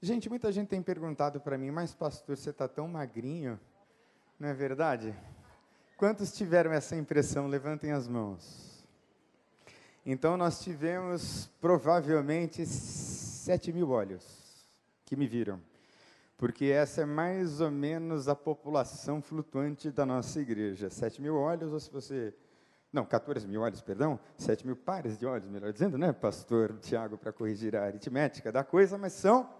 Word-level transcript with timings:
Gente, 0.00 0.28
muita 0.28 0.52
gente 0.52 0.68
tem 0.68 0.80
perguntado 0.80 1.40
para 1.40 1.58
mim, 1.58 1.72
mas 1.72 1.92
pastor, 1.92 2.36
você 2.36 2.50
está 2.50 2.68
tão 2.68 2.86
magrinho, 2.86 3.58
não 4.38 4.48
é 4.48 4.54
verdade? 4.54 5.12
Quantos 5.96 6.30
tiveram 6.32 6.70
essa 6.72 6.94
impressão? 6.94 7.48
Levantem 7.48 7.90
as 7.90 8.06
mãos. 8.06 8.86
Então, 10.06 10.36
nós 10.36 10.60
tivemos 10.60 11.50
provavelmente 11.60 12.64
7 12.64 13.72
mil 13.72 13.90
olhos 13.90 14.64
que 15.04 15.16
me 15.16 15.26
viram, 15.26 15.60
porque 16.36 16.66
essa 16.66 17.00
é 17.00 17.04
mais 17.04 17.60
ou 17.60 17.68
menos 17.72 18.28
a 18.28 18.36
população 18.36 19.20
flutuante 19.20 19.90
da 19.90 20.06
nossa 20.06 20.40
igreja. 20.40 20.88
7 20.88 21.20
mil 21.20 21.34
olhos, 21.34 21.72
ou 21.72 21.80
se 21.80 21.90
você. 21.90 22.32
Não, 22.92 23.04
14 23.04 23.48
mil 23.48 23.62
olhos, 23.62 23.82
perdão, 23.82 24.20
7 24.36 24.64
mil 24.64 24.76
pares 24.76 25.18
de 25.18 25.26
olhos, 25.26 25.50
melhor 25.50 25.72
dizendo, 25.72 25.98
né, 25.98 26.12
pastor 26.12 26.78
Tiago, 26.78 27.18
para 27.18 27.32
corrigir 27.32 27.74
a 27.74 27.84
aritmética 27.84 28.52
da 28.52 28.62
coisa, 28.62 28.96
mas 28.96 29.12
são 29.12 29.57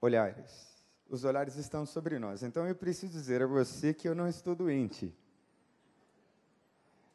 olhares. 0.00 0.70
Os 1.08 1.24
olhares 1.24 1.56
estão 1.56 1.84
sobre 1.84 2.18
nós. 2.18 2.42
Então 2.42 2.66
eu 2.66 2.74
preciso 2.74 3.12
dizer 3.12 3.42
a 3.42 3.46
você 3.46 3.92
que 3.92 4.08
eu 4.08 4.14
não 4.14 4.28
estou 4.28 4.54
doente. 4.54 5.14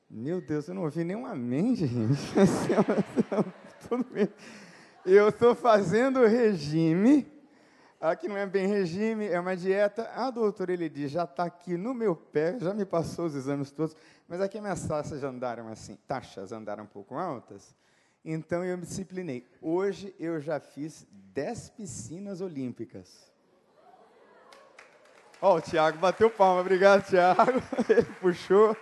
Meu 0.09 0.40
Deus, 0.40 0.68
eu 0.68 0.76
não 0.76 0.84
ouvi 0.84 1.04
nenhum 1.04 1.26
amém, 1.26 1.76
gente. 1.76 1.92
Eu 5.06 5.30
estou 5.30 5.54
fazendo 5.54 6.26
regime. 6.26 7.32
Aqui 8.02 8.28
não 8.28 8.38
é 8.38 8.45
bem 8.45 8.68
regime, 8.68 9.28
é 9.28 9.40
uma 9.40 9.56
dieta. 9.56 10.09
Ah, 10.16 10.31
doutor, 10.31 10.70
ele 10.70 10.90
diz, 10.90 11.12
já 11.12 11.23
está 11.23 11.44
aqui 11.44 11.78
no 11.78 11.94
meu 11.94 12.16
pé, 12.16 12.58
já 12.59 12.73
me 12.73 12.86
passou 12.86 13.26
os 13.26 13.36
exames 13.36 13.72
todos, 13.72 13.95
mas 14.28 14.42
aqui 14.42 14.59
minhas 14.59 14.86
taxas 14.88 15.23
andaram 15.23 15.67
assim, 15.67 15.95
taxas 16.08 16.52
andaram 16.52 16.84
um 16.84 16.88
pouco 16.88 17.16
altas. 17.16 17.76
Então 18.28 18.66
eu 18.66 18.76
me 18.76 18.86
disciplinei. 18.86 19.46
Hoje 19.62 20.16
eu 20.20 20.42
já 20.42 20.60
fiz 20.60 21.06
10 21.12 21.70
piscinas 21.70 22.42
olímpicas. 22.42 23.32
Ó, 25.40 25.54
oh, 25.54 25.58
o 25.58 25.62
Tiago 25.62 26.00
bateu 26.00 26.28
palma, 26.32 26.62
obrigado, 26.62 27.06
Tiago. 27.06 27.62
Ele 27.88 28.04
puxou. 28.20 28.76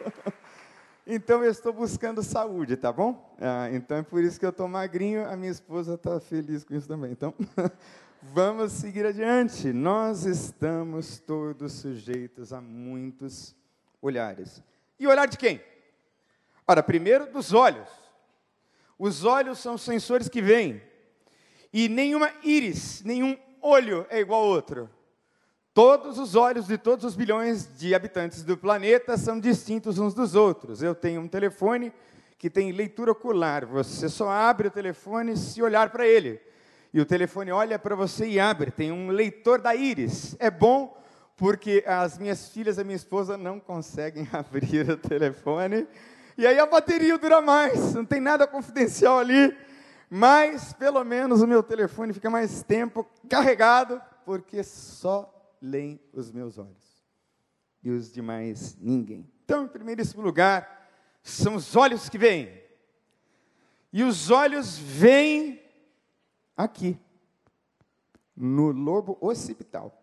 Então 1.05 1.44
eu 1.44 1.52
estou 1.52 1.73
buscando 1.73 2.23
saúde, 2.23 2.77
tá 2.77 2.94
bom? 2.94 3.35
Ah, 3.38 3.69
então 3.73 3.97
é 3.97 4.03
por 4.03 4.23
isso 4.23 4.39
que 4.39 4.45
eu 4.45 4.52
estou 4.52 4.69
magrinho, 4.69 5.27
a 5.27 5.35
minha 5.35 5.52
esposa 5.52 5.95
está 5.95 6.22
feliz 6.22 6.63
com 6.63 6.73
isso 6.73 6.88
também. 6.88 7.11
Então, 7.11 7.33
vamos 8.22 8.72
seguir 8.72 9.05
adiante. 9.05 9.73
Nós 9.73 10.23
estamos 10.23 11.19
todos 11.19 11.73
sujeitos 11.73 12.53
a 12.53 12.61
muitos 12.61 13.53
olhares. 14.02 14.63
E 14.97 15.05
olhar 15.05 15.28
de 15.28 15.38
quem? 15.38 15.61
Ora, 16.66 16.81
primeiro 16.81 17.30
dos 17.30 17.52
olhos. 17.52 18.02
Os 18.97 19.25
olhos 19.25 19.59
são 19.59 19.77
sensores 19.77 20.30
que 20.30 20.41
veem. 20.41 20.81
E 21.72 21.89
nenhuma 21.89 22.31
íris, 22.44 23.02
nenhum 23.03 23.38
olho 23.61 24.05
é 24.09 24.19
igual 24.19 24.44
ao 24.44 24.50
outro. 24.50 24.89
Todos 25.73 26.19
os 26.19 26.35
olhos 26.35 26.67
de 26.67 26.77
todos 26.77 27.03
os 27.03 27.16
bilhões 27.16 27.67
de 27.80 27.95
habitantes 27.95 28.44
do 28.44 28.55
planeta 28.55 29.17
são 29.17 29.39
distintos 29.39 29.97
uns 29.97 30.13
dos 30.13 30.35
outros. 30.35 30.83
Eu 30.83 30.94
tenho 30.94 31.19
um 31.19 31.27
telefone 31.27 31.91
que 32.38 32.47
tem 32.50 32.72
leitura 32.72 33.11
ocular. 33.11 33.66
Você 33.66 34.08
só 34.08 34.30
abre 34.30 34.67
o 34.67 34.72
telefone 34.72 35.35
se 35.35 35.63
olhar 35.63 35.89
para 35.89 36.05
ele. 36.05 36.39
E 36.94 37.02
o 37.02 37.05
telefone 37.05 37.52
olha 37.52 37.80
para 37.80 37.95
você 37.95 38.28
e 38.28 38.39
abre. 38.39 38.69
Tem 38.69 38.91
um 38.91 39.07
leitor 39.07 39.59
da 39.59 39.73
íris. 39.73 40.35
É 40.38 40.52
bom 40.52 40.95
porque 41.35 41.83
as 41.88 42.19
minhas 42.19 42.50
filhas 42.50 42.78
e 42.78 42.83
minha 42.83 42.95
esposa 42.95 43.35
não 43.35 43.59
conseguem 43.59 44.28
abrir 44.31 44.88
o 44.88 44.97
telefone 44.97 45.88
e 46.37 46.47
aí 46.47 46.59
a 46.59 46.65
bateria 46.65 47.17
dura 47.17 47.41
mais, 47.41 47.93
não 47.93 48.05
tem 48.05 48.19
nada 48.19 48.47
confidencial 48.47 49.19
ali, 49.19 49.55
mas 50.09 50.73
pelo 50.73 51.03
menos 51.03 51.41
o 51.41 51.47
meu 51.47 51.63
telefone 51.63 52.13
fica 52.13 52.29
mais 52.29 52.63
tempo 52.63 53.07
carregado, 53.29 54.01
porque 54.25 54.63
só 54.63 55.55
leem 55.61 55.99
os 56.11 56.31
meus 56.31 56.57
olhos. 56.57 57.03
E 57.83 57.89
os 57.89 58.11
demais, 58.11 58.77
ninguém. 58.79 59.29
Então, 59.43 59.65
em 59.65 59.67
primeiríssimo 59.67 60.21
lugar, 60.21 60.89
são 61.22 61.55
os 61.55 61.75
olhos 61.75 62.09
que 62.09 62.17
veem. 62.17 62.61
E 63.91 64.03
os 64.03 64.29
olhos 64.31 64.77
veem 64.77 65.61
aqui, 66.55 66.97
no 68.35 68.72
lobo 68.72 69.17
occipital. 69.22 69.99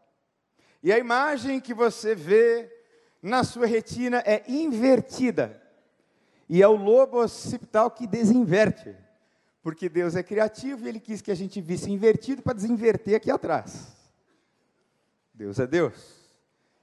E 0.82 0.92
a 0.92 0.98
imagem 0.98 1.60
que 1.60 1.74
você 1.74 2.14
vê 2.14 2.70
na 3.22 3.44
sua 3.44 3.66
retina 3.66 4.22
é 4.24 4.44
invertida. 4.48 5.59
E 6.52 6.60
é 6.60 6.66
o 6.66 6.74
lobo 6.74 7.22
occipital 7.22 7.88
que 7.92 8.08
desinverte. 8.08 8.96
Porque 9.62 9.88
Deus 9.88 10.16
é 10.16 10.22
criativo 10.24 10.84
e 10.84 10.88
Ele 10.88 10.98
quis 10.98 11.22
que 11.22 11.30
a 11.30 11.34
gente 11.34 11.60
visse 11.60 11.92
invertido 11.92 12.42
para 12.42 12.54
desinverter 12.54 13.14
aqui 13.14 13.30
atrás. 13.30 13.96
Deus 15.32 15.60
é 15.60 15.66
Deus. 15.68 16.18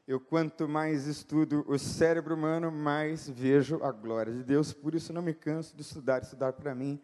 Eu, 0.08 0.22
quanto 0.22 0.70
mais 0.70 1.06
estudo 1.06 1.66
o 1.68 1.78
cérebro 1.78 2.34
humano, 2.34 2.72
mais 2.72 3.28
vejo 3.28 3.84
a 3.84 3.92
glória 3.92 4.32
de 4.32 4.42
Deus. 4.42 4.72
Por 4.72 4.96
isso, 4.96 5.12
não 5.12 5.22
me 5.22 5.34
canso 5.34 5.76
de 5.76 5.82
estudar. 5.82 6.24
Estudar 6.24 6.54
para 6.54 6.74
mim 6.74 6.98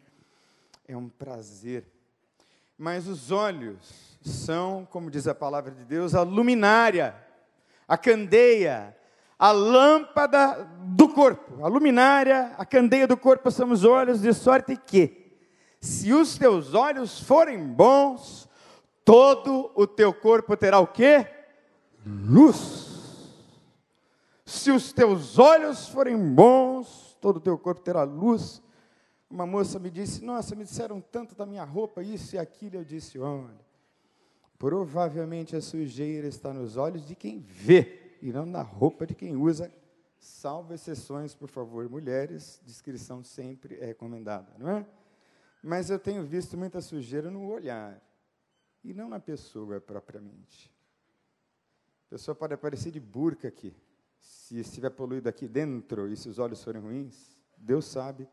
é 0.88 0.95
um 0.95 1.09
prazer. 1.09 1.85
Mas 2.78 3.09
os 3.09 3.30
olhos 3.30 4.18
são, 4.22 4.88
como 4.90 5.12
diz 5.12 5.28
a 5.28 5.35
palavra 5.35 5.72
de 5.72 5.84
Deus, 5.84 6.16
a 6.16 6.22
luminária, 6.22 7.13
a 7.85 7.97
candeia, 7.97 8.95
a 9.43 9.51
lâmpada 9.51 10.63
do 10.85 11.09
corpo, 11.09 11.65
a 11.65 11.67
luminária, 11.67 12.55
a 12.57 12.65
candeia 12.65 13.05
do 13.05 13.17
corpo 13.17 13.51
são 13.51 13.71
os 13.71 13.83
olhos, 13.83 14.21
de 14.21 14.33
sorte 14.33 14.77
que, 14.77 15.35
se 15.81 16.13
os 16.13 16.37
teus 16.37 16.73
olhos 16.73 17.19
forem 17.19 17.61
bons, 17.67 18.47
todo 19.03 19.69
o 19.75 19.85
teu 19.85 20.13
corpo 20.13 20.55
terá 20.55 20.79
o 20.79 20.87
quê? 20.87 21.27
Luz. 22.05 23.33
Se 24.45 24.71
os 24.71 24.93
teus 24.93 25.37
olhos 25.37 25.89
forem 25.89 26.17
bons, 26.17 27.17
todo 27.19 27.35
o 27.35 27.41
teu 27.41 27.57
corpo 27.57 27.81
terá 27.81 28.03
luz. 28.03 28.63
Uma 29.29 29.45
moça 29.45 29.77
me 29.77 29.89
disse: 29.89 30.23
Nossa, 30.23 30.55
me 30.55 30.63
disseram 30.63 31.01
tanto 31.01 31.35
da 31.35 31.45
minha 31.45 31.65
roupa, 31.65 32.01
isso 32.01 32.37
e 32.37 32.39
aquilo. 32.39 32.77
Eu 32.77 32.85
disse: 32.85 33.19
Olha, 33.19 33.59
provavelmente 34.57 35.53
a 35.53 35.59
sujeira 35.59 36.29
está 36.29 36.53
nos 36.53 36.77
olhos 36.77 37.05
de 37.05 37.13
quem 37.13 37.39
vê 37.39 38.02
e 38.23 38.31
não 38.31 38.45
na 38.45 38.61
roupa 38.61 39.06
de 39.06 39.13
quem 39.13 39.35
usa, 39.35 39.69
salvo 40.17 40.73
exceções, 40.73 41.35
por 41.35 41.50
favor, 41.50 41.89
mulheres, 41.89 42.61
descrição 42.66 43.22
sempre 43.22 43.78
é 43.81 43.85
recomendada, 43.85 44.56
não 44.57 44.69
é? 44.69 44.88
Mas 45.61 45.89
eu 45.89 46.00
tenho 46.00 46.23
visto 46.23 46.57
muita 46.57 46.79
sujeira 46.79 47.29
no 47.29 47.45
olhar 47.45 48.01
e 48.81 48.94
não 48.94 49.09
na 49.09 49.19
pessoa 49.19 49.81
propriamente. 49.81 50.73
A 52.07 52.12
pessoa 52.12 52.33
pode 52.33 52.53
aparecer 52.53 52.91
de 52.91 53.00
burca 53.00 53.50
aqui. 53.50 53.75
Se 54.22 54.57
estiver 54.57 54.91
poluído 54.91 55.28
aqui 55.28 55.45
dentro 55.45 56.07
e 56.07 56.16
se 56.16 56.29
os 56.29 56.39
olhos 56.39 56.63
forem 56.63 56.81
ruins, 56.81 57.38
Deus 57.57 57.83
sabe 57.83 58.25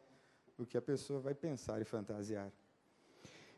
o 0.56 0.64
que 0.64 0.78
a 0.78 0.82
pessoa 0.82 1.18
vai 1.18 1.34
pensar 1.34 1.80
e 1.80 1.84
fantasiar. 1.84 2.52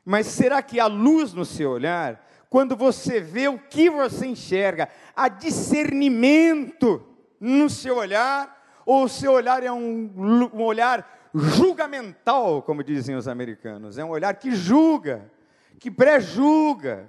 Mas 0.04 0.26
será 0.26 0.62
que 0.62 0.80
há 0.80 0.86
luz 0.86 1.32
no 1.32 1.44
seu 1.44 1.70
olhar? 1.70 2.26
Quando 2.50 2.76
você 2.76 3.20
vê 3.20 3.48
o 3.48 3.58
que 3.58 3.88
você 3.88 4.26
enxerga, 4.26 4.88
há 5.16 5.28
discernimento 5.28 7.02
no 7.40 7.70
seu 7.70 7.96
olhar, 7.96 8.82
ou 8.84 9.04
o 9.04 9.08
seu 9.08 9.32
olhar 9.32 9.62
é 9.62 9.72
um, 9.72 10.50
um 10.52 10.62
olhar 10.62 11.30
julgamental, 11.34 12.62
como 12.62 12.84
dizem 12.84 13.14
os 13.14 13.26
americanos, 13.26 13.96
é 13.96 14.04
um 14.04 14.10
olhar 14.10 14.34
que 14.34 14.50
julga, 14.54 15.30
que 15.78 15.90
pré-julga, 15.90 17.08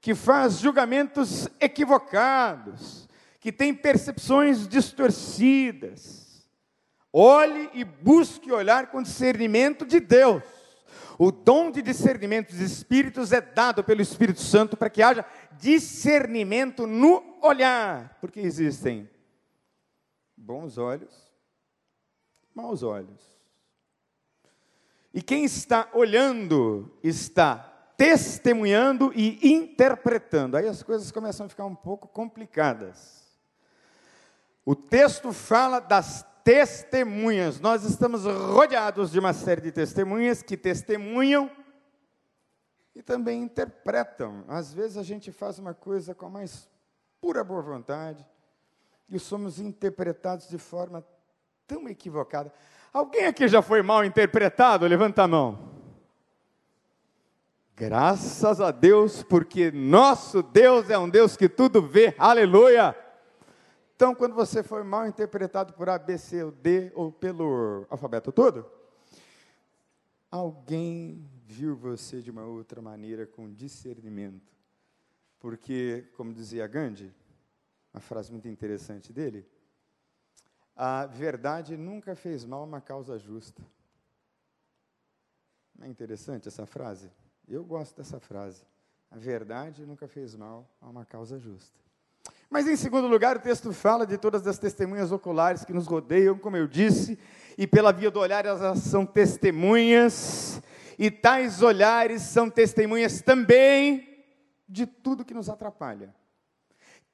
que 0.00 0.14
faz 0.14 0.60
julgamentos 0.60 1.48
equivocados, 1.60 3.08
que 3.40 3.50
tem 3.50 3.74
percepções 3.74 4.68
distorcidas. 4.68 6.48
Olhe 7.12 7.68
e 7.74 7.84
busque 7.84 8.52
olhar 8.52 8.86
com 8.86 9.02
discernimento 9.02 9.84
de 9.84 9.98
Deus. 9.98 10.59
O 11.22 11.30
dom 11.30 11.70
de 11.70 11.82
discernimento 11.82 12.48
dos 12.48 12.60
espíritos 12.60 13.30
é 13.30 13.42
dado 13.42 13.84
pelo 13.84 14.00
Espírito 14.00 14.40
Santo 14.40 14.74
para 14.74 14.88
que 14.88 15.02
haja 15.02 15.22
discernimento 15.58 16.86
no 16.86 17.36
olhar, 17.42 18.16
porque 18.22 18.40
existem 18.40 19.06
bons 20.34 20.78
olhos, 20.78 21.30
maus 22.54 22.82
olhos. 22.82 23.20
E 25.12 25.20
quem 25.20 25.44
está 25.44 25.90
olhando 25.92 26.90
está 27.02 27.56
testemunhando 27.98 29.12
e 29.14 29.46
interpretando. 29.46 30.56
Aí 30.56 30.66
as 30.66 30.82
coisas 30.82 31.12
começam 31.12 31.44
a 31.44 31.50
ficar 31.50 31.66
um 31.66 31.76
pouco 31.76 32.08
complicadas. 32.08 33.28
O 34.64 34.74
texto 34.74 35.34
fala 35.34 35.80
das 35.80 36.24
testemunhas. 36.44 37.60
Nós 37.60 37.84
estamos 37.84 38.24
rodeados 38.24 39.10
de 39.10 39.18
uma 39.18 39.32
série 39.32 39.60
de 39.60 39.72
testemunhas 39.72 40.42
que 40.42 40.56
testemunham 40.56 41.50
e 42.94 43.02
também 43.02 43.42
interpretam. 43.42 44.44
Às 44.48 44.72
vezes 44.72 44.96
a 44.96 45.02
gente 45.02 45.32
faz 45.32 45.58
uma 45.58 45.74
coisa 45.74 46.14
com 46.14 46.26
a 46.26 46.30
mais 46.30 46.68
pura 47.20 47.44
boa 47.44 47.62
vontade 47.62 48.26
e 49.08 49.18
somos 49.18 49.58
interpretados 49.58 50.48
de 50.48 50.58
forma 50.58 51.04
tão 51.66 51.88
equivocada. 51.88 52.52
Alguém 52.92 53.26
aqui 53.26 53.46
já 53.46 53.62
foi 53.62 53.82
mal 53.82 54.04
interpretado? 54.04 54.86
Levanta 54.86 55.22
a 55.22 55.28
mão. 55.28 55.70
Graças 57.76 58.60
a 58.60 58.70
Deus, 58.70 59.22
porque 59.22 59.70
nosso 59.70 60.42
Deus 60.42 60.90
é 60.90 60.98
um 60.98 61.08
Deus 61.08 61.36
que 61.36 61.48
tudo 61.48 61.80
vê. 61.80 62.14
Aleluia! 62.18 62.94
Então, 64.00 64.14
quando 64.14 64.34
você 64.34 64.62
foi 64.62 64.82
mal 64.82 65.06
interpretado 65.06 65.74
por 65.74 65.86
A, 65.90 65.98
B, 65.98 66.16
C 66.16 66.42
ou 66.42 66.50
D, 66.50 66.90
ou 66.94 67.12
pelo 67.12 67.86
alfabeto 67.90 68.32
todo, 68.32 68.64
alguém 70.30 71.28
viu 71.44 71.76
você 71.76 72.22
de 72.22 72.30
uma 72.30 72.46
outra 72.46 72.80
maneira, 72.80 73.26
com 73.26 73.52
discernimento. 73.52 74.56
Porque, 75.38 76.08
como 76.16 76.32
dizia 76.32 76.66
Gandhi, 76.66 77.14
uma 77.92 78.00
frase 78.00 78.32
muito 78.32 78.48
interessante 78.48 79.12
dele, 79.12 79.46
a 80.74 81.04
verdade 81.04 81.76
nunca 81.76 82.16
fez 82.16 82.42
mal 82.42 82.62
a 82.62 82.64
uma 82.64 82.80
causa 82.80 83.18
justa. 83.18 83.62
Não 85.78 85.86
é 85.86 85.90
interessante 85.90 86.48
essa 86.48 86.64
frase? 86.64 87.12
Eu 87.46 87.62
gosto 87.62 87.98
dessa 87.98 88.18
frase. 88.18 88.64
A 89.10 89.18
verdade 89.18 89.84
nunca 89.84 90.08
fez 90.08 90.34
mal 90.34 90.66
a 90.80 90.88
uma 90.88 91.04
causa 91.04 91.38
justa. 91.38 91.89
Mas, 92.50 92.66
em 92.66 92.74
segundo 92.74 93.06
lugar, 93.06 93.36
o 93.36 93.40
texto 93.40 93.72
fala 93.72 94.04
de 94.04 94.18
todas 94.18 94.44
as 94.44 94.58
testemunhas 94.58 95.12
oculares 95.12 95.64
que 95.64 95.72
nos 95.72 95.86
rodeiam, 95.86 96.36
como 96.36 96.56
eu 96.56 96.66
disse, 96.66 97.16
e 97.56 97.64
pela 97.64 97.92
via 97.92 98.10
do 98.10 98.18
olhar 98.18 98.44
elas 98.44 98.80
são 98.80 99.06
testemunhas, 99.06 100.60
e 100.98 101.12
tais 101.12 101.62
olhares 101.62 102.22
são 102.22 102.50
testemunhas 102.50 103.22
também 103.22 104.24
de 104.68 104.84
tudo 104.84 105.24
que 105.24 105.32
nos 105.32 105.48
atrapalha. 105.48 106.12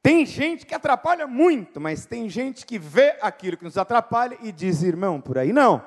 Tem 0.02 0.24
gente 0.24 0.64
que 0.64 0.74
atrapalha 0.74 1.26
muito, 1.26 1.80
mas 1.82 2.06
tem 2.06 2.30
gente 2.30 2.64
que 2.64 2.78
vê 2.78 3.18
aquilo 3.20 3.58
que 3.58 3.64
nos 3.64 3.76
atrapalha 3.76 4.38
e 4.40 4.50
diz, 4.50 4.82
irmão, 4.82 5.20
por 5.20 5.36
aí 5.36 5.52
não. 5.52 5.84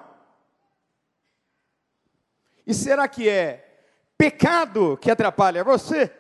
E 2.68 2.74
será 2.74 3.08
que 3.08 3.28
é 3.28 3.66
pecado 4.16 4.96
que 5.02 5.10
atrapalha 5.10 5.64
você? 5.64 6.19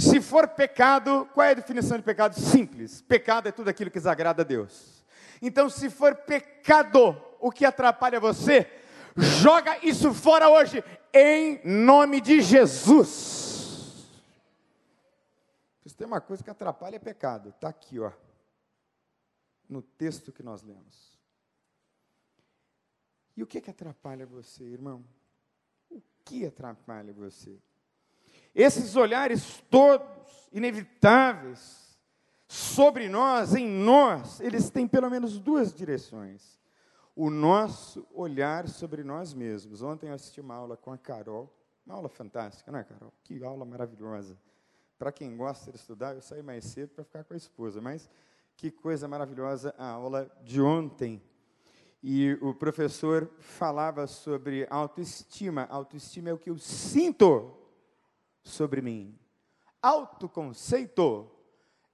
Se 0.00 0.18
for 0.18 0.48
pecado, 0.48 1.28
qual 1.34 1.46
é 1.46 1.50
a 1.50 1.54
definição 1.54 1.98
de 1.98 2.02
pecado? 2.02 2.34
Simples. 2.34 3.02
Pecado 3.02 3.48
é 3.48 3.52
tudo 3.52 3.68
aquilo 3.68 3.90
que 3.90 3.98
desagrada 3.98 4.40
a 4.40 4.44
Deus. 4.44 5.04
Então, 5.42 5.68
se 5.68 5.90
for 5.90 6.14
pecado 6.14 7.14
o 7.38 7.50
que 7.50 7.66
atrapalha 7.66 8.18
você, 8.18 8.66
joga 9.14 9.78
isso 9.84 10.14
fora 10.14 10.48
hoje, 10.48 10.82
em 11.12 11.60
nome 11.64 12.20
de 12.20 12.40
Jesus. 12.40 14.08
Se 15.84 15.94
tem 15.94 16.06
uma 16.06 16.20
coisa 16.20 16.42
que 16.42 16.50
atrapalha 16.50 16.96
é 16.96 17.00
pecado, 17.00 17.50
está 17.50 17.68
aqui, 17.68 17.98
ó, 17.98 18.10
no 19.68 19.82
texto 19.82 20.32
que 20.32 20.42
nós 20.42 20.62
lemos. 20.62 21.18
E 23.36 23.42
o 23.42 23.46
que, 23.46 23.60
que 23.60 23.70
atrapalha 23.70 24.24
você, 24.24 24.64
irmão? 24.64 25.04
O 25.90 26.00
que 26.24 26.46
atrapalha 26.46 27.12
você? 27.12 27.60
Esses 28.54 28.96
olhares 28.96 29.62
todos, 29.70 30.08
inevitáveis, 30.52 31.80
sobre 32.48 33.08
nós, 33.08 33.54
em 33.54 33.68
nós, 33.68 34.40
eles 34.40 34.70
têm 34.70 34.88
pelo 34.88 35.08
menos 35.08 35.38
duas 35.38 35.72
direções. 35.72 36.58
O 37.14 37.30
nosso 37.30 38.04
olhar 38.12 38.66
sobre 38.66 39.04
nós 39.04 39.32
mesmos. 39.32 39.82
Ontem 39.82 40.08
eu 40.08 40.14
assisti 40.14 40.40
uma 40.40 40.56
aula 40.56 40.76
com 40.76 40.92
a 40.92 40.98
Carol, 40.98 41.48
uma 41.86 41.94
aula 41.94 42.08
fantástica, 42.08 42.72
né, 42.72 42.82
Carol? 42.82 43.12
Que 43.22 43.44
aula 43.44 43.64
maravilhosa. 43.64 44.36
Para 44.98 45.12
quem 45.12 45.36
gosta 45.36 45.70
de 45.70 45.78
estudar, 45.78 46.16
eu 46.16 46.20
saí 46.20 46.42
mais 46.42 46.64
cedo 46.64 46.90
para 46.90 47.04
ficar 47.04 47.22
com 47.22 47.34
a 47.34 47.36
esposa, 47.36 47.80
mas 47.80 48.10
que 48.56 48.70
coisa 48.70 49.06
maravilhosa 49.06 49.72
a 49.78 49.88
aula 49.88 50.28
de 50.42 50.60
ontem. 50.60 51.22
E 52.02 52.36
o 52.42 52.52
professor 52.52 53.30
falava 53.38 54.08
sobre 54.08 54.66
autoestima. 54.68 55.68
Autoestima 55.70 56.30
é 56.30 56.32
o 56.32 56.38
que 56.38 56.50
eu 56.50 56.58
sinto 56.58 57.59
sobre 58.42 58.80
mim. 58.80 59.18
Autoconceito 59.82 61.30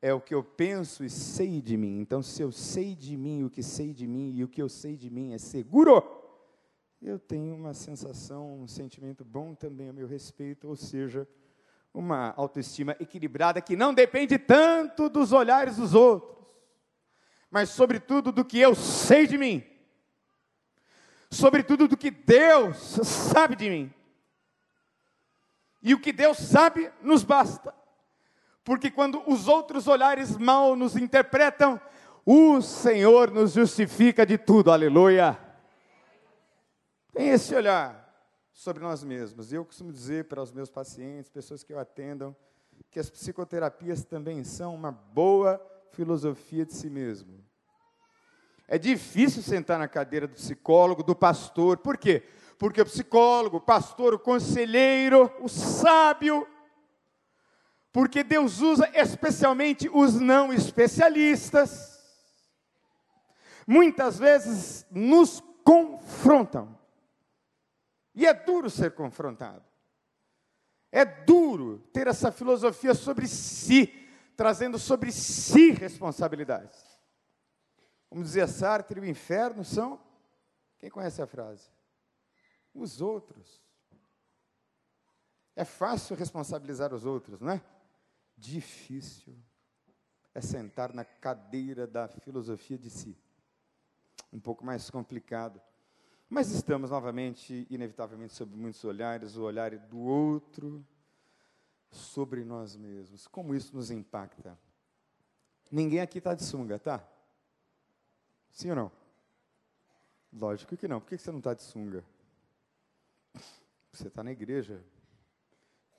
é 0.00 0.12
o 0.12 0.20
que 0.20 0.34
eu 0.34 0.42
penso 0.42 1.04
e 1.04 1.10
sei 1.10 1.60
de 1.60 1.76
mim. 1.76 2.00
Então, 2.00 2.22
se 2.22 2.42
eu 2.42 2.52
sei 2.52 2.94
de 2.94 3.16
mim 3.16 3.44
o 3.44 3.50
que 3.50 3.62
sei 3.62 3.92
de 3.92 4.06
mim 4.06 4.32
e 4.34 4.44
o 4.44 4.48
que 4.48 4.62
eu 4.62 4.68
sei 4.68 4.96
de 4.96 5.10
mim 5.10 5.32
é 5.32 5.38
seguro, 5.38 6.02
eu 7.00 7.18
tenho 7.18 7.54
uma 7.54 7.74
sensação, 7.74 8.62
um 8.62 8.66
sentimento 8.66 9.24
bom 9.24 9.54
também 9.54 9.88
a 9.88 9.92
meu 9.92 10.06
respeito, 10.06 10.68
ou 10.68 10.76
seja, 10.76 11.28
uma 11.92 12.34
autoestima 12.36 12.96
equilibrada 13.00 13.60
que 13.60 13.76
não 13.76 13.94
depende 13.94 14.38
tanto 14.38 15.08
dos 15.08 15.32
olhares 15.32 15.76
dos 15.76 15.94
outros, 15.94 16.36
mas 17.50 17.70
sobretudo 17.70 18.30
do 18.30 18.44
que 18.44 18.58
eu 18.58 18.74
sei 18.74 19.26
de 19.26 19.38
mim, 19.38 19.64
sobretudo 21.30 21.88
do 21.88 21.96
que 21.96 22.10
Deus 22.10 22.76
sabe 23.04 23.56
de 23.56 23.70
mim. 23.70 23.94
E 25.86 25.94
o 25.94 26.00
que 26.00 26.12
Deus 26.12 26.38
sabe 26.38 26.90
nos 27.00 27.22
basta. 27.22 27.72
Porque 28.64 28.90
quando 28.90 29.22
os 29.24 29.46
outros 29.46 29.86
olhares 29.86 30.36
mal 30.36 30.74
nos 30.74 30.96
interpretam, 30.96 31.80
o 32.24 32.60
Senhor 32.60 33.30
nos 33.30 33.52
justifica 33.52 34.26
de 34.26 34.36
tudo. 34.36 34.72
Aleluia. 34.72 35.38
Tem 37.14 37.28
esse 37.28 37.54
olhar 37.54 38.04
sobre 38.52 38.82
nós 38.82 39.04
mesmos. 39.04 39.52
Eu 39.52 39.64
costumo 39.64 39.92
dizer 39.92 40.24
para 40.24 40.42
os 40.42 40.50
meus 40.50 40.68
pacientes, 40.68 41.30
pessoas 41.30 41.62
que 41.62 41.72
eu 41.72 41.78
atendam, 41.78 42.34
que 42.90 42.98
as 42.98 43.08
psicoterapias 43.08 44.04
também 44.04 44.42
são 44.42 44.74
uma 44.74 44.90
boa 44.90 45.64
filosofia 45.92 46.66
de 46.66 46.74
si 46.74 46.90
mesmo. 46.90 47.46
É 48.66 48.76
difícil 48.76 49.40
sentar 49.40 49.78
na 49.78 49.86
cadeira 49.86 50.26
do 50.26 50.34
psicólogo, 50.34 51.04
do 51.04 51.14
pastor. 51.14 51.76
Por 51.76 51.96
quê? 51.96 52.24
Porque 52.58 52.80
o 52.80 52.86
psicólogo, 52.86 53.58
o 53.58 53.60
pastor, 53.60 54.14
o 54.14 54.18
conselheiro, 54.18 55.32
o 55.40 55.48
sábio, 55.48 56.46
porque 57.92 58.22
Deus 58.22 58.60
usa 58.60 58.90
especialmente 58.94 59.88
os 59.92 60.20
não 60.20 60.52
especialistas, 60.52 61.96
muitas 63.66 64.18
vezes 64.18 64.86
nos 64.90 65.42
confrontam. 65.64 66.78
E 68.14 68.26
é 68.26 68.32
duro 68.32 68.70
ser 68.70 68.94
confrontado. 68.94 69.64
É 70.90 71.04
duro 71.04 71.78
ter 71.92 72.06
essa 72.06 72.32
filosofia 72.32 72.94
sobre 72.94 73.28
si, 73.28 73.86
trazendo 74.36 74.78
sobre 74.78 75.12
si 75.12 75.70
responsabilidades. 75.72 76.86
Vamos 78.10 78.28
dizer, 78.28 78.48
Sartre 78.48 79.00
e 79.00 79.02
o 79.02 79.06
inferno 79.06 79.64
são. 79.64 80.00
Quem 80.78 80.88
conhece 80.88 81.20
a 81.20 81.26
frase? 81.26 81.75
Os 82.80 83.00
outros. 83.00 83.62
É 85.54 85.64
fácil 85.64 86.16
responsabilizar 86.16 86.92
os 86.92 87.04
outros, 87.04 87.40
não 87.40 87.50
é? 87.52 87.62
Difícil 88.36 89.34
é 90.34 90.40
sentar 90.42 90.92
na 90.92 91.02
cadeira 91.02 91.86
da 91.86 92.06
filosofia 92.06 92.76
de 92.76 92.90
si. 92.90 93.16
Um 94.30 94.38
pouco 94.38 94.66
mais 94.66 94.90
complicado. 94.90 95.60
Mas 96.28 96.50
estamos 96.50 96.90
novamente, 96.90 97.66
inevitavelmente, 97.70 98.34
sob 98.34 98.54
muitos 98.54 98.84
olhares, 98.84 99.36
o 99.36 99.42
olhar 99.44 99.74
do 99.78 99.98
outro 99.98 100.84
sobre 101.90 102.44
nós 102.44 102.76
mesmos. 102.76 103.26
Como 103.26 103.54
isso 103.54 103.74
nos 103.74 103.90
impacta? 103.90 104.58
Ninguém 105.70 106.00
aqui 106.00 106.18
está 106.18 106.34
de 106.34 106.44
sunga, 106.44 106.78
tá? 106.78 107.02
Sim 108.50 108.70
ou 108.70 108.76
não? 108.76 108.92
Lógico 110.32 110.76
que 110.76 110.86
não. 110.86 111.00
Por 111.00 111.08
que 111.08 111.18
você 111.18 111.30
não 111.30 111.38
está 111.38 111.54
de 111.54 111.62
sunga? 111.62 112.04
Você 113.92 114.08
está 114.08 114.22
na 114.22 114.32
igreja. 114.32 114.84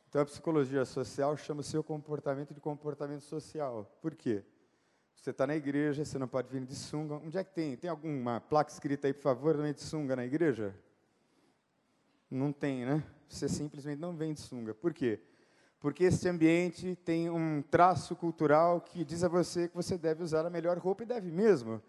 Então 0.10 0.22
a 0.22 0.26
psicologia 0.26 0.86
social 0.86 1.36
chama 1.36 1.62
o 1.62 1.64
seu 1.64 1.84
comportamento 1.84 2.54
de 2.54 2.60
comportamento 2.60 3.22
social. 3.22 3.86
Por 4.02 4.16
quê? 4.16 4.44
Você 5.16 5.32
está 5.32 5.48
na 5.48 5.56
igreja, 5.56 6.06
você 6.06 6.18
não 6.18 6.28
pode 6.28 6.48
vir 6.50 6.64
de 6.64 6.76
sunga. 6.76 7.16
Onde 7.16 7.38
é 7.38 7.44
que 7.44 7.52
tem? 7.52 7.76
Tem 7.76 7.90
alguma 7.90 8.40
placa 8.40 8.72
escrita 8.72 9.08
aí, 9.08 9.14
por 9.14 9.24
favor, 9.24 9.58
não 9.58 9.72
de 9.72 9.82
sunga 9.82 10.16
na 10.16 10.26
igreja? 10.26 10.76
Não 12.30 12.54
tem, 12.54 12.86
né? 12.86 13.04
Você 13.28 13.50
simplesmente 13.50 14.00
não 14.00 14.16
vem 14.16 14.34
de 14.34 14.42
sunga. 14.42 14.74
Por 14.74 14.94
quê? 14.94 15.20
Porque 15.80 16.06
esse 16.06 16.30
ambiente 16.30 16.96
tem 17.04 17.30
um 17.30 17.62
traço 17.62 18.16
cultural 18.16 18.80
que 18.82 19.04
diz 19.04 19.24
a 19.24 19.28
você 19.28 19.68
que 19.68 19.76
você 19.76 19.98
deve 19.98 20.24
usar 20.24 20.46
a 20.46 20.50
melhor 20.50 20.78
roupa 20.78 21.04
e 21.04 21.06
deve 21.06 21.32
mesmo. 21.32 21.82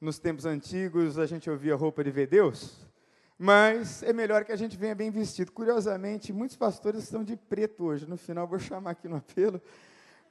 Nos 0.00 0.18
tempos 0.18 0.44
antigos, 0.46 1.18
a 1.18 1.26
gente 1.26 1.48
ouvia 1.48 1.76
roupa 1.76 2.02
de 2.02 2.10
ver 2.10 2.26
Deus 2.26 2.86
mas 3.38 4.02
é 4.02 4.12
melhor 4.12 4.44
que 4.44 4.52
a 4.52 4.56
gente 4.56 4.76
venha 4.76 4.94
bem 4.94 5.10
vestido. 5.10 5.50
Curiosamente, 5.50 6.32
muitos 6.32 6.56
pastores 6.56 7.02
estão 7.02 7.24
de 7.24 7.36
preto 7.36 7.84
hoje. 7.84 8.06
No 8.06 8.16
final, 8.16 8.46
vou 8.46 8.58
chamar 8.58 8.92
aqui 8.92 9.08
no 9.08 9.16
apelo. 9.16 9.60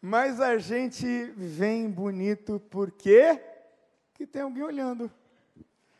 Mas 0.02 0.40
a 0.40 0.58
gente 0.58 1.26
vem 1.36 1.90
bonito 1.90 2.60
porque 2.70 3.40
que 4.14 4.26
tem 4.26 4.42
alguém 4.42 4.64
olhando. 4.64 5.12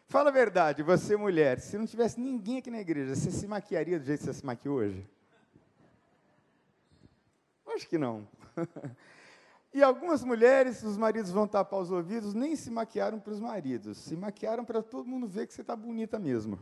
Fala 0.08 0.30
a 0.30 0.34
verdade, 0.34 0.84
você 0.84 1.18
mulher, 1.18 1.60
se 1.60 1.78
não 1.78 1.88
tivesse 1.88 2.20
ninguém 2.20 2.60
aqui 2.60 2.70
na 2.70 2.80
igreja, 2.80 3.16
você 3.16 3.32
se 3.32 3.48
maquiaria 3.48 4.00
do 4.00 4.06
jeito 4.06 4.20
que 4.20 4.26
você 4.26 4.34
se 4.34 4.46
maquiou 4.46 4.76
hoje? 4.78 5.10
Acho 7.68 7.88
que 7.88 7.98
não. 7.98 8.28
E 9.76 9.82
algumas 9.82 10.24
mulheres, 10.24 10.84
os 10.84 11.00
maridos 11.00 11.32
vão 11.32 11.48
tapar 11.48 11.80
os 11.80 11.90
ouvidos, 11.90 12.36
nem 12.36 12.56
se 12.56 12.70
maquiaram 12.70 13.20
para 13.20 13.34
os 13.34 13.40
maridos, 13.40 13.98
se 13.98 14.16
maquiaram 14.16 14.64
para 14.64 14.84
todo 14.84 15.10
mundo 15.10 15.28
ver 15.28 15.48
que 15.48 15.54
você 15.56 15.62
está 15.62 15.76
bonita 15.76 16.20
mesmo 16.20 16.60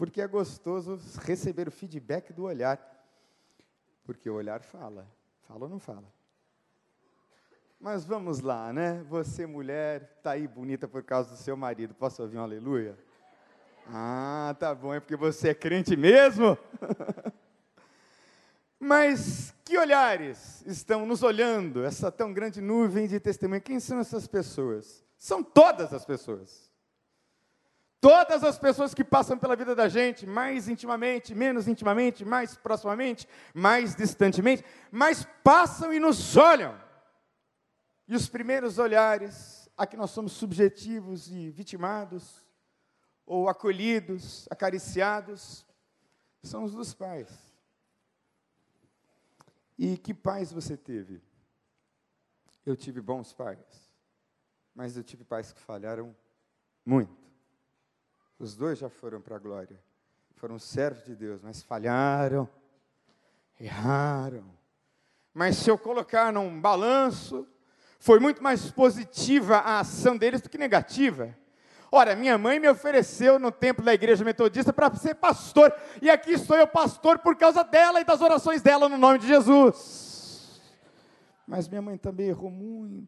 porque 0.00 0.22
é 0.22 0.26
gostoso 0.26 0.98
receber 1.20 1.68
o 1.68 1.70
feedback 1.70 2.32
do 2.32 2.44
olhar. 2.44 2.80
Porque 4.02 4.30
o 4.30 4.34
olhar 4.34 4.62
fala. 4.62 5.06
Fala 5.42 5.64
ou 5.64 5.68
não 5.68 5.78
fala? 5.78 6.10
Mas 7.78 8.02
vamos 8.02 8.40
lá, 8.40 8.72
né? 8.72 9.04
Você, 9.10 9.44
mulher, 9.44 10.14
está 10.16 10.30
aí 10.30 10.48
bonita 10.48 10.88
por 10.88 11.02
causa 11.02 11.32
do 11.32 11.36
seu 11.36 11.54
marido. 11.54 11.92
Posso 11.92 12.22
ouvir 12.22 12.38
um 12.38 12.42
aleluia? 12.42 12.96
Ah, 13.88 14.56
tá 14.58 14.74
bom, 14.74 14.94
é 14.94 15.00
porque 15.00 15.16
você 15.16 15.50
é 15.50 15.54
crente 15.54 15.94
mesmo? 15.94 16.56
Mas 18.80 19.54
que 19.62 19.76
olhares 19.76 20.64
estão 20.66 21.04
nos 21.04 21.22
olhando, 21.22 21.84
essa 21.84 22.10
tão 22.10 22.32
grande 22.32 22.62
nuvem 22.62 23.06
de 23.06 23.20
testemunha? 23.20 23.60
Quem 23.60 23.78
são 23.78 23.98
essas 23.98 24.26
pessoas? 24.26 25.04
São 25.18 25.42
todas 25.42 25.92
as 25.92 26.06
pessoas. 26.06 26.69
Todas 28.00 28.42
as 28.42 28.58
pessoas 28.58 28.94
que 28.94 29.04
passam 29.04 29.38
pela 29.38 29.54
vida 29.54 29.74
da 29.74 29.86
gente, 29.86 30.26
mais 30.26 30.68
intimamente, 30.68 31.34
menos 31.34 31.68
intimamente, 31.68 32.24
mais 32.24 32.56
proximamente, 32.56 33.28
mais 33.52 33.94
distantemente, 33.94 34.64
mas 34.90 35.26
passam 35.44 35.92
e 35.92 36.00
nos 36.00 36.34
olham. 36.34 36.80
E 38.08 38.14
os 38.14 38.26
primeiros 38.26 38.78
olhares, 38.78 39.68
a 39.76 39.86
que 39.86 39.98
nós 39.98 40.12
somos 40.12 40.32
subjetivos 40.32 41.30
e 41.30 41.50
vitimados, 41.50 42.42
ou 43.26 43.50
acolhidos, 43.50 44.48
acariciados, 44.50 45.66
são 46.42 46.64
os 46.64 46.72
dos 46.72 46.94
pais. 46.94 47.28
E 49.78 49.98
que 49.98 50.14
pais 50.14 50.50
você 50.50 50.74
teve? 50.74 51.22
Eu 52.64 52.74
tive 52.74 53.02
bons 53.02 53.34
pais, 53.34 53.92
mas 54.74 54.96
eu 54.96 55.04
tive 55.04 55.22
pais 55.22 55.52
que 55.52 55.60
falharam 55.60 56.16
muito. 56.84 57.19
Os 58.40 58.56
dois 58.56 58.78
já 58.78 58.88
foram 58.88 59.20
para 59.20 59.36
a 59.36 59.38
glória, 59.38 59.78
foram 60.36 60.58
servos 60.58 61.04
de 61.04 61.14
Deus, 61.14 61.42
mas 61.42 61.62
falharam, 61.62 62.48
erraram. 63.60 64.50
Mas 65.34 65.58
se 65.58 65.70
eu 65.70 65.76
colocar 65.76 66.32
num 66.32 66.58
balanço, 66.58 67.46
foi 67.98 68.18
muito 68.18 68.42
mais 68.42 68.70
positiva 68.70 69.58
a 69.58 69.80
ação 69.80 70.16
deles 70.16 70.40
do 70.40 70.48
que 70.48 70.56
negativa. 70.56 71.36
Ora, 71.92 72.16
minha 72.16 72.38
mãe 72.38 72.58
me 72.58 72.66
ofereceu 72.66 73.38
no 73.38 73.52
templo 73.52 73.84
da 73.84 73.92
igreja 73.92 74.24
metodista 74.24 74.72
para 74.72 74.94
ser 74.94 75.16
pastor, 75.16 75.70
e 76.00 76.08
aqui 76.08 76.32
estou 76.32 76.56
eu 76.56 76.66
pastor 76.66 77.18
por 77.18 77.36
causa 77.36 77.62
dela 77.62 78.00
e 78.00 78.04
das 78.04 78.22
orações 78.22 78.62
dela 78.62 78.88
no 78.88 78.96
nome 78.96 79.18
de 79.18 79.26
Jesus. 79.26 80.62
Mas 81.46 81.68
minha 81.68 81.82
mãe 81.82 81.98
também 81.98 82.28
errou 82.28 82.50
muito. 82.50 83.06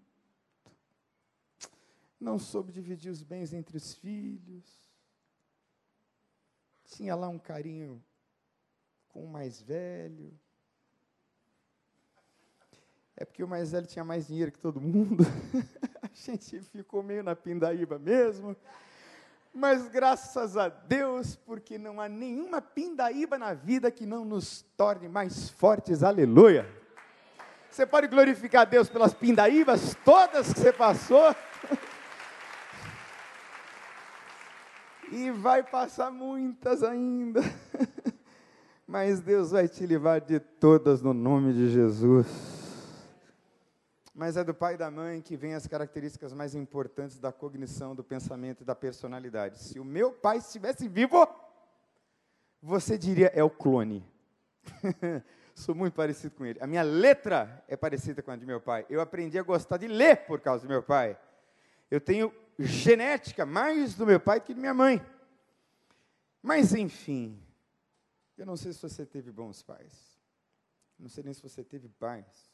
Não 2.21 2.39
soube 2.39 2.71
dividir 2.71 3.11
os 3.11 3.23
bens 3.23 3.55
entre 3.55 3.79
os 3.79 3.95
filhos. 3.95 4.82
Tinha 6.97 7.15
lá 7.15 7.29
um 7.29 7.39
carinho 7.39 8.03
com 9.09 9.25
o 9.25 9.29
mais 9.29 9.61
velho. 9.63 10.33
É 13.17 13.25
porque 13.25 13.43
o 13.43 13.49
mais 13.49 13.73
velho 13.73 13.87
tinha 13.87 14.05
mais 14.05 14.27
dinheiro 14.27 14.53
que 14.53 14.59
todo 14.59 14.81
mundo. 14.81 15.25
a 16.03 16.09
gente 16.13 16.61
ficou 16.61 17.03
meio 17.03 17.23
na 17.23 17.35
pindaíba 17.35 17.99
mesmo. 17.99 18.55
Mas 19.55 19.89
graças 19.89 20.57
a 20.57 20.69
Deus, 20.69 21.37
porque 21.37 21.79
não 21.79 22.01
há 22.01 22.09
nenhuma 22.09 22.61
pindaíba 22.61 23.39
na 23.39 23.55
vida 23.55 23.91
que 23.91 24.05
não 24.05 24.25
nos 24.25 24.63
torne 24.77 25.09
mais 25.09 25.49
fortes. 25.51 26.03
Aleluia. 26.03 26.67
Você 27.71 27.87
pode 27.87 28.07
glorificar 28.07 28.63
a 28.63 28.67
Deus 28.67 28.91
pelas 28.91 29.15
pindaíbas 29.15 29.97
todas 30.05 30.53
que 30.53 30.61
você 30.61 30.73
passou. 30.73 31.35
e 35.13 35.31
vai 35.31 35.63
passar 35.63 36.11
muitas 36.11 36.83
ainda. 36.83 37.41
Mas 38.87 39.21
Deus 39.21 39.53
vai 39.53 39.69
te 39.69 39.87
livrar 39.87 40.21
de 40.21 40.41
todas 40.41 41.01
no 41.01 41.15
nome 41.15 41.53
de 41.53 41.71
Jesus 41.71 42.63
mas 44.15 44.37
é 44.37 44.45
do 44.45 44.53
pai 44.53 44.75
e 44.75 44.77
da 44.77 44.91
mãe 44.91 45.21
que 45.23 45.37
vêm 45.37 45.55
as 45.55 45.67
características 45.67 46.33
mais 46.33 46.55
importantes 46.55 47.19
da 47.19 47.33
cognição, 47.33 47.95
do 47.95 48.05
pensamento 48.05 48.63
e 48.63 48.65
da 48.65 48.75
personalidade. 48.75 49.59
Se 49.59 49.81
o 49.81 49.85
meu 49.85 50.13
pai 50.13 50.39
estivesse 50.39 50.87
vivo, 50.87 51.27
você 52.61 52.99
diria 52.99 53.33
é 53.35 53.43
o 53.43 53.51
clone. 53.51 54.05
Sou 55.55 55.75
muito 55.75 55.95
parecido 55.95 56.35
com 56.35 56.45
ele. 56.45 56.59
A 56.63 56.67
minha 56.67 56.83
letra 56.83 57.65
é 57.67 57.77
parecida 57.77 58.23
com 58.23 58.31
a 58.31 58.37
de 58.37 58.47
meu 58.47 58.61
pai. 58.61 58.87
Eu 58.89 59.01
aprendi 59.01 59.39
a 59.39 59.43
gostar 59.43 59.77
de 59.77 59.89
ler 59.89 60.25
por 60.27 60.41
causa 60.41 60.67
do 60.67 60.69
meu 60.69 60.83
pai. 60.83 61.19
Eu 61.91 62.01
tenho 62.01 62.33
genética 62.59 63.45
mais 63.47 63.95
do 63.95 64.07
meu 64.07 64.21
pai 64.21 64.41
que 64.41 64.55
de 64.55 64.61
minha 64.61 64.75
mãe. 64.75 65.05
Mas 66.43 66.75
enfim, 66.75 67.41
eu 68.37 68.45
não 68.45 68.57
sei 68.57 68.73
se 68.73 68.83
você 68.83 69.07
teve 69.07 69.31
bons 69.31 69.63
pais. 69.63 70.21
Não 70.99 71.09
sei 71.09 71.25
nem 71.25 71.33
se 71.33 71.43
você 71.43 71.65
teve 71.65 71.89
pais. 71.89 72.53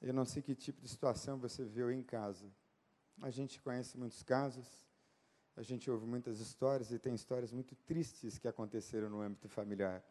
Eu 0.00 0.14
não 0.14 0.24
sei 0.24 0.42
que 0.42 0.54
tipo 0.54 0.80
de 0.80 0.88
situação 0.88 1.38
você 1.38 1.64
viu 1.64 1.90
em 1.90 2.02
casa. 2.02 2.50
A 3.22 3.30
gente 3.30 3.60
conhece 3.60 3.98
muitos 3.98 4.22
casos, 4.22 4.66
a 5.56 5.62
gente 5.62 5.90
ouve 5.90 6.06
muitas 6.06 6.40
histórias 6.40 6.90
e 6.90 6.98
tem 6.98 7.14
histórias 7.14 7.52
muito 7.52 7.74
tristes 7.74 8.38
que 8.38 8.48
aconteceram 8.48 9.10
no 9.10 9.20
âmbito 9.20 9.48
familiar, 9.48 10.02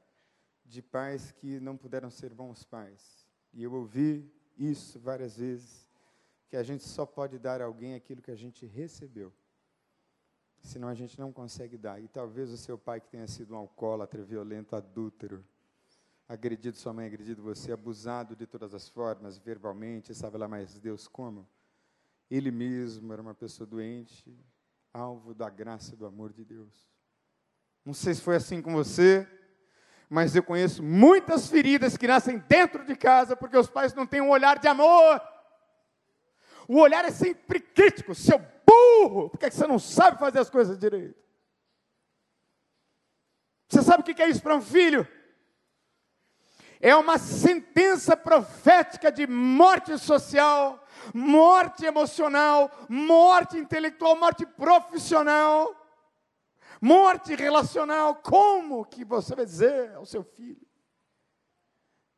de 0.63 0.81
pais 0.81 1.31
que 1.31 1.59
não 1.59 1.75
puderam 1.75 2.11
ser 2.11 2.33
bons 2.33 2.63
pais. 2.63 3.27
E 3.51 3.63
eu 3.63 3.73
ouvi 3.73 4.31
isso 4.55 4.99
várias 4.99 5.37
vezes, 5.37 5.88
que 6.49 6.57
a 6.57 6.63
gente 6.63 6.83
só 6.83 7.05
pode 7.05 7.37
dar 7.37 7.61
a 7.61 7.65
alguém 7.65 7.93
aquilo 7.93 8.21
que 8.21 8.31
a 8.31 8.35
gente 8.35 8.65
recebeu. 8.65 9.31
Senão 10.61 10.87
a 10.87 10.95
gente 10.95 11.17
não 11.19 11.31
consegue 11.31 11.77
dar. 11.77 12.01
E 12.01 12.07
talvez 12.07 12.51
o 12.51 12.57
seu 12.57 12.77
pai 12.77 12.99
que 12.99 13.07
tenha 13.07 13.27
sido 13.27 13.53
um 13.53 13.57
alcoólatra, 13.57 14.23
violento, 14.23 14.75
adúltero, 14.75 15.45
agredido 16.27 16.75
sua 16.75 16.91
mãe, 16.91 17.05
agredido 17.05 17.41
você, 17.41 17.71
abusado 17.71 18.35
de 18.35 18.45
todas 18.47 18.73
as 18.73 18.89
formas, 18.89 19.37
verbalmente, 19.37 20.13
sabe 20.13 20.37
lá 20.37 20.47
mais 20.47 20.77
Deus 20.79 21.07
como. 21.07 21.47
Ele 22.29 22.51
mesmo 22.51 23.13
era 23.13 23.21
uma 23.21 23.33
pessoa 23.33 23.65
doente, 23.65 24.35
alvo 24.91 25.33
da 25.33 25.49
graça 25.49 25.93
e 25.93 25.97
do 25.97 26.05
amor 26.05 26.33
de 26.33 26.43
Deus. 26.43 26.89
Não 27.85 27.93
sei 27.93 28.15
se 28.15 28.21
foi 28.21 28.35
assim 28.35 28.61
com 28.61 28.73
você, 28.73 29.27
mas 30.09 30.35
eu 30.35 30.43
conheço 30.43 30.83
muitas 30.83 31.47
feridas 31.47 31.95
que 31.95 32.07
nascem 32.07 32.39
dentro 32.39 32.83
de 32.83 32.95
casa 32.95 33.35
porque 33.35 33.57
os 33.57 33.69
pais 33.69 33.93
não 33.93 34.05
têm 34.05 34.21
um 34.21 34.29
olhar 34.29 34.59
de 34.59 34.67
amor. 34.67 35.21
O 36.69 36.79
olhar 36.79 37.03
é 37.03 37.11
sempre 37.11 37.59
crítico, 37.59 38.15
seu 38.15 38.39
burro, 38.65 39.29
porque 39.29 39.51
você 39.51 39.67
não 39.67 39.77
sabe 39.77 40.17
fazer 40.17 40.39
as 40.39 40.49
coisas 40.49 40.77
direito. 40.77 41.19
Você 43.67 43.81
sabe 43.81 44.01
o 44.01 44.05
que 44.05 44.21
é 44.21 44.29
isso 44.29 44.41
para 44.41 44.55
um 44.55 44.61
filho? 44.61 45.05
é 46.79 46.95
uma 46.95 47.17
sentença 47.17 48.15
profética 48.15 49.11
de 49.11 49.27
morte 49.27 49.97
social, 49.97 50.85
morte 51.13 51.85
emocional, 51.85 52.71
morte 52.87 53.57
intelectual, 53.57 54.15
morte 54.15 54.45
profissional, 54.45 55.75
morte 56.81 57.35
relacional. 57.35 58.15
Como 58.15 58.85
que 58.85 59.03
você 59.03 59.35
vai 59.35 59.45
dizer 59.45 59.93
ao 59.95 60.05
seu 60.05 60.23
filho? 60.23 60.65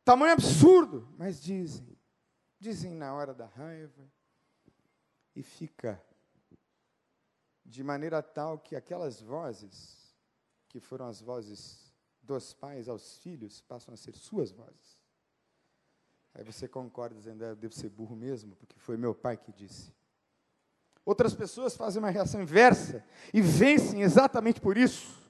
Tamanho 0.04 0.32
absurdo, 0.32 1.12
mas 1.18 1.42
dizem, 1.42 1.98
dizem 2.60 2.94
na 2.94 3.14
hora 3.14 3.34
da 3.34 3.46
raiva, 3.46 4.08
e 5.34 5.42
fica 5.42 6.02
de 7.64 7.82
maneira 7.82 8.22
tal 8.22 8.58
que 8.58 8.76
aquelas 8.76 9.20
vozes, 9.20 10.14
que 10.68 10.80
foram 10.80 11.06
as 11.06 11.20
vozes 11.20 11.92
dos 12.22 12.52
pais 12.52 12.88
aos 12.88 13.18
filhos 13.18 13.60
passam 13.60 13.94
a 13.94 13.96
ser 13.96 14.14
suas 14.14 14.52
vozes. 14.52 15.00
Aí 16.34 16.44
você 16.44 16.66
concorda 16.66 17.14
dizendo, 17.14 17.44
é, 17.44 17.50
eu 17.50 17.56
devo 17.56 17.74
ser 17.74 17.90
burro 17.90 18.16
mesmo, 18.16 18.56
porque 18.56 18.78
foi 18.78 18.96
meu 18.96 19.14
pai 19.14 19.36
que 19.36 19.52
disse. 19.52 19.92
Outras 21.04 21.34
pessoas 21.34 21.76
fazem 21.76 22.00
uma 22.00 22.10
reação 22.10 22.40
inversa 22.40 23.04
e 23.34 23.42
vencem 23.42 24.02
exatamente 24.02 24.60
por 24.60 24.76
isso. 24.76 25.20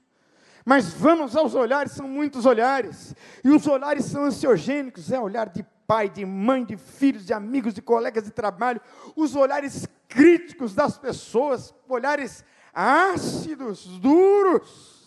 Mas 0.63 0.93
vamos 0.93 1.35
aos 1.35 1.55
olhares, 1.55 1.91
são 1.91 2.07
muitos 2.07 2.45
olhares. 2.45 3.13
E 3.43 3.49
os 3.49 3.67
olhares 3.67 4.05
são 4.05 4.23
ansiogênicos, 4.23 5.11
é 5.11 5.19
olhar 5.19 5.49
de 5.49 5.63
pai, 5.87 6.09
de 6.09 6.25
mãe, 6.25 6.65
de 6.65 6.77
filhos, 6.77 7.25
de 7.25 7.33
amigos, 7.33 7.73
de 7.73 7.81
colegas 7.81 8.23
de 8.23 8.31
trabalho. 8.31 8.81
Os 9.15 9.35
olhares 9.35 9.87
críticos 10.07 10.73
das 10.73 10.97
pessoas, 10.97 11.73
olhares 11.87 12.43
ácidos, 12.73 13.85
duros 13.99 15.03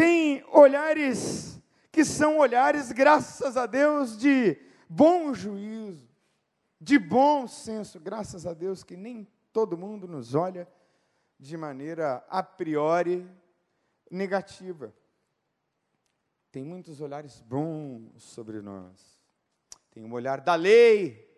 tem 0.00 0.42
olhares 0.50 1.60
que 1.92 2.06
são 2.06 2.38
olhares, 2.38 2.90
graças 2.90 3.54
a 3.54 3.66
Deus, 3.66 4.16
de 4.16 4.56
bom 4.88 5.34
juízo, 5.34 6.08
de 6.80 6.98
bom 6.98 7.46
senso, 7.46 8.00
graças 8.00 8.46
a 8.46 8.54
Deus 8.54 8.82
que 8.82 8.96
nem 8.96 9.28
todo 9.52 9.76
mundo 9.76 10.08
nos 10.08 10.34
olha 10.34 10.66
de 11.38 11.54
maneira 11.54 12.24
a 12.30 12.42
priori 12.42 13.28
negativa. 14.10 14.94
Tem 16.50 16.64
muitos 16.64 17.02
olhares 17.02 17.42
bons 17.42 18.22
sobre 18.22 18.62
nós. 18.62 19.19
Tem 19.90 20.04
um 20.04 20.12
olhar 20.12 20.40
da 20.40 20.54
lei, 20.54 21.28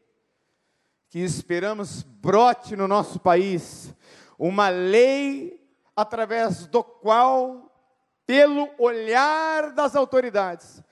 que 1.08 1.18
esperamos 1.18 2.02
brote 2.02 2.76
no 2.76 2.86
nosso 2.88 3.18
país, 3.18 3.94
uma 4.38 4.68
lei 4.68 5.60
através 5.94 6.66
do 6.66 6.82
qual 6.82 7.70
pelo 8.26 8.68
olhar 8.78 9.72
das 9.72 9.96
autoridades, 9.96 10.82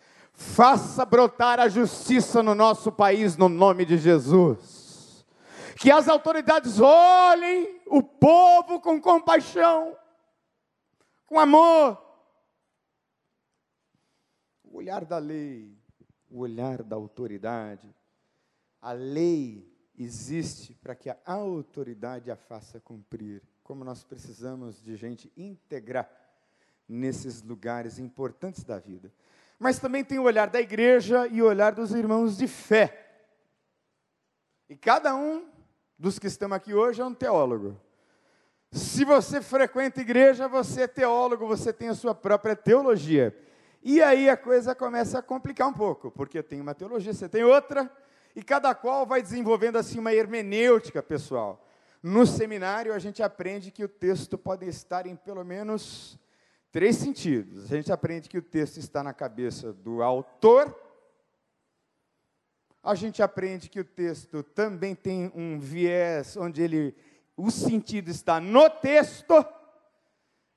Faça 0.41 1.05
brotar 1.05 1.61
a 1.61 1.69
justiça 1.69 2.43
no 2.43 2.55
nosso 2.55 2.91
país, 2.91 3.37
no 3.37 3.47
nome 3.47 3.85
de 3.85 3.99
Jesus. 3.99 5.27
Que 5.77 5.91
as 5.91 6.09
autoridades 6.09 6.81
olhem 6.81 7.79
o 7.87 8.03
povo 8.03 8.81
com 8.81 8.99
compaixão, 8.99 9.95
com 11.27 11.39
amor. 11.39 12.03
O 14.65 14.79
olhar 14.79 15.05
da 15.05 15.19
lei, 15.19 15.79
o 16.31 16.39
olhar 16.39 16.83
da 16.83 16.97
autoridade. 16.97 17.95
A 18.81 18.93
lei 18.93 19.71
existe 19.99 20.75
para 20.75 20.95
que 20.95 21.11
a 21.11 21.19
autoridade 21.27 22.31
a 22.31 22.37
faça 22.37 22.81
cumprir. 22.81 23.43
Como 23.63 23.85
nós 23.85 24.05
precisamos 24.05 24.83
de 24.83 24.97
gente 24.97 25.33
íntegra 25.37 26.11
nesses 26.89 27.43
lugares 27.43 27.99
importantes 27.99 28.65
da 28.65 28.79
vida. 28.79 29.13
Mas 29.59 29.79
também 29.79 30.03
tem 30.03 30.19
o 30.19 30.25
olhar 30.25 30.49
da 30.49 30.61
igreja 30.61 31.27
e 31.27 31.43
o 31.43 31.47
olhar 31.47 31.73
dos 31.73 31.93
irmãos 31.93 32.39
de 32.39 32.49
fé. 32.49 33.07
E 34.69 34.77
cada 34.77 35.15
um 35.15 35.47
dos 35.99 36.19
que 36.19 36.27
estão 36.27 36.53
aqui 36.53 36.73
hoje 36.73 37.03
é 37.03 37.05
um 37.05 37.15
teólogo. 37.15 37.79
Se 38.73 39.05
você 39.05 39.43
frequenta 39.43 40.01
igreja, 40.01 40.49
você 40.49 40.83
é 40.83 40.87
teólogo, 40.87 41.47
você 41.47 41.73
tem 41.73 41.89
a 41.89 41.95
sua 41.95 42.15
própria 42.15 42.57
teologia. 42.57 43.37
E 43.83 44.03
aí 44.03 44.29
a 44.29 44.37
coisa 44.37 44.75
começa 44.75 45.19
a 45.19 45.23
complicar 45.23 45.69
um 45.69 45.73
pouco, 45.73 46.11
porque 46.11 46.43
tenho 46.43 46.63
uma 46.63 46.75
teologia, 46.75 47.15
você 47.15 47.29
tem 47.29 47.45
outra, 47.45 47.91
e 48.37 48.43
cada 48.43 48.75
qual 48.75 49.07
vai 49.07 49.23
desenvolvendo 49.23 49.77
assim 49.77 49.99
uma 49.99 50.13
hermenêutica 50.13 51.03
pessoal. 51.03 51.67
No 52.03 52.27
seminário 52.27 52.93
a 52.93 52.99
gente 52.99 53.23
aprende 53.23 53.71
que 53.71 53.85
o 53.85 53.89
texto 53.89 54.37
pode 54.37 54.67
estar 54.67 55.07
em 55.07 55.17
pelo 55.17 55.45
menos 55.45 56.19
três 56.71 56.97
sentidos. 56.97 57.73
A 57.73 57.77
gente 57.77 57.93
aprende 57.93 58.29
que 58.29 58.39
o 58.39 58.43
texto 58.43 58.77
está 58.77 59.03
na 59.03 59.13
cabeça 59.13 59.73
do 59.73 60.03
autor. 60.03 60.75
A 62.83 62.95
gente 62.95 63.23
aprende 63.23 63.69
que 63.69 63.81
o 63.81 63.85
texto 63.85 64.43
também 64.43 64.95
tem 64.95 65.31
um 65.35 65.59
viés 65.59 66.37
onde 66.37 66.63
ele 66.63 66.95
o 67.37 67.51
sentido 67.51 68.11
está 68.11 68.41
no 68.41 68.69
texto. 68.69 69.35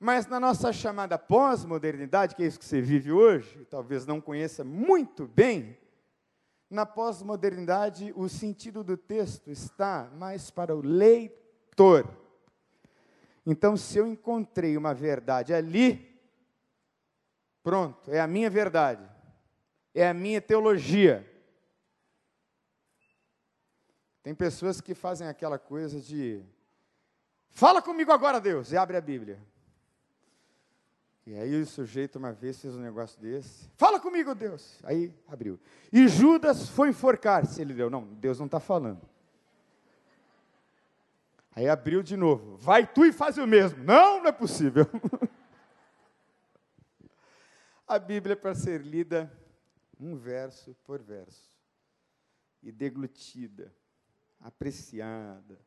Mas 0.04 0.28
na 0.28 0.38
nossa 0.38 0.74
chamada 0.74 1.18
pós-modernidade, 1.18 2.36
que 2.36 2.44
é 2.44 2.46
isso 2.46 2.60
que 2.60 2.66
você 2.66 2.82
vive 2.82 3.10
hoje, 3.10 3.64
talvez 3.70 4.06
não 4.06 4.20
conheça 4.20 4.62
muito 4.62 5.26
bem, 5.26 5.78
na 6.70 6.86
pós-modernidade 6.86 8.12
o 8.14 8.28
sentido 8.28 8.84
do 8.84 8.98
texto 8.98 9.50
está 9.50 10.12
mais 10.18 10.52
para 10.52 10.76
o 10.76 10.82
leitor. 10.82 12.06
Então, 13.46 13.78
se 13.78 13.98
eu 13.98 14.06
encontrei 14.06 14.76
uma 14.76 14.94
verdade 14.94 15.54
ali, 15.54 16.22
pronto, 17.64 18.12
é 18.12 18.20
a 18.20 18.28
minha 18.28 18.50
verdade, 18.50 19.10
é 19.96 20.06
a 20.06 20.14
minha 20.14 20.42
teologia. 20.42 21.26
Tem 24.22 24.36
pessoas 24.36 24.82
que 24.82 24.94
fazem 24.94 25.30
aquela 25.30 25.58
coisa 25.58 26.02
de, 26.02 26.44
fala 27.52 27.82
comigo 27.82 28.12
agora, 28.12 28.42
Deus, 28.42 28.74
e 28.74 28.76
abre 28.76 28.98
a 28.98 29.02
Bíblia. 29.02 29.53
E 31.26 31.36
aí 31.36 31.62
o 31.62 31.66
sujeito 31.66 32.18
uma 32.18 32.34
vez 32.34 32.60
fez 32.60 32.76
um 32.76 32.82
negócio 32.82 33.20
desse, 33.22 33.70
fala 33.78 34.00
comigo, 34.00 34.36
Deus. 34.36 34.80
Aí 34.84 35.14
abriu. 35.28 35.58
E 35.92 36.08
Judas 36.08 36.68
foi 36.70 36.90
enforcar-se. 36.90 37.62
Ele 37.62 37.74
deu, 37.74 37.90
não, 37.90 38.04
Deus 38.04 38.40
não 38.40 38.46
está 38.46 38.60
falando. 38.60 39.02
Aí 41.56 41.70
abriu 41.70 42.04
de 42.04 42.18
novo. 42.18 42.58
Vai 42.58 42.86
tu 42.86 43.06
e 43.06 43.14
faz 43.14 43.38
o 43.38 43.48
mesmo. 43.48 43.84
Não, 43.84 44.20
não 44.20 44.28
é 44.28 44.32
possível. 44.32 44.86
A 47.88 48.00
Bíblia 48.00 48.34
é 48.34 48.36
para 48.36 48.56
ser 48.56 48.82
lida 48.82 49.32
um 50.00 50.16
verso 50.16 50.76
por 50.84 51.02
verso. 51.02 51.54
E 52.62 52.72
deglutida, 52.72 53.74
apreciada. 54.42 55.60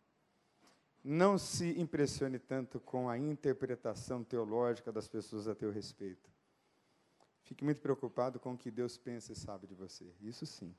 Não 1.08 1.38
se 1.38 1.80
impressione 1.80 2.36
tanto 2.36 2.80
com 2.80 3.08
a 3.08 3.16
interpretação 3.16 4.24
teológica 4.24 4.90
das 4.90 5.06
pessoas 5.06 5.46
a 5.46 5.54
teu 5.54 5.70
respeito. 5.70 6.28
Fique 7.44 7.62
muito 7.62 7.80
preocupado 7.80 8.40
com 8.40 8.54
o 8.54 8.58
que 8.58 8.72
Deus 8.72 8.98
pensa 8.98 9.32
e 9.32 9.36
sabe 9.36 9.68
de 9.68 9.74
você. 9.76 10.04
Isso 10.20 10.44
sim. 10.44 10.74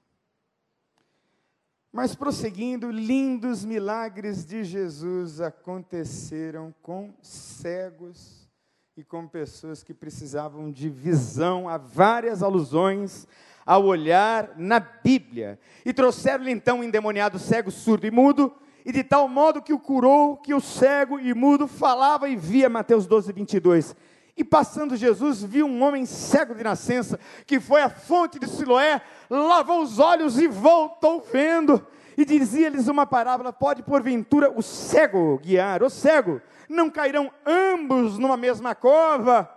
Mas 1.93 2.13
prosseguindo, 2.13 2.91
lindos 2.91 3.63
milagres 3.63 4.45
de 4.45 4.65
Jesus 4.65 5.39
aconteceram 5.39 6.75
com 6.81 7.13
cegos 7.21 8.49
e 8.97 9.05
com 9.05 9.29
pessoas 9.29 9.81
que 9.81 9.93
precisavam 9.93 10.69
de 10.69 10.89
visão. 10.89 11.69
Há 11.69 11.77
várias 11.77 12.43
alusões 12.43 13.25
ao 13.65 13.85
olhar 13.85 14.57
na 14.57 14.81
Bíblia. 14.81 15.57
E 15.85 15.93
trouxeram-lhe 15.93 16.51
então 16.51 16.79
um 16.79 16.83
endemoniado 16.83 17.39
cego, 17.39 17.71
surdo 17.71 18.05
e 18.05 18.11
mudo, 18.11 18.53
e 18.87 18.91
de 18.93 19.03
tal 19.03 19.27
modo 19.27 19.61
que 19.61 19.73
o 19.73 19.79
curou, 19.79 20.37
que 20.37 20.53
o 20.53 20.61
cego 20.61 21.19
e 21.19 21.33
mudo 21.33 21.67
falava 21.67 22.29
e 22.29 22.37
via. 22.37 22.69
Mateus 22.69 23.05
12, 23.05 23.33
22. 23.33 23.93
E 24.37 24.45
passando 24.45 24.95
Jesus, 24.95 25.43
viu 25.43 25.65
um 25.65 25.83
homem 25.83 26.05
cego 26.05 26.55
de 26.55 26.63
nascença, 26.63 27.19
que 27.45 27.59
foi 27.59 27.81
à 27.81 27.89
fonte 27.89 28.39
de 28.39 28.47
Siloé, 28.47 29.01
lavou 29.29 29.83
os 29.83 29.99
olhos 29.99 30.39
e 30.39 30.47
voltou 30.47 31.19
vendo. 31.19 31.85
E 32.15 32.23
dizia-lhes 32.23 32.87
uma 32.87 33.05
parábola: 33.05 33.51
pode 33.51 33.83
porventura 33.83 34.49
o 34.57 34.61
cego 34.61 35.37
guiar, 35.39 35.83
o 35.83 35.89
cego, 35.89 36.41
não 36.69 36.89
cairão 36.89 37.29
ambos 37.45 38.17
numa 38.17 38.37
mesma 38.37 38.73
cova? 38.73 39.53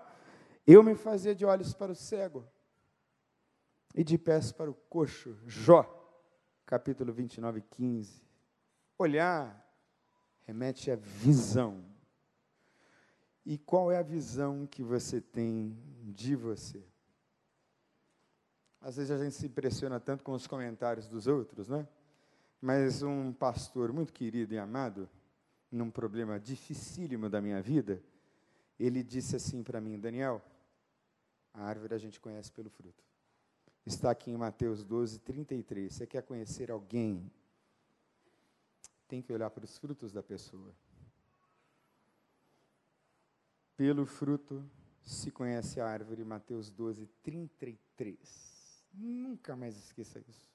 Eu 0.67 0.83
me 0.83 0.97
fazia 0.97 1.37
de 1.37 1.47
olhos 1.47 1.73
para 1.73 1.93
o 1.93 1.95
cego 1.95 2.45
e 3.95 4.03
de 4.03 4.19
pés 4.19 4.51
para 4.51 4.69
o 4.69 4.75
coxo. 4.75 5.39
Jó, 5.47 5.87
capítulo 6.67 7.13
29, 7.13 7.63
15. 7.71 8.30
Olhar 9.01 9.67
remete 10.47 10.91
à 10.91 10.97
visão. 10.97 11.83
E 13.47 13.57
qual 13.57 13.91
é 13.91 13.97
a 13.97 14.03
visão 14.03 14.67
que 14.67 14.83
você 14.83 15.23
tem 15.23 15.75
de 16.03 16.37
você? 16.37 16.85
Às 18.79 18.99
vezes 18.99 19.11
a 19.11 19.17
gente 19.17 19.35
se 19.35 19.47
impressiona 19.47 19.99
tanto 19.99 20.23
com 20.23 20.33
os 20.33 20.47
comentários 20.47 21.09
dos 21.09 21.27
outros, 21.27 21.67
né? 21.67 21.89
Mas 22.61 23.03
um 23.03 23.33
pastor 23.33 23.91
muito 23.91 24.13
querido 24.13 24.53
e 24.53 24.59
amado, 24.59 25.09
num 25.73 25.91
problema 25.91 26.39
dificílimo 26.39 27.31
da 27.31 27.41
minha 27.41 27.63
vida, 27.63 28.03
ele 28.79 29.03
disse 29.03 29.35
assim 29.35 29.63
para 29.63 29.81
mim, 29.81 29.99
Daniel, 29.99 30.43
a 31.55 31.65
árvore 31.65 31.95
a 31.95 31.99
gente 31.99 32.21
conhece 32.21 32.53
pelo 32.53 32.69
fruto. 32.69 33.03
Está 33.87 34.11
aqui 34.11 34.31
em 34.31 34.37
Mateus 34.37 34.85
12, 34.85 35.21
33. 35.21 35.91
Você 35.91 36.07
quer 36.07 36.23
conhecer 36.23 36.71
alguém? 36.71 37.33
Tem 39.11 39.21
que 39.21 39.33
olhar 39.33 39.51
para 39.51 39.65
os 39.65 39.77
frutos 39.77 40.13
da 40.13 40.23
pessoa. 40.23 40.73
Pelo 43.77 44.07
fruto 44.07 44.65
se 45.03 45.33
conhece 45.33 45.81
a 45.81 45.87
árvore, 45.89 46.25
Mateus 46.25 46.71
12, 46.71 47.09
33. 47.21 48.87
Nunca 48.95 49.57
mais 49.57 49.77
esqueça 49.77 50.21
isso. 50.29 50.49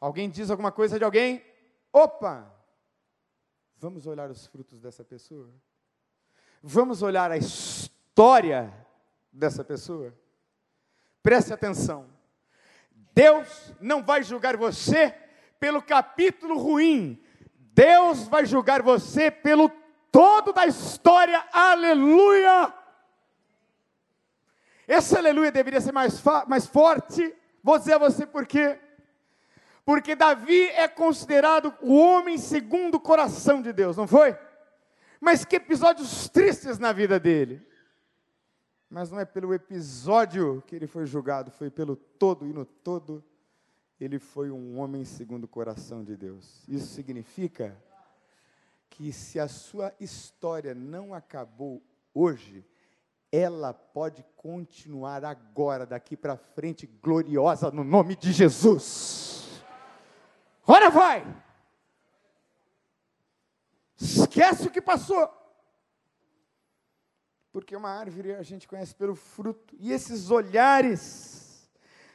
Alguém 0.00 0.28
diz 0.28 0.50
alguma 0.50 0.72
coisa 0.72 0.98
de 0.98 1.04
alguém? 1.04 1.44
Opa! 1.92 2.52
Vamos 3.76 4.08
olhar 4.08 4.28
os 4.28 4.48
frutos 4.48 4.80
dessa 4.80 5.04
pessoa? 5.04 5.54
Vamos 6.60 7.00
olhar 7.00 7.30
a 7.30 7.36
história 7.36 8.74
dessa 9.32 9.62
pessoa? 9.62 10.12
Preste 11.22 11.52
atenção. 11.52 12.10
Deus 13.14 13.72
não 13.80 14.02
vai 14.02 14.24
julgar 14.24 14.56
você 14.56 15.29
pelo 15.60 15.82
capítulo 15.82 16.58
ruim. 16.58 17.22
Deus 17.74 18.26
vai 18.26 18.46
julgar 18.46 18.82
você 18.82 19.30
pelo 19.30 19.70
todo 20.10 20.52
da 20.52 20.66
história, 20.66 21.44
aleluia! 21.52 22.74
Esse 24.88 25.16
aleluia 25.16 25.52
deveria 25.52 25.80
ser 25.80 25.92
mais, 25.92 26.20
mais 26.48 26.66
forte, 26.66 27.32
vou 27.62 27.78
dizer 27.78 27.94
a 27.94 27.98
você 27.98 28.26
por 28.26 28.44
quê. 28.44 28.80
Porque 29.84 30.16
Davi 30.16 30.68
é 30.70 30.88
considerado 30.88 31.72
o 31.80 31.94
homem 31.96 32.38
segundo 32.38 32.96
o 32.96 33.00
coração 33.00 33.62
de 33.62 33.72
Deus, 33.72 33.96
não 33.96 34.08
foi? 34.08 34.36
Mas 35.20 35.44
que 35.44 35.56
episódios 35.56 36.28
tristes 36.28 36.78
na 36.78 36.92
vida 36.92 37.20
dele. 37.20 37.64
Mas 38.88 39.10
não 39.10 39.20
é 39.20 39.24
pelo 39.24 39.54
episódio 39.54 40.62
que 40.66 40.74
ele 40.74 40.88
foi 40.88 41.06
julgado, 41.06 41.52
foi 41.52 41.70
pelo 41.70 41.94
todo, 41.94 42.46
e 42.46 42.52
no 42.52 42.64
todo 42.64 43.24
ele 44.00 44.18
foi 44.18 44.50
um 44.50 44.78
homem 44.78 45.04
segundo 45.04 45.44
o 45.44 45.48
coração 45.48 46.02
de 46.02 46.16
Deus. 46.16 46.64
Isso 46.66 46.86
significa 46.86 47.76
que 48.88 49.12
se 49.12 49.38
a 49.38 49.46
sua 49.46 49.92
história 50.00 50.74
não 50.74 51.12
acabou 51.12 51.82
hoje, 52.14 52.64
ela 53.30 53.72
pode 53.72 54.24
continuar 54.36 55.24
agora, 55.24 55.86
daqui 55.86 56.16
para 56.16 56.36
frente, 56.36 56.86
gloriosa 56.86 57.70
no 57.70 57.84
nome 57.84 58.16
de 58.16 58.32
Jesus. 58.32 59.62
Ora 60.66 60.88
vai! 60.88 61.24
Esquece 64.00 64.66
o 64.66 64.70
que 64.70 64.80
passou. 64.80 65.28
Porque 67.52 67.76
uma 67.76 67.90
árvore 67.90 68.34
a 68.34 68.42
gente 68.42 68.66
conhece 68.66 68.94
pelo 68.94 69.14
fruto. 69.14 69.76
E 69.78 69.92
esses 69.92 70.30
olhares 70.30 71.39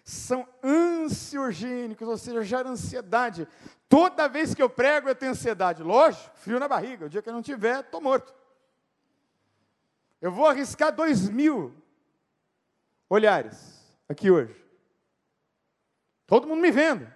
são 0.05 0.47
ansiogênicos, 0.63 2.07
ou 2.07 2.15
seja, 2.15 2.43
geram 2.43 2.71
ansiedade. 2.71 3.47
Toda 3.89 4.29
vez 4.29 4.53
que 4.53 4.61
eu 4.61 4.69
prego, 4.69 5.09
eu 5.09 5.15
tenho 5.15 5.31
ansiedade. 5.31 5.81
Lógico, 5.81 6.37
frio 6.37 6.59
na 6.59 6.67
barriga. 6.67 7.07
O 7.07 7.09
dia 7.09 7.23
que 7.23 7.27
eu 7.27 7.33
não 7.33 7.41
tiver, 7.41 7.79
estou 7.79 7.99
morto. 7.99 8.31
Eu 10.21 10.31
vou 10.31 10.45
arriscar 10.45 10.95
dois 10.95 11.27
mil 11.27 11.73
olhares 13.09 13.83
aqui 14.07 14.29
hoje. 14.29 14.55
Todo 16.27 16.47
mundo 16.47 16.61
me 16.61 16.71
vendo. 16.71 17.11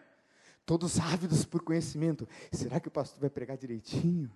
Todos 0.66 1.00
ávidos 1.00 1.46
por 1.46 1.62
conhecimento. 1.62 2.28
Será 2.52 2.80
que 2.80 2.88
o 2.88 2.92
pastor 2.92 3.20
vai 3.20 3.30
pregar 3.30 3.56
direitinho? 3.56 4.32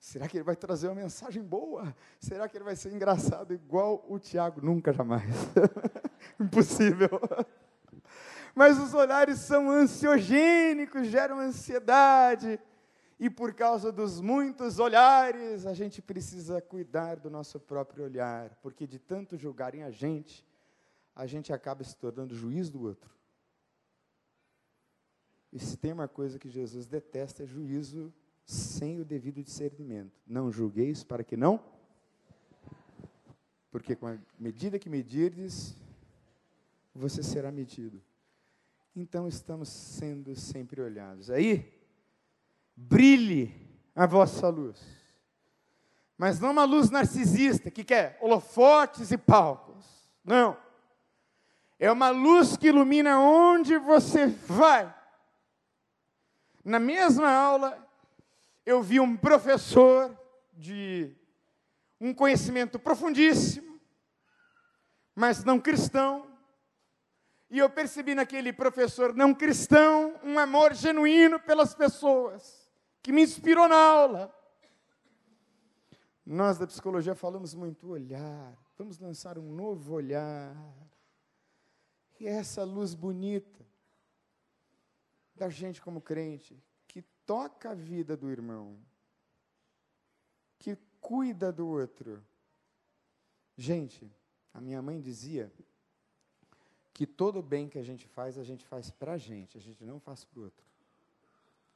Será 0.00 0.26
que 0.26 0.36
ele 0.36 0.44
vai 0.44 0.56
trazer 0.56 0.88
uma 0.88 0.96
mensagem 0.96 1.42
boa? 1.42 1.94
Será 2.18 2.48
que 2.48 2.56
ele 2.56 2.64
vai 2.64 2.74
ser 2.74 2.92
engraçado 2.92 3.54
igual 3.54 4.04
o 4.08 4.18
Tiago? 4.18 4.60
Nunca, 4.60 4.92
jamais. 4.92 5.32
Impossível. 6.40 7.08
Mas 8.54 8.78
os 8.78 8.94
olhares 8.94 9.40
são 9.40 9.68
ansiogênicos, 9.68 11.08
geram 11.08 11.40
ansiedade. 11.40 12.60
E 13.18 13.28
por 13.30 13.54
causa 13.54 13.90
dos 13.90 14.20
muitos 14.20 14.78
olhares, 14.78 15.66
a 15.66 15.74
gente 15.74 16.02
precisa 16.02 16.60
cuidar 16.60 17.16
do 17.16 17.30
nosso 17.30 17.58
próprio 17.58 18.04
olhar, 18.04 18.54
porque 18.62 18.86
de 18.86 18.98
tanto 18.98 19.36
julgarem 19.36 19.82
a 19.82 19.90
gente, 19.90 20.44
a 21.14 21.26
gente 21.26 21.52
acaba 21.52 21.82
se 21.84 21.96
tornando 21.96 22.34
juiz 22.34 22.68
do 22.68 22.82
outro. 22.82 23.14
E 25.52 25.58
se 25.58 25.76
tem 25.76 25.92
uma 25.92 26.08
coisa 26.08 26.38
que 26.38 26.48
Jesus 26.48 26.86
detesta 26.86 27.44
é 27.44 27.46
juízo 27.46 28.12
sem 28.44 29.00
o 29.00 29.04
devido 29.04 29.42
discernimento. 29.42 30.20
Não 30.26 30.50
julgueis 30.50 31.04
para 31.04 31.22
que 31.22 31.36
não. 31.36 31.64
Porque 33.70 33.94
com 33.94 34.08
a 34.08 34.18
medida 34.38 34.78
que 34.78 34.88
medirdes, 34.88 35.76
você 36.92 37.22
será 37.22 37.50
medido. 37.50 38.02
Então 38.96 39.26
estamos 39.26 39.68
sendo 39.68 40.36
sempre 40.36 40.80
olhados. 40.80 41.28
Aí, 41.28 41.72
brilhe 42.76 43.52
a 43.94 44.06
vossa 44.06 44.48
luz. 44.48 44.80
Mas 46.16 46.38
não 46.38 46.52
uma 46.52 46.64
luz 46.64 46.90
narcisista 46.90 47.70
que 47.72 47.82
quer 47.82 48.16
holofotes 48.20 49.10
e 49.10 49.18
palcos. 49.18 49.84
Não. 50.24 50.56
É 51.78 51.90
uma 51.90 52.10
luz 52.10 52.56
que 52.56 52.68
ilumina 52.68 53.18
onde 53.18 53.76
você 53.78 54.26
vai. 54.26 54.94
Na 56.64 56.78
mesma 56.78 57.28
aula, 57.28 57.84
eu 58.64 58.80
vi 58.80 59.00
um 59.00 59.16
professor 59.16 60.16
de 60.52 61.14
um 62.00 62.14
conhecimento 62.14 62.78
profundíssimo, 62.78 63.80
mas 65.14 65.42
não 65.42 65.58
cristão, 65.58 66.33
e 67.54 67.58
eu 67.58 67.70
percebi 67.70 68.16
naquele 68.16 68.52
professor 68.52 69.14
não 69.14 69.32
cristão 69.32 70.18
um 70.24 70.40
amor 70.40 70.74
genuíno 70.74 71.38
pelas 71.38 71.72
pessoas, 71.72 72.68
que 73.00 73.12
me 73.12 73.22
inspirou 73.22 73.68
na 73.68 73.76
aula. 73.76 74.34
Nós 76.26 76.58
da 76.58 76.66
psicologia 76.66 77.14
falamos 77.14 77.54
muito 77.54 77.88
olhar, 77.88 78.58
vamos 78.76 78.98
lançar 78.98 79.38
um 79.38 79.54
novo 79.54 79.94
olhar. 79.94 80.52
E 82.18 82.26
é 82.26 82.32
essa 82.32 82.64
luz 82.64 82.92
bonita 82.92 83.64
da 85.36 85.48
gente 85.48 85.80
como 85.80 86.00
crente, 86.00 86.60
toca 87.24 87.70
a 87.70 87.74
vida 87.74 88.16
do 88.16 88.30
irmão, 88.32 88.78
que 90.58 90.76
cuida 91.00 91.52
do 91.52 91.68
outro. 91.68 92.20
Gente, 93.56 94.10
a 94.52 94.60
minha 94.60 94.82
mãe 94.82 95.00
dizia 95.00 95.52
que 96.94 97.06
todo 97.06 97.42
bem 97.42 97.68
que 97.68 97.78
a 97.78 97.82
gente 97.82 98.06
faz, 98.06 98.38
a 98.38 98.44
gente 98.44 98.64
faz 98.64 98.88
para 98.88 99.14
a 99.14 99.18
gente, 99.18 99.58
a 99.58 99.60
gente 99.60 99.84
não 99.84 99.98
faz 99.98 100.24
para 100.24 100.38
o 100.40 100.44
outro. 100.44 100.64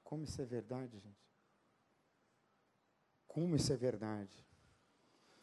Como 0.04 0.22
isso 0.22 0.40
é 0.40 0.44
verdade, 0.44 0.96
gente? 0.96 1.28
Como 3.26 3.57
isso 3.57 3.72
é 3.72 3.76
verdade? 3.76 4.46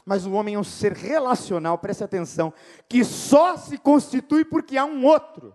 Mas 0.05 0.25
o 0.25 0.31
homem 0.31 0.55
é 0.55 0.59
um 0.59 0.63
ser 0.63 0.93
relacional, 0.93 1.77
preste 1.77 2.03
atenção, 2.03 2.53
que 2.87 3.03
só 3.03 3.57
se 3.57 3.77
constitui 3.77 4.45
porque 4.45 4.77
há 4.77 4.85
um 4.85 5.05
outro. 5.05 5.53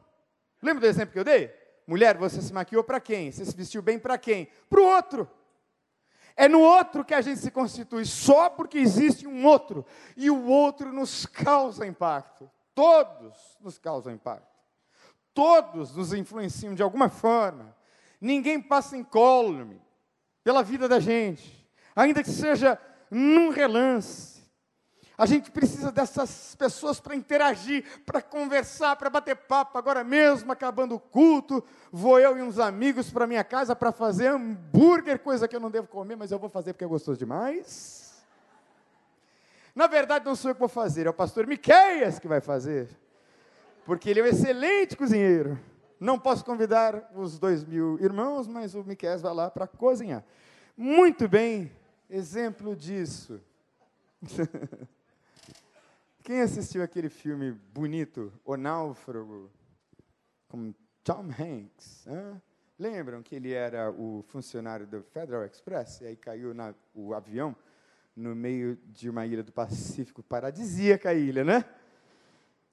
Lembra 0.63 0.83
do 0.83 0.87
exemplo 0.87 1.15
que 1.15 1.19
eu 1.19 1.25
dei? 1.25 1.53
Mulher, 1.87 2.19
você 2.19 2.43
se 2.43 2.53
maquiou 2.53 2.85
para 2.85 3.01
quem? 3.01 3.33
Você 3.33 3.45
se 3.45 3.57
vestiu 3.57 3.81
bem 3.81 3.99
para 3.99 4.19
quem? 4.19 4.49
Para 4.69 4.81
o 4.81 4.85
outro. 4.85 5.31
É 6.37 6.47
no 6.47 6.61
outro 6.61 7.05
que 7.05 7.15
a 7.15 7.23
gente 7.23 7.41
se 7.41 7.51
constitui, 7.51 8.05
só 8.05 8.51
porque 8.51 8.79
existe 8.79 9.27
um 9.27 9.47
outro. 9.47 9.85
E 10.17 10.31
o 10.31 10.47
outro 10.47 10.93
nos 10.93 11.25
causa 11.25 11.87
impacto. 11.87 12.51
Todos 12.81 13.37
nos 13.61 13.77
causam 13.77 14.11
impacto. 14.11 14.49
Todos 15.35 15.95
nos 15.95 16.15
influenciam 16.15 16.75
de 16.75 16.83
alguma 16.83 17.11
forma. 17.11 17.77
Ninguém 18.19 18.59
passa 18.59 18.97
incólume 18.97 19.79
pela 20.43 20.63
vida 20.63 20.89
da 20.89 20.99
gente, 20.99 21.71
ainda 21.95 22.23
que 22.23 22.31
seja 22.31 22.81
num 23.11 23.51
relance. 23.51 24.41
A 25.19 25.27
gente 25.27 25.51
precisa 25.51 25.93
dessas 25.93 26.55
pessoas 26.55 26.99
para 26.99 27.15
interagir, 27.15 27.85
para 28.07 28.23
conversar, 28.23 28.97
para 28.97 29.11
bater 29.11 29.37
papo. 29.37 29.77
Agora 29.77 30.03
mesmo, 30.03 30.51
acabando 30.51 30.95
o 30.95 31.01
culto, 31.01 31.63
vou 31.93 32.19
eu 32.19 32.39
e 32.39 32.43
uns 32.43 32.59
amigos 32.59 33.11
para 33.11 33.27
minha 33.27 33.45
casa 33.45 33.77
para 33.77 33.93
fazer 33.93 34.29
hambúrguer, 34.29 35.19
coisa 35.19 35.47
que 35.47 35.55
eu 35.55 35.61
não 35.61 35.71
devo 35.71 35.87
comer, 35.87 36.17
mas 36.17 36.33
eu 36.33 36.39
vou 36.39 36.49
fazer 36.49 36.73
porque 36.73 36.85
é 36.85 36.89
gostoso 36.89 37.19
demais. 37.19 38.10
Na 39.75 39.87
verdade, 39.87 40.25
não 40.25 40.35
sou 40.35 40.51
eu 40.51 40.55
que 40.55 40.61
vou 40.61 40.69
fazer, 40.69 41.07
é 41.07 41.11
o 41.11 41.15
pastor 41.15 41.47
Miqueias 41.47 42.19
que 42.19 42.27
vai 42.27 42.41
fazer, 42.41 42.89
porque 43.85 44.11
ele 44.11 44.21
é 44.21 44.25
um 44.25 44.27
excelente 44.27 44.97
cozinheiro. 44.97 45.59
Não 45.99 46.19
posso 46.19 46.45
convidar 46.45 47.11
os 47.15 47.39
dois 47.39 47.65
mil 47.65 47.99
irmãos, 48.01 48.49
mas 48.49 48.75
o 48.75 48.83
Miqueias 48.83 49.21
vai 49.21 49.35
lá 49.35 49.51
para 49.51 49.67
cozinhar. 49.67 50.25
Muito 50.77 51.29
bem, 51.29 51.71
exemplo 52.09 52.75
disso. 52.75 53.41
Quem 56.23 56.41
assistiu 56.43 56.83
aquele 56.83 57.09
filme 57.09 57.53
bonito, 57.53 58.33
O 58.45 58.57
Náufrago, 58.57 59.51
com 60.49 60.75
Tom 61.03 61.29
Hanks? 61.39 62.07
Hein? 62.07 62.41
Lembram 62.79 63.23
que 63.23 63.35
ele 63.35 63.53
era 63.53 63.91
o 63.91 64.23
funcionário 64.29 64.87
do 64.87 65.03
Federal 65.03 65.45
Express 65.45 66.01
e 66.01 66.07
aí 66.07 66.17
caiu 66.17 66.55
na, 66.55 66.75
o 66.95 67.13
avião 67.13 67.55
no 68.15 68.35
meio 68.35 68.77
de 68.87 69.09
uma 69.09 69.27
ilha 69.27 69.43
do 69.43 69.53
Pacífico, 69.53 70.23
paradisíaca 70.23 71.15
ilha, 71.15 71.45
né? 71.45 71.65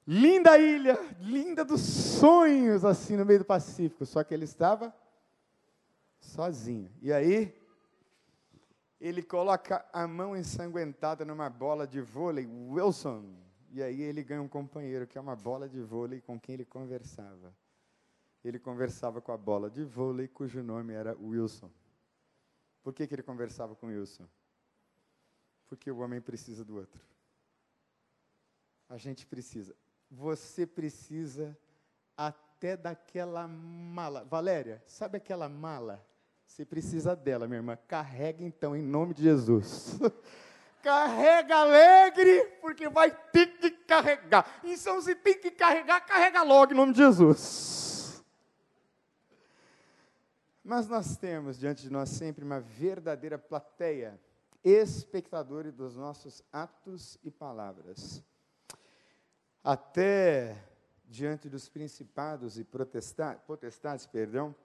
Linda 0.06 0.58
ilha, 0.58 0.97
linda 1.19 1.65
dos 1.65 1.82
sonhos, 1.82 2.86
assim, 2.86 3.17
no 3.17 3.26
meio 3.26 3.39
do 3.39 3.45
Pacífico. 3.45 4.06
Só 4.06 4.23
que 4.23 4.34
ele 4.34 4.45
estava 4.45 4.95
sozinho. 6.19 6.91
E 7.02 7.12
aí, 7.12 7.54
ele 9.00 9.21
coloca 9.21 9.86
a 9.93 10.08
mão 10.08 10.36
ensanguentada 10.36 11.23
numa 11.23 11.50
bola 11.50 11.86
de 11.86 12.02
vôlei, 12.02 12.45
Wilson, 12.45 13.36
e 13.71 13.84
aí 13.84 14.02
ele 14.02 14.23
ganha 14.23 14.41
um 14.41 14.47
companheiro 14.47 15.06
que 15.06 15.17
é 15.17 15.21
uma 15.21 15.36
bola 15.36 15.67
de 15.69 15.82
vôlei 15.82 16.21
com 16.21 16.39
quem 16.39 16.54
ele 16.54 16.65
conversava. 16.65 17.54
Ele 18.43 18.58
conversava 18.58 19.21
com 19.21 19.32
a 19.32 19.38
bola 19.38 19.69
de 19.69 19.84
vôlei 19.84 20.28
cujo 20.28 20.63
nome 20.63 20.93
era 20.93 21.15
Wilson. 21.17 21.69
Por 22.82 22.93
que, 22.93 23.06
que 23.06 23.13
ele 23.13 23.23
conversava 23.23 23.76
com 23.76 23.88
Wilson? 23.88 24.26
Porque 25.67 25.91
o 25.91 25.99
homem 25.99 26.21
precisa 26.21 26.63
do 26.63 26.77
outro. 26.77 27.01
A 28.89 28.97
gente 28.97 29.25
precisa. 29.25 29.75
Você 30.10 30.65
precisa 30.65 31.58
até 32.15 32.77
daquela 32.77 33.47
mala. 33.47 34.23
Valéria, 34.23 34.82
sabe 34.88 35.17
aquela 35.17 35.49
mala? 35.49 36.06
Você 36.47 36.65
precisa 36.65 37.15
dela, 37.15 37.47
minha 37.47 37.60
irmã. 37.60 37.77
Carrega 37.88 38.43
então, 38.43 38.75
em 38.75 38.82
nome 38.82 39.13
de 39.13 39.23
Jesus. 39.23 39.99
carrega 40.82 41.58
alegre, 41.58 42.45
porque 42.62 42.88
vai 42.88 43.12
ter 43.12 43.58
que 43.58 43.69
carregar. 43.69 44.62
Então, 44.63 45.01
se 45.01 45.13
tem 45.15 45.38
que 45.38 45.51
carregar, 45.51 45.99
carrega 46.06 46.41
logo 46.43 46.71
em 46.71 46.75
nome 46.75 46.93
de 46.93 46.99
Jesus. 46.99 48.23
Mas 50.63 50.88
nós 50.88 51.17
temos 51.17 51.58
diante 51.60 51.84
de 51.84 51.89
nós 51.89 52.10
sempre 52.10 52.43
uma 52.43 52.60
verdadeira 52.60 53.38
plateia, 53.38 54.19
espectadores 54.63 55.74
dos 55.74 55.96
nossos 55.96 56.43
atos 56.52 57.17
e 57.24 57.32
palavras. 57.32 58.24
Até 59.63 60.63
diante 61.06 61.50
dos 61.50 61.70
principados 61.70 62.58
e 62.58 62.63
potestades, 62.63 64.06
perdão, 64.06 64.56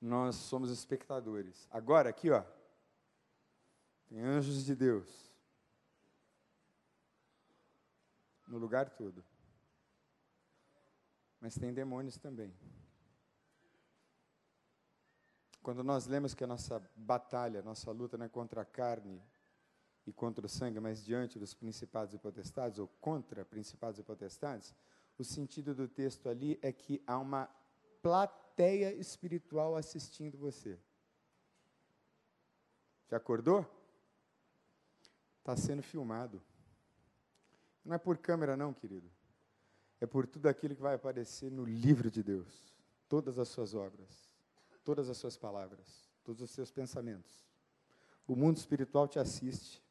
nós 0.00 0.36
somos 0.36 0.70
espectadores. 0.70 1.68
Agora, 1.70 2.10
aqui, 2.10 2.30
ó, 2.30 2.44
tem 4.08 4.20
anjos 4.20 4.64
de 4.64 4.74
Deus 4.74 5.28
no 8.46 8.58
lugar 8.58 8.90
todo. 8.90 9.24
Mas 11.40 11.54
tem 11.54 11.72
demônios 11.72 12.16
também. 12.16 12.52
Quando 15.68 15.84
nós 15.84 16.06
lemos 16.06 16.32
que 16.32 16.42
a 16.42 16.46
nossa 16.46 16.82
batalha, 16.96 17.60
nossa 17.60 17.92
luta 17.92 18.16
não 18.16 18.24
é 18.24 18.28
contra 18.30 18.62
a 18.62 18.64
carne 18.64 19.22
e 20.06 20.12
contra 20.14 20.46
o 20.46 20.48
sangue, 20.48 20.80
mas 20.80 21.04
diante 21.04 21.38
dos 21.38 21.52
principados 21.52 22.14
e 22.14 22.18
potestades, 22.18 22.78
ou 22.78 22.88
contra 23.02 23.44
principados 23.44 24.00
e 24.00 24.02
potestades, 24.02 24.74
O 25.18 25.24
sentido 25.24 25.74
do 25.74 25.86
texto 25.86 26.26
ali 26.30 26.58
é 26.62 26.72
que 26.72 27.02
há 27.06 27.18
uma 27.18 27.50
plateia 28.00 28.94
espiritual 28.94 29.76
assistindo 29.76 30.38
você. 30.38 30.78
Já 33.10 33.18
acordou? 33.18 33.66
Está 35.40 35.54
sendo 35.54 35.82
filmado. 35.82 36.40
Não 37.84 37.94
é 37.94 37.98
por 37.98 38.16
câmera, 38.16 38.56
não, 38.56 38.72
querido. 38.72 39.10
É 40.00 40.06
por 40.06 40.26
tudo 40.26 40.46
aquilo 40.46 40.74
que 40.74 40.80
vai 40.80 40.94
aparecer 40.94 41.50
no 41.50 41.66
livro 41.66 42.10
de 42.10 42.22
Deus. 42.22 42.74
Todas 43.06 43.38
as 43.38 43.48
suas 43.48 43.74
obras, 43.74 44.27
todas 44.88 45.10
as 45.10 45.18
suas 45.18 45.36
palavras, 45.36 46.08
todos 46.24 46.40
os 46.40 46.50
seus 46.50 46.70
pensamentos. 46.70 47.46
O 48.26 48.34
mundo 48.34 48.56
espiritual 48.56 49.06
te 49.06 49.18
assiste, 49.18 49.84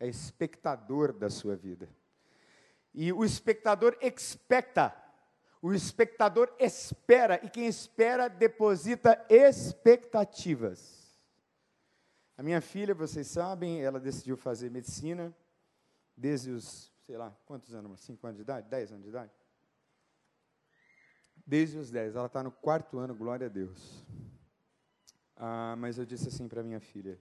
é 0.00 0.08
espectador 0.08 1.12
da 1.12 1.28
sua 1.28 1.54
vida. 1.54 1.86
E 2.94 3.12
o 3.12 3.26
espectador 3.26 3.94
expecta, 4.00 4.96
o 5.60 5.74
espectador 5.74 6.50
espera, 6.58 7.44
e 7.44 7.50
quem 7.50 7.66
espera 7.66 8.26
deposita 8.26 9.22
expectativas. 9.28 11.14
A 12.34 12.42
minha 12.42 12.62
filha, 12.62 12.94
vocês 12.94 13.26
sabem, 13.26 13.82
ela 13.82 14.00
decidiu 14.00 14.38
fazer 14.38 14.70
medicina 14.70 15.36
desde 16.16 16.52
os, 16.52 16.90
sei 17.02 17.18
lá, 17.18 17.36
quantos 17.44 17.74
anos? 17.74 18.00
5 18.00 18.26
anos 18.26 18.36
de 18.38 18.42
idade? 18.44 18.66
10 18.66 18.92
anos 18.92 19.02
de 19.02 19.10
idade? 19.10 19.41
Desde 21.46 21.78
os 21.78 21.90
10. 21.90 22.16
Ela 22.16 22.26
está 22.26 22.42
no 22.42 22.50
quarto 22.50 22.98
ano, 22.98 23.14
glória 23.14 23.46
a 23.46 23.50
Deus. 23.50 24.04
Ah, 25.36 25.74
mas 25.76 25.98
eu 25.98 26.04
disse 26.04 26.28
assim 26.28 26.48
para 26.48 26.62
minha 26.62 26.80
filha: 26.80 27.18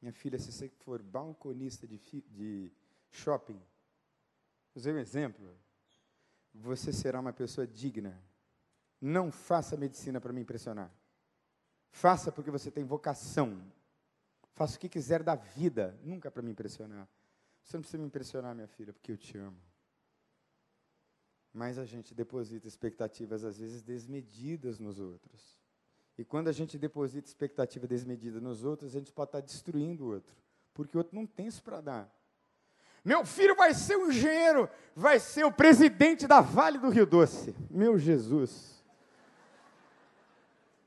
Minha 0.00 0.12
filha, 0.12 0.38
se 0.38 0.52
você 0.52 0.68
for 0.68 1.02
balconista 1.02 1.86
de, 1.86 1.98
de 2.30 2.72
shopping, 3.10 3.60
usei 4.74 4.92
um 4.92 4.98
exemplo, 4.98 5.48
você 6.52 6.92
será 6.92 7.20
uma 7.20 7.32
pessoa 7.32 7.66
digna. 7.66 8.20
Não 9.00 9.30
faça 9.30 9.76
medicina 9.76 10.20
para 10.20 10.32
me 10.32 10.40
impressionar. 10.40 10.90
Faça 11.90 12.32
porque 12.32 12.50
você 12.50 12.70
tem 12.70 12.84
vocação 12.84 13.62
Faça 14.54 14.76
o 14.76 14.78
que 14.80 14.88
quiser 14.88 15.22
da 15.22 15.34
vida, 15.34 15.98
nunca 16.02 16.30
para 16.30 16.40
me 16.40 16.52
impressionar. 16.52 17.08
Você 17.62 17.76
não 17.76 17.82
precisa 17.82 17.98
me 17.98 18.06
impressionar, 18.06 18.54
minha 18.54 18.68
filha, 18.68 18.92
porque 18.92 19.10
eu 19.10 19.16
te 19.16 19.36
amo. 19.36 19.56
Mas 21.54 21.78
a 21.78 21.84
gente 21.84 22.12
deposita 22.12 22.66
expectativas, 22.66 23.44
às 23.44 23.56
vezes, 23.56 23.80
desmedidas 23.80 24.80
nos 24.80 24.98
outros. 24.98 25.56
E 26.18 26.24
quando 26.24 26.48
a 26.48 26.52
gente 26.52 26.76
deposita 26.76 27.28
expectativa 27.28 27.86
desmedida 27.86 28.40
nos 28.40 28.64
outros, 28.64 28.90
a 28.90 28.98
gente 28.98 29.12
pode 29.12 29.28
estar 29.28 29.40
destruindo 29.40 30.04
o 30.04 30.12
outro. 30.12 30.34
Porque 30.74 30.96
o 30.96 30.98
outro 30.98 31.14
não 31.14 31.24
tem 31.24 31.46
isso 31.46 31.62
para 31.62 31.80
dar. 31.80 32.12
Meu 33.04 33.24
filho 33.24 33.54
vai 33.54 33.72
ser 33.72 33.96
o 33.96 34.10
engenheiro, 34.10 34.68
vai 34.96 35.20
ser 35.20 35.44
o 35.44 35.52
presidente 35.52 36.26
da 36.26 36.40
Vale 36.40 36.78
do 36.78 36.88
Rio 36.88 37.06
Doce. 37.06 37.54
Meu 37.70 37.98
Jesus. 37.98 38.82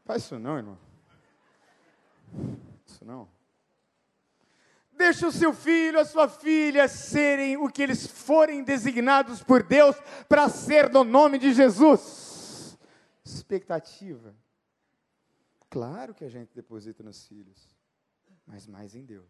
Faz 0.04 0.24
isso 0.24 0.38
não, 0.38 0.58
irmão. 0.58 0.78
Isso 2.86 3.06
não. 3.06 3.37
Deixe 4.98 5.26
o 5.26 5.32
seu 5.32 5.54
filho, 5.54 6.00
a 6.00 6.06
sua 6.06 6.28
filha 6.28 6.88
serem 6.88 7.56
o 7.56 7.70
que 7.70 7.84
eles 7.84 8.08
forem 8.08 8.64
designados 8.64 9.44
por 9.44 9.62
Deus 9.62 9.96
para 10.28 10.50
ser 10.50 10.90
no 10.90 11.04
nome 11.04 11.38
de 11.38 11.54
Jesus. 11.54 12.78
Expectativa. 13.24 14.36
Claro 15.70 16.14
que 16.14 16.26
a 16.26 16.30
gente 16.30 16.50
deposita 16.56 17.04
nos 17.04 17.28
filhos, 17.28 17.78
mas 18.46 18.66
mais 18.66 18.96
em 18.96 19.06
Deus. 19.06 19.30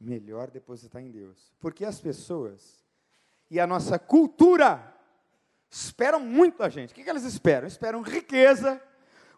Melhor 0.00 0.50
depositar 0.50 1.00
em 1.00 1.10
Deus. 1.10 1.52
Porque 1.60 1.84
as 1.84 2.00
pessoas 2.00 2.84
e 3.48 3.60
a 3.60 3.66
nossa 3.66 3.98
cultura 3.98 4.96
esperam 5.70 6.18
muito 6.18 6.62
a 6.62 6.68
gente. 6.68 6.90
O 6.90 6.94
que 6.94 7.08
elas 7.08 7.24
esperam? 7.24 7.68
Esperam 7.68 8.02
riqueza, 8.02 8.82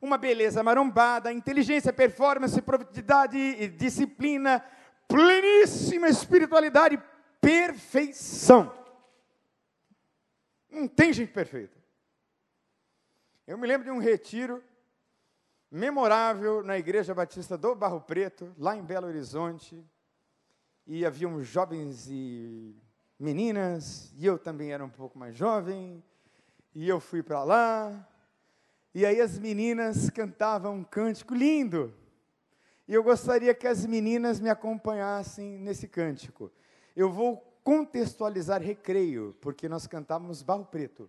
uma 0.00 0.16
beleza 0.16 0.62
marombada, 0.62 1.32
inteligência, 1.32 1.92
performance, 1.92 2.60
produtividade 2.62 3.36
e 3.36 3.68
disciplina, 3.68 4.64
pleníssima 5.08 6.08
espiritualidade, 6.08 7.02
perfeição. 7.40 8.72
Não 10.70 10.88
tem 10.88 11.12
gente 11.12 11.32
perfeita. 11.32 11.76
Eu 13.46 13.58
me 13.58 13.66
lembro 13.66 13.84
de 13.84 13.90
um 13.90 13.98
retiro 13.98 14.62
memorável 15.70 16.62
na 16.62 16.78
Igreja 16.78 17.14
Batista 17.14 17.56
do 17.56 17.74
Barro 17.74 18.00
Preto, 18.00 18.54
lá 18.58 18.76
em 18.76 18.82
Belo 18.82 19.06
Horizonte, 19.06 19.84
e 20.86 21.04
haviam 21.04 21.42
jovens 21.42 22.08
e 22.08 22.76
meninas, 23.18 24.12
e 24.16 24.26
eu 24.26 24.38
também 24.38 24.72
era 24.72 24.84
um 24.84 24.88
pouco 24.90 25.18
mais 25.18 25.36
jovem, 25.36 26.02
e 26.74 26.88
eu 26.88 27.00
fui 27.00 27.22
para 27.22 27.42
lá, 27.42 28.08
e 28.94 29.06
aí 29.06 29.20
as 29.20 29.38
meninas 29.38 30.10
cantavam 30.10 30.76
um 30.76 30.84
cântico 30.84 31.34
lindo, 31.34 31.94
e 32.92 32.94
eu 32.94 33.02
gostaria 33.02 33.54
que 33.54 33.66
as 33.66 33.86
meninas 33.86 34.38
me 34.38 34.50
acompanhassem 34.50 35.58
nesse 35.58 35.88
cântico. 35.88 36.52
Eu 36.94 37.10
vou 37.10 37.38
contextualizar 37.64 38.60
recreio, 38.60 39.34
porque 39.40 39.66
nós 39.66 39.86
cantávamos 39.86 40.42
Barro 40.42 40.66
Preto. 40.66 41.08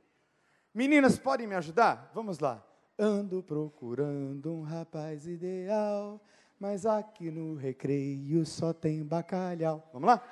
Meninas, 0.74 1.18
podem 1.20 1.46
me 1.46 1.56
ajudar? 1.56 2.10
Vamos 2.16 2.40
lá. 2.40 2.66
Ando 2.98 3.44
procurando 3.44 4.54
um 4.54 4.62
rapaz 4.62 5.28
ideal, 5.28 6.22
mas 6.58 6.86
aqui 6.86 7.30
no 7.30 7.54
recreio 7.54 8.46
só 8.46 8.72
tem 8.72 9.04
bacalhau. 9.04 9.86
Vamos 9.92 10.08
lá? 10.08 10.24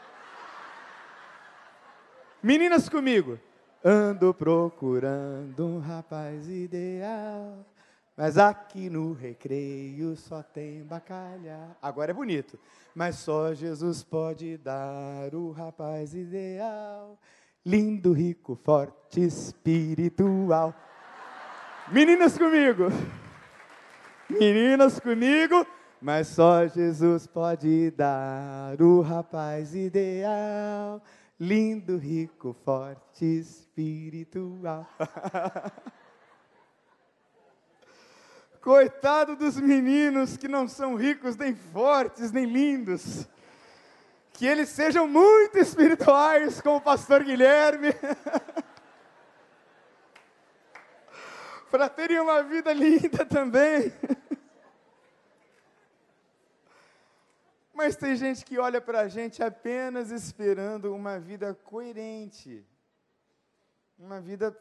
Meninas 2.41 2.87
comigo. 2.87 3.37
Ando 3.83 4.33
procurando 4.33 5.65
um 5.65 5.79
rapaz 5.79 6.47
ideal, 6.47 7.65
mas 8.15 8.37
aqui 8.37 8.89
no 8.89 9.13
recreio 9.13 10.15
só 10.15 10.43
tem 10.43 10.83
bacalhau. 10.83 11.75
Agora 11.81 12.11
é 12.11 12.13
bonito. 12.13 12.59
Mas 12.93 13.15
só 13.15 13.53
Jesus 13.53 14.03
pode 14.03 14.57
dar 14.57 15.33
o 15.33 15.51
rapaz 15.51 16.13
ideal. 16.13 17.17
Lindo, 17.65 18.11
rico, 18.11 18.59
forte, 18.63 19.21
espiritual. 19.21 20.75
Meninas 21.89 22.37
comigo. 22.37 22.87
Meninas 24.29 24.99
comigo. 24.99 25.65
Mas 26.01 26.27
só 26.27 26.67
Jesus 26.67 27.27
pode 27.27 27.91
dar 27.91 28.81
o 28.81 29.01
rapaz 29.01 29.73
ideal. 29.73 31.01
Lindo, 31.39 31.97
rico, 31.97 32.55
forte, 32.65 33.25
espiritual. 33.25 34.85
Coitado 38.61 39.35
dos 39.35 39.57
meninos 39.57 40.37
que 40.37 40.47
não 40.47 40.67
são 40.67 40.95
ricos, 40.95 41.35
nem 41.35 41.55
fortes, 41.55 42.31
nem 42.31 42.45
lindos. 42.45 43.27
Que 44.33 44.45
eles 44.45 44.69
sejam 44.69 45.07
muito 45.07 45.57
espirituais, 45.57 46.61
como 46.61 46.77
o 46.77 46.81
pastor 46.81 47.23
Guilherme. 47.23 47.89
Para 51.71 51.89
terem 51.89 52.19
uma 52.19 52.43
vida 52.43 52.71
linda 52.71 53.25
também. 53.25 53.91
Mas 57.73 57.95
tem 57.95 58.15
gente 58.15 58.45
que 58.45 58.59
olha 58.59 58.79
para 58.79 58.99
a 58.99 59.07
gente 59.07 59.41
apenas 59.41 60.11
esperando 60.11 60.93
uma 60.93 61.17
vida 61.17 61.55
coerente, 61.63 62.63
uma 63.97 64.21
vida 64.21 64.55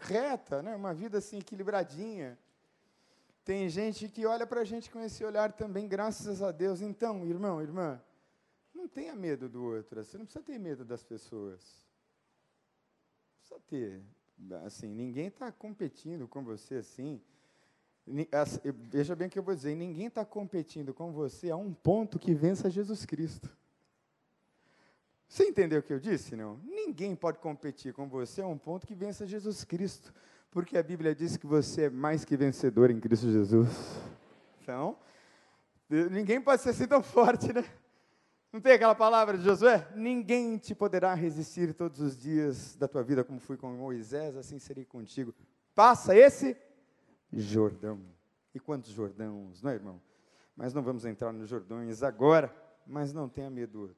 reta, 0.00 0.62
né? 0.62 0.74
uma 0.74 0.94
vida 0.94 1.18
assim 1.18 1.38
equilibradinha. 1.38 2.38
Tem 3.44 3.68
gente 3.68 4.08
que 4.08 4.24
olha 4.24 4.46
para 4.46 4.62
a 4.62 4.64
gente 4.64 4.90
com 4.90 5.00
esse 5.00 5.22
olhar 5.24 5.52
também, 5.52 5.86
graças 5.86 6.42
a 6.42 6.50
Deus. 6.50 6.80
Então, 6.80 7.26
irmão, 7.26 7.60
irmã, 7.60 8.00
não 8.74 8.88
tenha 8.88 9.14
medo 9.14 9.48
do 9.48 9.62
outro. 9.62 10.02
Você 10.02 10.16
não 10.16 10.24
precisa 10.24 10.44
ter 10.44 10.58
medo 10.58 10.84
das 10.84 11.02
pessoas. 11.02 11.86
Não 13.50 13.60
precisa 13.60 13.60
ter. 13.68 14.02
Assim, 14.64 14.88
ninguém 14.88 15.28
está 15.28 15.52
competindo 15.52 16.26
com 16.26 16.42
você 16.42 16.76
assim. 16.76 17.20
Veja 18.90 19.14
bem 19.14 19.28
o 19.28 19.30
que 19.30 19.38
eu 19.38 19.42
vou 19.42 19.54
dizer: 19.54 19.74
ninguém 19.74 20.06
está 20.06 20.24
competindo 20.24 20.92
com 20.92 21.12
você 21.12 21.50
a 21.50 21.56
um 21.56 21.72
ponto 21.72 22.18
que 22.18 22.34
vença 22.34 22.70
Jesus 22.70 23.04
Cristo. 23.04 23.54
Você 25.28 25.44
entendeu 25.44 25.80
o 25.80 25.82
que 25.82 25.92
eu 25.92 25.98
disse, 25.98 26.36
não? 26.36 26.60
Ninguém 26.64 27.14
pode 27.16 27.38
competir 27.38 27.92
com 27.92 28.08
você 28.08 28.42
a 28.42 28.46
um 28.46 28.58
ponto 28.58 28.86
que 28.86 28.94
vença 28.94 29.26
Jesus 29.26 29.64
Cristo, 29.64 30.14
porque 30.50 30.76
a 30.78 30.82
Bíblia 30.82 31.14
diz 31.14 31.36
que 31.36 31.46
você 31.46 31.84
é 31.84 31.90
mais 31.90 32.24
que 32.24 32.36
vencedor 32.36 32.90
em 32.90 33.00
Cristo 33.00 33.30
Jesus. 33.30 33.68
Então, 34.62 34.96
ninguém 36.10 36.40
pode 36.40 36.62
ser 36.62 36.70
assim 36.70 36.86
tão 36.86 37.02
forte, 37.04 37.52
né? 37.52 37.64
Não 38.52 38.60
tem 38.60 38.72
aquela 38.72 38.94
palavra 38.94 39.36
de 39.36 39.42
Josué? 39.42 39.88
Ninguém 39.96 40.56
te 40.58 40.76
poderá 40.76 41.12
resistir 41.12 41.74
todos 41.74 42.00
os 42.00 42.16
dias 42.16 42.76
da 42.76 42.86
tua 42.86 43.02
vida, 43.02 43.24
como 43.24 43.40
fui 43.40 43.56
com 43.56 43.68
Moisés, 43.72 44.36
assim 44.36 44.60
serei 44.60 44.84
contigo. 44.84 45.34
Passa 45.74 46.16
esse 46.16 46.56
Jordão. 47.32 48.00
E 48.54 48.60
quantos 48.60 48.92
Jordãos, 48.92 49.60
não 49.60 49.70
é, 49.70 49.74
irmão? 49.74 50.00
Mas 50.56 50.72
não 50.72 50.84
vamos 50.84 51.04
entrar 51.04 51.32
nos 51.32 51.48
Jordões 51.48 52.04
agora, 52.04 52.54
mas 52.86 53.12
não 53.12 53.28
tenha 53.28 53.50
medo 53.50 53.72
do 53.72 53.80
outro. 53.80 53.96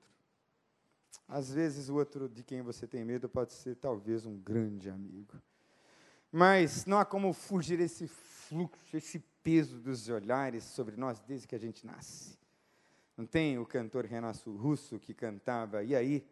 Às 1.28 1.52
vezes, 1.52 1.88
o 1.88 1.96
outro 1.96 2.28
de 2.28 2.42
quem 2.42 2.62
você 2.62 2.86
tem 2.86 3.04
medo 3.04 3.28
pode 3.28 3.52
ser 3.52 3.76
talvez 3.76 4.24
um 4.24 4.38
grande 4.38 4.88
amigo. 4.88 5.40
Mas 6.30 6.84
não 6.86 6.98
há 6.98 7.04
como 7.04 7.32
fugir 7.32 7.80
esse 7.80 8.06
fluxo, 8.06 8.96
esse 8.96 9.18
peso 9.42 9.78
dos 9.78 10.08
olhares 10.08 10.64
sobre 10.64 10.96
nós 10.96 11.20
desde 11.20 11.46
que 11.46 11.54
a 11.54 11.58
gente 11.58 11.86
nasce. 11.86 12.38
Não 13.16 13.24
tem 13.24 13.58
o 13.58 13.64
cantor 13.64 14.04
Renato 14.04 14.54
Russo 14.54 14.98
que 14.98 15.14
cantava, 15.14 15.82
e 15.82 15.94
aí? 15.94 16.26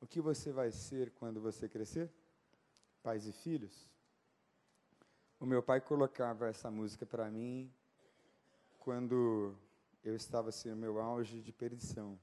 O 0.00 0.06
que 0.06 0.20
você 0.20 0.52
vai 0.52 0.70
ser 0.70 1.10
quando 1.12 1.40
você 1.40 1.68
crescer? 1.68 2.10
Pais 3.02 3.26
e 3.26 3.32
filhos? 3.32 3.88
O 5.38 5.46
meu 5.46 5.62
pai 5.62 5.80
colocava 5.80 6.48
essa 6.48 6.70
música 6.70 7.06
para 7.06 7.30
mim 7.30 7.72
quando 8.78 9.54
eu 10.04 10.14
estava 10.14 10.48
assim 10.48 10.70
no 10.70 10.76
meu 10.76 11.00
auge 11.00 11.40
de 11.40 11.52
perdição. 11.52 12.18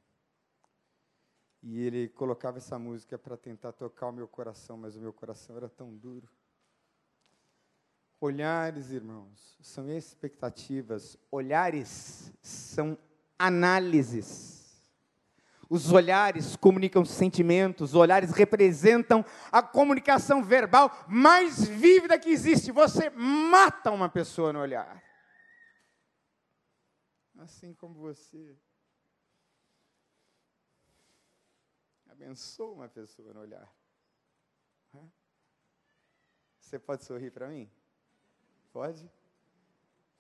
E 1.66 1.80
ele 1.80 2.10
colocava 2.10 2.58
essa 2.58 2.78
música 2.78 3.18
para 3.18 3.38
tentar 3.38 3.72
tocar 3.72 4.08
o 4.08 4.12
meu 4.12 4.28
coração, 4.28 4.76
mas 4.76 4.98
o 4.98 5.00
meu 5.00 5.14
coração 5.14 5.56
era 5.56 5.70
tão 5.70 5.96
duro. 5.96 6.30
Olhares, 8.20 8.92
irmãos, 8.92 9.58
são 9.62 9.90
expectativas. 9.90 11.18
Olhares 11.32 12.34
são 12.42 12.98
análises. 13.40 14.62
Os 15.70 15.92
olhares 15.92 16.58
comunicam 16.58 17.06
sentimentos, 17.06 17.92
os 17.92 17.96
olhares 17.96 18.32
representam 18.32 19.26
a 19.50 19.64
comunicação 19.64 20.44
verbal 20.44 21.06
mais 21.08 21.64
vívida 21.66 22.20
que 22.20 22.30
existe. 22.30 22.74
Você 22.74 23.10
mata 23.10 23.90
uma 23.90 24.10
pessoa 24.10 24.52
no 24.52 24.60
olhar. 24.60 25.02
Assim 27.40 27.74
como 27.74 27.96
você 27.96 28.56
abençoa 32.14 32.72
uma 32.72 32.88
pessoa 32.88 33.34
no 33.34 33.42
olhar. 33.42 33.70
Você 36.60 36.80
pode 36.80 37.04
sorrir 37.04 37.32
para 37.32 37.50
mim? 37.50 37.70
Pode? 38.72 39.12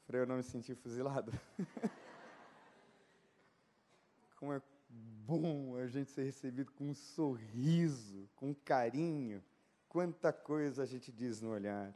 Para 0.05 0.17
eu 0.19 0.27
não 0.27 0.35
me 0.37 0.43
sentir 0.43 0.75
fuzilado. 0.75 1.31
Como 4.37 4.53
é 4.53 4.61
bom 4.89 5.77
a 5.77 5.87
gente 5.87 6.11
ser 6.11 6.23
recebido 6.23 6.71
com 6.73 6.89
um 6.89 6.93
sorriso, 6.93 8.29
com 8.35 8.53
carinho. 8.53 9.41
Quanta 9.87 10.33
coisa 10.33 10.83
a 10.83 10.85
gente 10.85 11.09
diz 11.11 11.41
no 11.41 11.51
olhar. 11.51 11.95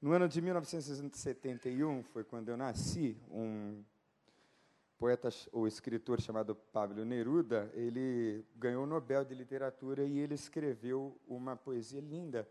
No 0.00 0.12
ano 0.12 0.28
de 0.28 0.40
1971, 0.40 2.02
foi 2.02 2.24
quando 2.24 2.48
eu 2.48 2.56
nasci, 2.56 3.16
um 3.30 3.84
poeta 5.04 5.28
ou 5.52 5.68
escritor 5.68 6.18
chamado 6.18 6.54
Pablo 6.54 7.04
Neruda, 7.04 7.70
ele 7.74 8.42
ganhou 8.56 8.84
o 8.84 8.86
Nobel 8.86 9.22
de 9.22 9.34
Literatura 9.34 10.02
e 10.02 10.18
ele 10.18 10.32
escreveu 10.32 11.20
uma 11.28 11.54
poesia 11.54 12.00
linda. 12.00 12.48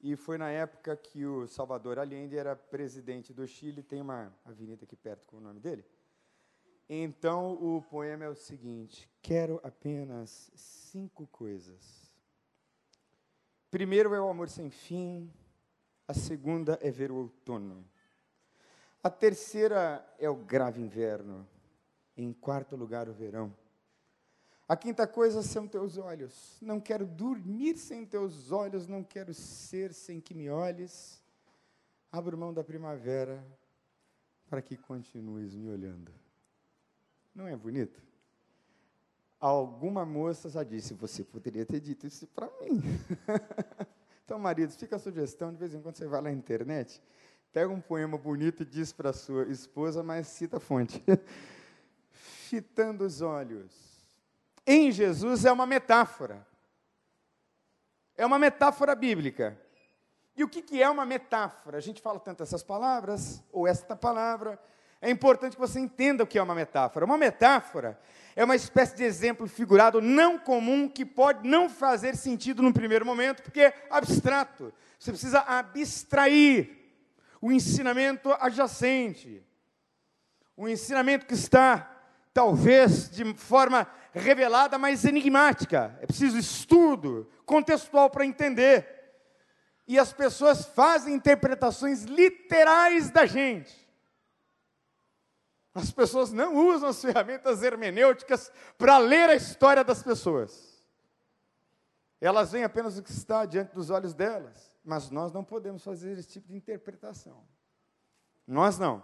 E 0.00 0.16
foi 0.16 0.38
na 0.38 0.48
época 0.48 0.96
que 0.96 1.26
o 1.26 1.46
Salvador 1.46 1.98
Allende 1.98 2.34
era 2.34 2.56
presidente 2.56 3.30
do 3.34 3.46
Chile, 3.46 3.82
tem 3.82 4.00
uma 4.00 4.34
avenida 4.42 4.84
aqui 4.84 4.96
perto 4.96 5.26
com 5.26 5.36
o 5.36 5.40
nome 5.40 5.60
dele. 5.60 5.84
Então 6.88 7.52
o 7.52 7.82
poema 7.82 8.24
é 8.24 8.28
o 8.30 8.34
seguinte: 8.34 9.06
quero 9.20 9.60
apenas 9.62 10.50
cinco 10.54 11.26
coisas. 11.26 12.10
Primeiro 13.70 14.14
é 14.14 14.20
o 14.22 14.30
amor 14.30 14.48
sem 14.48 14.70
fim, 14.70 15.30
a 16.08 16.14
segunda 16.14 16.78
é 16.80 16.90
ver 16.90 17.12
o 17.12 17.16
outono. 17.16 17.84
A 19.04 19.10
terceira 19.10 20.02
é 20.18 20.30
o 20.30 20.36
grave 20.36 20.80
inverno. 20.80 21.46
Em 22.16 22.32
quarto 22.32 22.76
lugar, 22.76 23.08
o 23.08 23.12
verão. 23.12 23.54
A 24.68 24.76
quinta 24.76 25.06
coisa 25.06 25.42
são 25.42 25.68
teus 25.68 25.96
olhos. 25.96 26.58
Não 26.60 26.80
quero 26.80 27.06
dormir 27.06 27.76
sem 27.76 28.04
teus 28.04 28.50
olhos, 28.50 28.88
não 28.88 29.04
quero 29.04 29.32
ser 29.32 29.92
sem 29.92 30.20
que 30.20 30.34
me 30.34 30.50
olhes. 30.50 31.22
Abro 32.10 32.36
mão 32.36 32.52
da 32.52 32.64
primavera 32.64 33.44
para 34.48 34.62
que 34.62 34.76
continues 34.76 35.54
me 35.54 35.68
olhando. 35.68 36.12
Não 37.34 37.46
é 37.46 37.54
bonito? 37.54 38.02
Alguma 39.38 40.04
moça 40.04 40.48
já 40.48 40.64
disse: 40.64 40.94
Você 40.94 41.22
poderia 41.22 41.64
ter 41.64 41.78
dito 41.78 42.06
isso 42.06 42.26
para 42.28 42.50
mim. 42.60 42.82
então, 44.24 44.38
maridos, 44.38 44.74
fica 44.74 44.96
a 44.96 44.98
sugestão: 44.98 45.52
de 45.52 45.58
vez 45.58 45.74
em 45.74 45.80
quando 45.80 45.96
você 45.96 46.06
vai 46.06 46.22
lá 46.22 46.30
na 46.30 46.32
internet, 46.32 47.02
pega 47.52 47.72
um 47.72 47.80
poema 47.80 48.16
bonito 48.16 48.62
e 48.62 48.66
diz 48.66 48.92
para 48.92 49.12
sua 49.12 49.46
esposa, 49.48 50.02
mas 50.02 50.26
cita 50.26 50.56
a 50.56 50.60
fonte. 50.60 51.02
Fitando 52.48 53.04
os 53.04 53.22
olhos. 53.22 53.72
Em 54.64 54.92
Jesus 54.92 55.44
é 55.44 55.50
uma 55.50 55.66
metáfora. 55.66 56.46
É 58.16 58.24
uma 58.24 58.38
metáfora 58.38 58.94
bíblica. 58.94 59.60
E 60.36 60.44
o 60.44 60.48
que, 60.48 60.62
que 60.62 60.80
é 60.80 60.88
uma 60.88 61.04
metáfora? 61.04 61.76
A 61.76 61.80
gente 61.80 62.00
fala 62.00 62.20
tanto 62.20 62.44
essas 62.44 62.62
palavras, 62.62 63.42
ou 63.50 63.66
esta 63.66 63.96
palavra, 63.96 64.60
é 65.02 65.10
importante 65.10 65.54
que 65.54 65.60
você 65.60 65.80
entenda 65.80 66.22
o 66.22 66.26
que 66.26 66.38
é 66.38 66.42
uma 66.42 66.54
metáfora. 66.54 67.04
Uma 67.04 67.18
metáfora 67.18 67.98
é 68.36 68.44
uma 68.44 68.54
espécie 68.54 68.94
de 68.94 69.02
exemplo 69.02 69.48
figurado 69.48 70.00
não 70.00 70.38
comum 70.38 70.88
que 70.88 71.04
pode 71.04 71.48
não 71.48 71.68
fazer 71.68 72.14
sentido 72.14 72.62
no 72.62 72.72
primeiro 72.72 73.04
momento, 73.04 73.42
porque 73.42 73.60
é 73.60 73.86
abstrato. 73.90 74.72
Você 75.00 75.10
precisa 75.10 75.40
abstrair 75.40 76.70
o 77.40 77.50
ensinamento 77.50 78.30
adjacente, 78.38 79.44
o 80.56 80.68
ensinamento 80.68 81.26
que 81.26 81.34
está, 81.34 81.95
talvez, 82.36 83.08
de 83.08 83.32
forma 83.32 83.90
revelada, 84.12 84.76
mas 84.76 85.06
enigmática. 85.06 85.98
É 86.02 86.06
preciso 86.06 86.36
estudo 86.36 87.26
contextual 87.46 88.10
para 88.10 88.26
entender. 88.26 88.86
E 89.88 89.98
as 89.98 90.12
pessoas 90.12 90.66
fazem 90.66 91.14
interpretações 91.14 92.02
literais 92.02 93.08
da 93.08 93.24
gente. 93.24 93.74
As 95.74 95.90
pessoas 95.90 96.30
não 96.30 96.54
usam 96.56 96.90
as 96.90 97.00
ferramentas 97.00 97.62
hermenêuticas 97.62 98.52
para 98.76 98.98
ler 98.98 99.30
a 99.30 99.34
história 99.34 99.82
das 99.82 100.02
pessoas. 100.02 100.84
Elas 102.20 102.52
veem 102.52 102.64
apenas 102.64 102.98
o 102.98 103.02
que 103.02 103.12
está 103.12 103.46
diante 103.46 103.72
dos 103.72 103.88
olhos 103.88 104.12
delas. 104.12 104.70
Mas 104.84 105.08
nós 105.08 105.32
não 105.32 105.42
podemos 105.42 105.82
fazer 105.82 106.18
esse 106.18 106.28
tipo 106.28 106.48
de 106.48 106.54
interpretação. 106.54 107.42
Nós 108.46 108.78
não. 108.78 109.02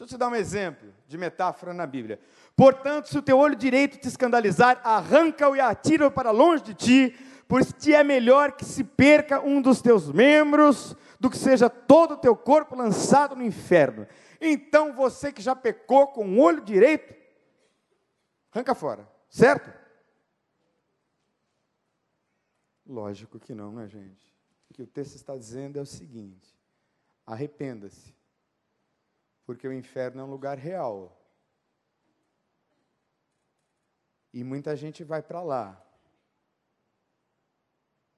Deixa 0.00 0.14
eu 0.14 0.16
te 0.16 0.18
dar 0.18 0.28
um 0.28 0.34
exemplo 0.34 0.94
de 1.06 1.18
metáfora 1.18 1.74
na 1.74 1.86
Bíblia. 1.86 2.18
Portanto, 2.56 3.10
se 3.10 3.18
o 3.18 3.22
teu 3.22 3.36
olho 3.36 3.54
direito 3.54 3.98
te 3.98 4.08
escandalizar, 4.08 4.80
arranca-o 4.82 5.54
e 5.54 5.60
atira-o 5.60 6.10
para 6.10 6.30
longe 6.30 6.64
de 6.64 6.72
ti, 6.72 7.18
pois 7.46 7.70
te 7.70 7.92
é 7.92 8.02
melhor 8.02 8.52
que 8.52 8.64
se 8.64 8.82
perca 8.82 9.42
um 9.42 9.60
dos 9.60 9.82
teus 9.82 10.10
membros 10.10 10.96
do 11.20 11.28
que 11.28 11.36
seja 11.36 11.68
todo 11.68 12.14
o 12.14 12.16
teu 12.16 12.34
corpo 12.34 12.74
lançado 12.74 13.36
no 13.36 13.42
inferno. 13.42 14.06
Então 14.40 14.94
você 14.94 15.30
que 15.30 15.42
já 15.42 15.54
pecou 15.54 16.06
com 16.06 16.26
o 16.26 16.40
olho 16.40 16.62
direito, 16.62 17.14
arranca 18.50 18.74
fora, 18.74 19.06
certo? 19.28 19.70
Lógico 22.86 23.38
que 23.38 23.54
não, 23.54 23.70
né, 23.70 23.86
gente? 23.86 24.34
O 24.70 24.72
que 24.72 24.82
o 24.82 24.86
texto 24.86 25.16
está 25.16 25.36
dizendo 25.36 25.78
é 25.78 25.82
o 25.82 25.86
seguinte: 25.86 26.56
arrependa-se, 27.26 28.18
porque 29.50 29.66
o 29.66 29.72
inferno 29.72 30.20
é 30.20 30.24
um 30.24 30.30
lugar 30.30 30.56
real. 30.56 31.20
E 34.32 34.44
muita 34.44 34.76
gente 34.76 35.02
vai 35.02 35.20
para 35.20 35.42
lá. 35.42 35.84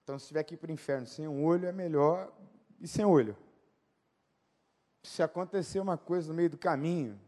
Então, 0.03 0.18
se 0.18 0.27
tiver 0.27 0.45
ir 0.53 0.59
para 0.59 0.68
o 0.68 0.75
inferno 0.75 1.07
sem 1.07 1.27
um 1.27 1.42
olho, 1.42 1.66
é 1.66 1.73
melhor 1.73 2.31
ir 2.79 2.87
sem 2.87 3.05
olho 3.05 3.35
se 5.03 5.23
acontecer 5.23 5.81
uma 5.81 5.97
coisa 5.99 6.29
no 6.29 6.35
meio 6.35 6.51
do 6.51 6.59
caminho, 6.59 7.18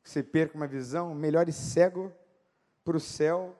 que 0.00 0.08
você 0.08 0.22
perca 0.22 0.56
uma 0.56 0.66
visão, 0.66 1.12
melhor 1.12 1.48
ir 1.48 1.52
cego 1.52 2.12
para 2.84 2.96
o 2.96 3.00
céu 3.00 3.54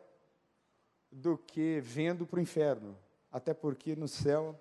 do 1.11 1.37
que 1.37 1.81
vendo 1.81 2.25
para 2.27 2.39
o 2.39 2.43
inferno. 2.43 2.97
Até 3.31 3.53
porque 3.53 3.95
no 3.97 4.07
céu 4.07 4.57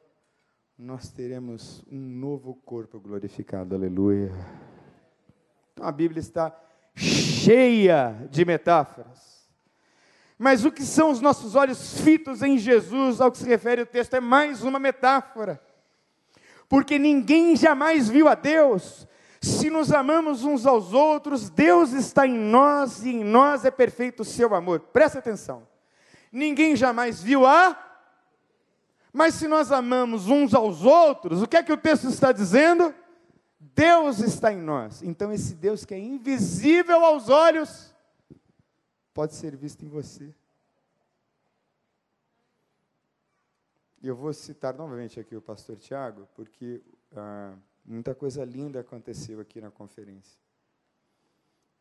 nós 0.75 1.11
teremos 1.11 1.83
um 1.87 1.99
novo 1.99 2.55
corpo 2.55 2.99
glorificado. 2.99 3.75
Aleluia. 3.75 4.31
A 5.81 5.91
Bíblia 5.91 6.19
está 6.19 6.55
cheia 6.95 8.27
de 8.29 8.43
metáforas. 8.45 9.47
Mas 10.37 10.63
o 10.65 10.71
que 10.71 10.83
são 10.83 11.11
os 11.11 11.19
nossos 11.19 11.55
olhos 11.55 11.99
fitos 12.01 12.41
em 12.41 12.57
Jesus, 12.57 13.19
ao 13.19 13.31
que 13.31 13.37
se 13.37 13.45
refere 13.45 13.81
o 13.81 13.85
texto, 13.85 14.13
é 14.13 14.19
mais 14.19 14.63
uma 14.63 14.79
metáfora 14.79 15.61
porque 16.69 16.99
ninguém 16.99 17.55
jamais 17.55 18.07
viu 18.07 18.27
a 18.27 18.35
Deus. 18.35 19.07
Se 19.41 19.69
nos 19.69 19.91
amamos 19.91 20.43
uns 20.43 20.67
aos 20.67 20.93
outros, 20.93 21.49
Deus 21.49 21.91
está 21.91 22.27
em 22.27 22.37
nós 22.37 23.03
e 23.03 23.09
em 23.09 23.23
nós 23.23 23.65
é 23.65 23.71
perfeito 23.71 24.21
o 24.21 24.25
seu 24.25 24.53
amor. 24.53 24.79
Presta 24.79 25.17
atenção. 25.17 25.67
Ninguém 26.31 26.75
jamais 26.75 27.23
viu 27.23 27.47
a. 27.47 27.75
Mas 29.11 29.33
se 29.33 29.47
nós 29.47 29.71
amamos 29.71 30.27
uns 30.27 30.53
aos 30.53 30.85
outros, 30.85 31.41
o 31.41 31.47
que 31.47 31.57
é 31.57 31.63
que 31.63 31.73
o 31.73 31.77
texto 31.77 32.07
está 32.07 32.31
dizendo? 32.31 32.93
Deus 33.79 34.19
está 34.19 34.51
em 34.51 34.61
nós. 34.61 35.01
Então, 35.01 35.31
esse 35.31 35.55
Deus 35.55 35.85
que 35.85 35.93
é 35.93 35.97
invisível 35.97 37.05
aos 37.05 37.29
olhos, 37.29 37.95
pode 39.13 39.33
ser 39.35 39.55
visto 39.55 39.85
em 39.85 39.87
você. 39.87 40.35
Eu 44.03 44.17
vou 44.17 44.33
citar 44.33 44.73
novamente 44.73 45.17
aqui 45.17 45.33
o 45.33 45.41
pastor 45.41 45.77
Tiago, 45.77 46.27
porque 46.35 46.81
ah, 47.15 47.55
muita 47.85 48.13
coisa 48.13 48.43
linda 48.43 48.81
aconteceu 48.81 49.39
aqui 49.39 49.61
na 49.61 49.71
conferência. 49.71 50.37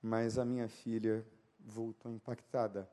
Mas 0.00 0.38
a 0.38 0.44
minha 0.44 0.68
filha 0.68 1.26
voltou 1.58 2.12
impactada. 2.12 2.88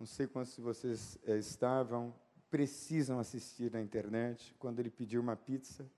Não 0.00 0.06
sei 0.08 0.26
quantos 0.26 0.56
de 0.56 0.60
vocês 0.60 1.16
é, 1.24 1.38
estavam, 1.38 2.12
precisam 2.50 3.20
assistir 3.20 3.70
na 3.70 3.80
internet. 3.80 4.52
Quando 4.58 4.80
ele 4.80 4.90
pediu 4.90 5.20
uma 5.20 5.36
pizza, 5.36 5.88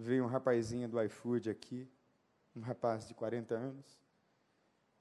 veio 0.00 0.24
um 0.24 0.26
rapazinho 0.26 0.88
do 0.88 1.00
iFood 1.02 1.50
aqui, 1.50 1.86
um 2.56 2.60
rapaz 2.60 3.06
de 3.06 3.14
40 3.14 3.54
anos, 3.54 4.00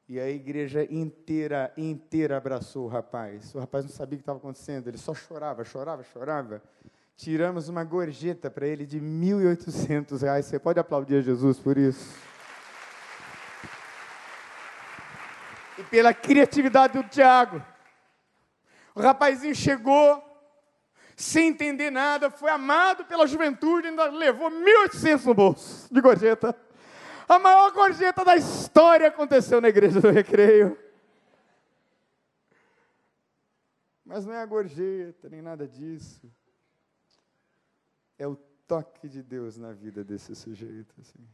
e 0.08 0.20
a 0.20 0.30
igreja 0.30 0.84
inteira, 0.92 1.72
inteira 1.78 2.36
abraçou 2.38 2.86
o 2.86 2.88
rapaz. 2.88 3.54
O 3.54 3.60
rapaz 3.60 3.86
não 3.86 3.92
sabia 3.92 4.16
o 4.16 4.18
que 4.18 4.24
estava 4.24 4.40
acontecendo, 4.40 4.88
ele 4.88 4.98
só 4.98 5.14
chorava, 5.14 5.64
chorava, 5.64 6.04
chorava. 6.04 6.62
Tiramos 7.16 7.70
uma 7.70 7.84
gorjeta 7.84 8.50
para 8.50 8.66
ele 8.66 8.86
de 8.86 8.98
R$ 8.98 9.06
1.800. 9.06 10.42
Você 10.42 10.58
pode 10.58 10.80
aplaudir 10.80 11.18
a 11.18 11.22
Jesus 11.22 11.60
por 11.60 11.78
isso? 11.78 12.18
E 15.78 15.84
pela 15.84 16.14
criatividade 16.14 16.94
do 16.94 17.08
Tiago. 17.08 17.64
O 18.96 19.02
rapazinho 19.02 19.54
chegou, 19.54 20.24
sem 21.20 21.50
entender 21.50 21.92
nada, 21.92 22.32
foi 22.32 22.50
amado 22.50 23.04
pela 23.04 23.28
juventude, 23.28 23.90
ainda 23.90 24.06
levou 24.06 24.50
1.800 24.50 25.26
no 25.26 25.34
bolso 25.34 25.94
de 25.94 26.00
gorjeta. 26.00 26.56
A 27.28 27.38
maior 27.38 27.74
gorjeta 27.74 28.24
da 28.24 28.38
história 28.38 29.10
aconteceu 29.10 29.60
na 29.60 29.68
igreja 29.68 30.00
do 30.00 30.10
recreio. 30.10 30.80
Mas 34.06 34.26
não 34.26 34.34
é 34.34 34.42
a 34.42 34.46
gorjeta, 34.46 35.28
nem 35.28 35.42
nada 35.42 35.68
disso. 35.68 36.32
É 38.18 38.26
o 38.26 38.38
toque 38.66 39.10
de 39.10 39.22
Deus 39.22 39.58
na 39.58 39.74
vida 39.74 40.06
desse 40.06 40.34
sujeito. 40.34 40.96
Assim. 41.02 41.28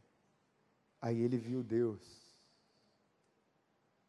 Aí 1.00 1.22
ele 1.22 1.38
viu 1.38 1.62
Deus. 1.62 2.36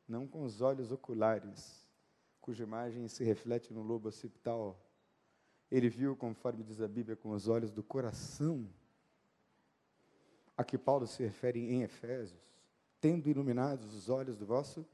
Não 0.07 0.25
com 0.25 0.43
os 0.43 0.59
olhos 0.59 0.91
oculares, 0.91 1.87
cuja 2.41 2.63
imagem 2.63 3.07
se 3.07 3.23
reflete 3.23 3.71
no 3.71 3.83
lobo 3.83 4.09
occipital. 4.09 4.86
Ele 5.71 5.89
viu, 5.89 6.15
conforme 6.15 6.63
diz 6.63 6.81
a 6.81 6.87
Bíblia, 6.87 7.15
com 7.15 7.31
os 7.31 7.47
olhos 7.47 7.71
do 7.71 7.83
coração 7.83 8.67
a 10.57 10.63
que 10.63 10.77
Paulo 10.77 11.05
se 11.05 11.21
refere 11.21 11.59
em 11.59 11.83
Efésios, 11.83 12.41
tendo 12.99 13.29
iluminados 13.29 13.93
os 13.93 14.09
olhos 14.09 14.35
do 14.35 14.45
vosso 14.45 14.85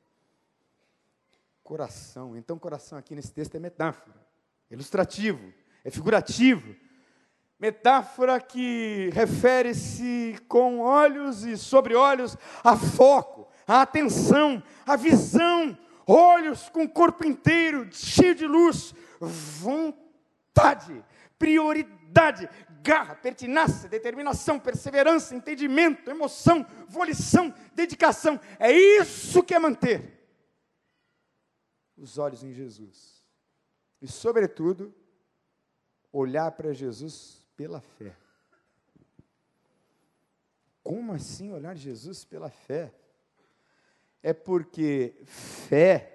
coração. 1.63 2.35
Então, 2.35 2.59
coração 2.59 2.97
aqui 2.97 3.15
nesse 3.15 3.31
texto 3.31 3.55
é 3.55 3.59
metáfora, 3.59 4.19
ilustrativo, 4.69 5.53
é 5.83 5.89
figurativo. 5.89 6.75
Metáfora 7.57 8.41
que 8.41 9.09
refere-se 9.13 10.35
com 10.49 10.79
olhos 10.79 11.45
e 11.45 11.55
sobre 11.55 11.95
olhos 11.95 12.35
a 12.61 12.75
foco, 12.75 13.47
a 13.65 13.83
atenção, 13.83 14.61
a 14.85 14.97
visão, 14.97 15.77
olhos 16.05 16.67
com 16.67 16.83
o 16.83 16.89
corpo 16.89 17.25
inteiro, 17.25 17.87
cheio 17.93 18.35
de 18.35 18.45
luz, 18.45 18.93
vontade, 19.21 20.02
prioridade, 21.37 22.49
garra, 22.81 23.15
pertinácia, 23.15 23.89
determinação, 23.89 24.59
perseverança, 24.59 25.35
entendimento, 25.35 26.09
emoção, 26.09 26.65
volição, 26.87 27.53
dedicação. 27.73 28.39
É 28.59 28.71
isso 28.71 29.43
que 29.43 29.53
é 29.53 29.59
manter 29.59 30.13
os 31.97 32.17
olhos 32.17 32.43
em 32.43 32.51
Jesus. 32.51 33.23
E, 34.01 34.07
sobretudo, 34.07 34.93
olhar 36.11 36.51
para 36.51 36.73
Jesus 36.73 37.45
pela 37.55 37.79
fé. 37.79 38.15
Como 40.83 41.13
assim 41.13 41.51
olhar 41.51 41.75
Jesus 41.75 42.25
pela 42.25 42.49
fé? 42.49 42.93
É 44.21 44.33
porque 44.33 45.15
fé 45.25 46.12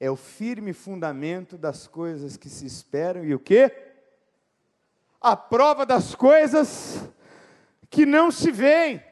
é 0.00 0.10
o 0.10 0.16
firme 0.16 0.72
fundamento 0.72 1.56
das 1.56 1.86
coisas 1.86 2.36
que 2.36 2.48
se 2.48 2.66
esperam 2.66 3.24
e 3.24 3.34
o 3.34 3.38
quê? 3.38 3.70
a 5.20 5.36
prova 5.36 5.84
das 5.84 6.14
coisas 6.14 6.96
que 7.90 8.06
não 8.06 8.30
se 8.30 8.50
veem. 8.50 9.04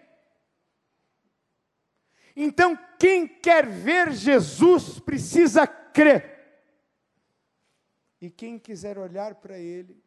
Então, 2.34 2.76
quem 2.98 3.28
quer 3.28 3.66
ver 3.66 4.12
Jesus 4.12 4.98
precisa 4.98 5.66
crer. 5.66 6.38
E 8.20 8.30
quem 8.30 8.58
quiser 8.58 8.96
olhar 8.96 9.34
para 9.34 9.58
Ele, 9.58 10.02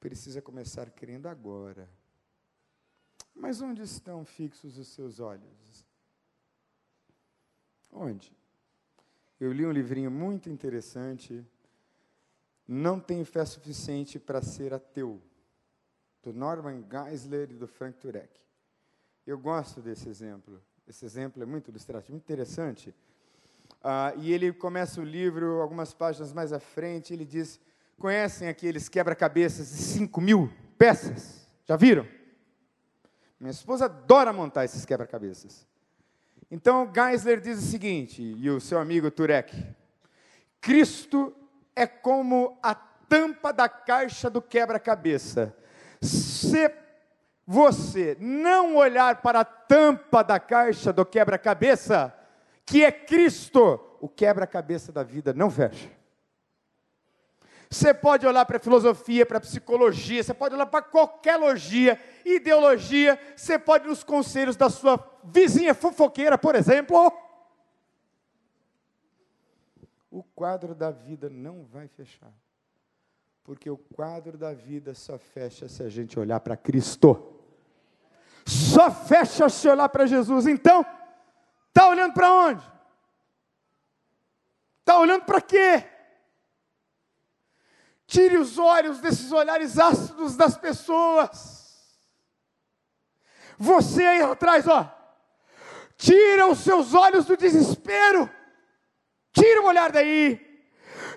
precisa 0.00 0.40
começar 0.40 0.90
crendo 0.90 1.28
agora. 1.28 1.88
Mas 3.34 3.60
onde 3.60 3.82
estão 3.82 4.24
fixos 4.24 4.78
os 4.78 4.88
seus 4.88 5.20
olhos? 5.20 5.84
Onde? 7.90 8.36
Eu 9.40 9.52
li 9.52 9.64
um 9.64 9.72
livrinho 9.72 10.10
muito 10.10 10.48
interessante 10.50 11.44
não 12.68 13.00
tenho 13.00 13.24
fé 13.24 13.46
suficiente 13.46 14.18
para 14.18 14.42
ser 14.42 14.74
ateu, 14.74 15.22
do 16.22 16.34
Norman 16.34 16.84
Geisler 16.90 17.50
e 17.50 17.54
do 17.54 17.66
Frank 17.66 17.98
Turek. 17.98 18.38
Eu 19.26 19.38
gosto 19.38 19.80
desse 19.80 20.06
exemplo. 20.06 20.62
Esse 20.86 21.06
exemplo 21.06 21.42
é 21.42 21.46
muito 21.46 21.70
ilustrativo, 21.70 22.12
muito 22.12 22.24
interessante. 22.24 22.94
Ah, 23.82 24.12
e 24.18 24.32
ele 24.32 24.52
começa 24.52 25.00
o 25.00 25.04
livro, 25.04 25.62
algumas 25.62 25.94
páginas 25.94 26.32
mais 26.32 26.52
à 26.52 26.60
frente, 26.60 27.14
ele 27.14 27.24
diz: 27.24 27.58
Conhecem 27.98 28.48
aqueles 28.48 28.88
quebra-cabeças 28.88 29.68
de 29.68 29.76
5 29.76 30.20
mil 30.20 30.52
peças? 30.76 31.46
Já 31.64 31.76
viram? 31.76 32.06
Minha 33.40 33.52
esposa 33.52 33.86
adora 33.86 34.32
montar 34.32 34.64
esses 34.64 34.84
quebra-cabeças. 34.84 35.66
Então, 36.50 36.90
Geisler 36.94 37.40
diz 37.40 37.58
o 37.58 37.70
seguinte, 37.70 38.22
e 38.22 38.48
o 38.48 38.60
seu 38.60 38.78
amigo 38.78 39.10
Turek: 39.10 39.54
Cristo 40.60 41.34
é 41.76 41.86
como 41.86 42.58
a 42.62 42.74
tampa 42.74 43.52
da 43.52 43.68
caixa 43.68 44.30
do 44.30 44.40
quebra-cabeça. 44.40 45.54
Se 46.00 46.70
você 47.46 48.16
não 48.20 48.76
olhar 48.76 49.20
para 49.22 49.40
a 49.40 49.44
tampa 49.44 50.22
da 50.22 50.38
caixa 50.38 50.92
do 50.92 51.04
quebra-cabeça, 51.04 52.14
que 52.64 52.84
é 52.84 52.92
Cristo, 52.92 53.80
o 54.00 54.08
quebra-cabeça 54.08 54.92
da 54.92 55.02
vida 55.02 55.32
não 55.32 55.50
fecha. 55.50 55.90
Você 57.70 57.92
pode 57.92 58.26
olhar 58.26 58.46
para 58.46 58.56
a 58.56 58.60
filosofia, 58.60 59.26
para 59.26 59.38
a 59.38 59.42
psicologia, 59.42 60.22
você 60.22 60.32
pode 60.32 60.54
olhar 60.54 60.66
para 60.66 60.80
qualquer 60.80 61.36
logia, 61.36 62.00
ideologia, 62.36 63.18
você 63.36 63.58
pode 63.58 63.86
nos 63.86 64.02
conselhos 64.02 64.56
da 64.56 64.68
sua 64.68 64.98
vizinha 65.24 65.74
fofoqueira, 65.74 66.36
por 66.38 66.54
exemplo, 66.54 67.12
o 70.10 70.22
quadro 70.22 70.74
da 70.74 70.90
vida 70.90 71.28
não 71.28 71.64
vai 71.64 71.88
fechar. 71.88 72.32
Porque 73.44 73.70
o 73.70 73.78
quadro 73.78 74.36
da 74.36 74.52
vida 74.52 74.94
só 74.94 75.18
fecha 75.18 75.68
se 75.68 75.82
a 75.82 75.88
gente 75.88 76.18
olhar 76.18 76.40
para 76.40 76.56
Cristo. 76.56 77.40
Só 78.46 78.90
fecha 78.90 79.48
se 79.48 79.68
olhar 79.68 79.88
para 79.88 80.06
Jesus. 80.06 80.46
Então, 80.46 80.84
está 81.68 81.88
olhando 81.88 82.14
para 82.14 82.30
onde? 82.30 82.62
Está 84.80 84.98
olhando 84.98 85.24
para 85.24 85.40
quê? 85.40 85.84
Tire 88.06 88.38
os 88.38 88.58
olhos 88.58 89.00
desses 89.00 89.30
olhares 89.32 89.78
ácidos 89.78 90.34
das 90.36 90.56
pessoas. 90.56 91.57
Você 93.58 94.02
aí 94.04 94.22
atrás, 94.22 94.66
ó. 94.68 94.88
Tira 95.96 96.46
os 96.46 96.60
seus 96.60 96.94
olhos 96.94 97.26
do 97.26 97.36
desespero. 97.36 98.30
Tira 99.32 99.62
o 99.62 99.66
olhar 99.66 99.90
daí. 99.90 100.46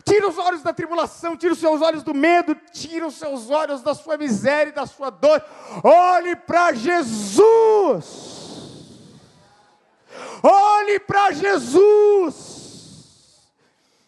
Tira 0.04 0.28
os 0.28 0.38
olhos 0.38 0.64
da 0.64 0.74
tribulação, 0.74 1.38
tira 1.38 1.54
os 1.54 1.60
seus 1.60 1.82
olhos 1.82 2.04
do 2.04 2.14
medo, 2.14 2.56
tira 2.72 3.06
os 3.06 3.16
seus 3.16 3.50
olhos 3.50 3.82
da 3.82 3.94
sua 3.94 4.18
miséria 4.18 4.72
e 4.72 4.74
da 4.74 4.86
sua 4.86 5.10
dor. 5.10 5.44
Olhe 5.84 6.36
para 6.36 6.74
Jesus. 6.74 8.42
Olhe 10.44 11.00
para 11.00 11.32
Jesus. 11.32 12.62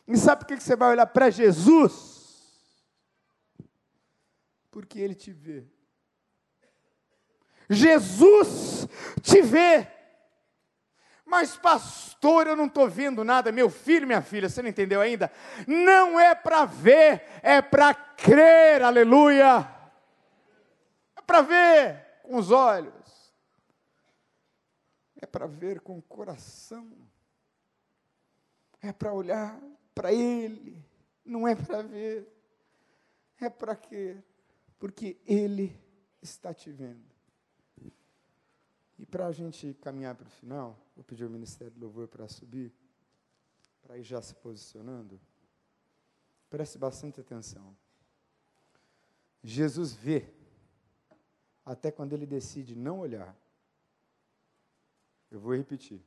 E 0.07 0.17
sabe 0.17 0.43
por 0.45 0.47
que 0.47 0.63
você 0.63 0.75
vai 0.75 0.89
olhar 0.89 1.05
para 1.05 1.29
Jesus? 1.29 2.13
Porque 4.71 4.99
Ele 4.99 5.13
te 5.15 5.31
vê. 5.31 5.72
Jesus 7.70 8.88
te 9.22 9.41
vê. 9.41 9.88
Mas, 11.26 11.55
pastor, 11.55 12.47
eu 12.47 12.55
não 12.55 12.66
estou 12.66 12.89
vendo 12.89 13.24
nada. 13.24 13.51
Meu 13.51 13.70
filho, 13.70 14.05
minha 14.05 14.22
filha, 14.22 14.49
você 14.49 14.61
não 14.61 14.70
entendeu 14.70 15.01
ainda? 15.01 15.32
Não 15.68 16.20
é 16.20 16.36
para 16.36 16.66
ver, 16.66 17.24
é 17.41 17.61
para 17.61 17.93
crer, 17.93 18.84
aleluia. 18.84 19.68
É 21.16 21.22
para 21.22 21.41
ver 21.41 22.05
com 22.24 22.38
os 22.38 22.51
olhos, 22.51 23.34
é 25.22 25.26
para 25.26 25.47
ver 25.47 25.80
com 25.80 25.97
o 25.97 26.01
coração, 26.01 26.91
é 28.82 28.91
para 28.93 29.14
olhar 29.14 29.59
para 29.95 30.11
Ele, 30.11 30.84
não 31.26 31.47
é 31.47 31.55
para 31.55 31.82
ver. 31.82 32.30
É 33.39 33.49
para 33.49 33.76
quê? 33.76 34.18
Porque 34.80 35.20
Ele 35.26 35.78
está 36.22 36.53
te 36.53 36.72
vendo. 36.72 37.12
E 39.04 39.06
para 39.06 39.28
a 39.28 39.34
gente 39.34 39.74
caminhar 39.82 40.16
para 40.16 40.28
o 40.28 40.30
final, 40.30 40.80
vou 40.95 41.04
pedir 41.04 41.26
ao 41.26 41.30
Ministério 41.30 41.74
do 41.74 41.82
Louvor 41.82 42.08
para 42.08 42.26
subir, 42.30 42.74
para 43.82 43.97
ir 43.97 44.04
já 44.04 44.22
se 44.22 44.34
posicionando. 44.34 45.20
Preste 46.49 46.78
bastante 46.78 47.20
atenção. 47.20 47.76
Jesus 49.43 49.91
vê, 49.91 50.34
até 51.66 51.91
quando 51.91 52.14
ele 52.14 52.26
decide 52.26 52.78
não 52.78 52.99
olhar. 52.99 53.36
Eu 55.30 55.41
vou 55.41 55.54
repetir. 55.54 56.01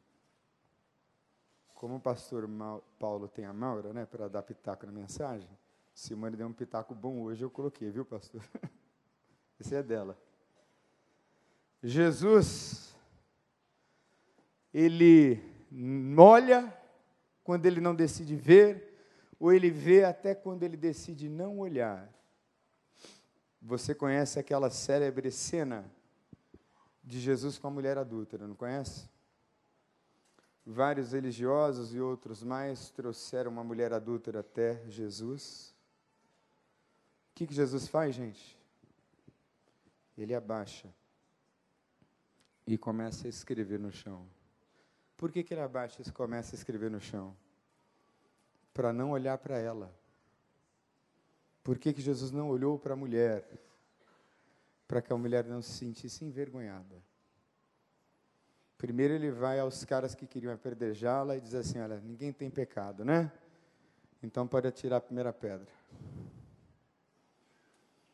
Como 1.74 1.96
o 1.96 2.00
pastor 2.00 2.48
Paulo 2.98 3.28
tem 3.28 3.44
a 3.44 3.52
Maura, 3.52 3.92
né, 3.92 4.06
para 4.06 4.26
dar 4.26 4.42
pitaco 4.42 4.86
na 4.86 4.92
mensagem, 4.92 5.50
Simone 5.92 6.34
deu 6.34 6.46
um 6.46 6.52
pitaco 6.54 6.94
bom 6.94 7.20
hoje, 7.20 7.44
eu 7.44 7.50
coloquei, 7.50 7.90
viu, 7.90 8.06
pastor? 8.06 8.42
Esse 9.60 9.74
é 9.74 9.82
dela. 9.82 10.18
Jesus, 11.82 12.85
ele 14.78 15.42
olha 16.18 16.70
quando 17.42 17.64
ele 17.64 17.80
não 17.80 17.94
decide 17.94 18.36
ver, 18.36 18.94
ou 19.40 19.50
ele 19.50 19.70
vê 19.70 20.04
até 20.04 20.34
quando 20.34 20.64
ele 20.64 20.76
decide 20.76 21.30
não 21.30 21.58
olhar. 21.58 22.12
Você 23.62 23.94
conhece 23.94 24.38
aquela 24.38 24.68
célebre 24.68 25.30
cena 25.30 25.90
de 27.02 27.18
Jesus 27.18 27.58
com 27.58 27.68
a 27.68 27.70
mulher 27.70 27.96
adúltera, 27.96 28.46
não 28.46 28.54
conhece? 28.54 29.08
Vários 30.66 31.12
religiosos 31.12 31.94
e 31.94 31.98
outros 32.00 32.42
mais 32.42 32.90
trouxeram 32.90 33.50
uma 33.50 33.64
mulher 33.64 33.94
adúltera 33.94 34.40
até 34.40 34.86
Jesus. 34.90 35.74
O 37.30 37.34
que, 37.34 37.46
que 37.46 37.54
Jesus 37.54 37.88
faz, 37.88 38.14
gente? 38.14 38.58
Ele 40.18 40.34
abaixa 40.34 40.92
e 42.66 42.76
começa 42.76 43.26
a 43.26 43.30
escrever 43.30 43.78
no 43.78 43.90
chão. 43.90 44.35
Por 45.16 45.32
que, 45.32 45.42
que 45.42 45.54
ele 45.54 45.62
abaixa 45.62 46.02
e 46.02 46.10
começa 46.12 46.54
a 46.54 46.58
escrever 46.58 46.90
no 46.90 47.00
chão? 47.00 47.34
Para 48.74 48.92
não 48.92 49.12
olhar 49.12 49.38
para 49.38 49.58
ela. 49.58 49.94
Por 51.64 51.78
que, 51.78 51.92
que 51.92 52.02
Jesus 52.02 52.30
não 52.30 52.48
olhou 52.48 52.78
para 52.78 52.92
a 52.92 52.96
mulher? 52.96 53.48
Para 54.86 55.00
que 55.00 55.12
a 55.12 55.16
mulher 55.16 55.44
não 55.44 55.62
se 55.62 55.72
sentisse 55.72 56.24
envergonhada. 56.24 57.02
Primeiro 58.78 59.14
ele 59.14 59.30
vai 59.30 59.58
aos 59.58 59.84
caras 59.84 60.14
que 60.14 60.26
queriam 60.26 60.52
apedrejá-la 60.52 61.36
e 61.36 61.40
diz 61.40 61.54
assim: 61.54 61.78
Olha, 61.80 61.98
ninguém 61.98 62.32
tem 62.32 62.50
pecado, 62.50 63.04
né? 63.04 63.32
Então 64.22 64.46
pode 64.46 64.68
atirar 64.68 64.98
a 64.98 65.00
primeira 65.00 65.32
pedra. 65.32 65.68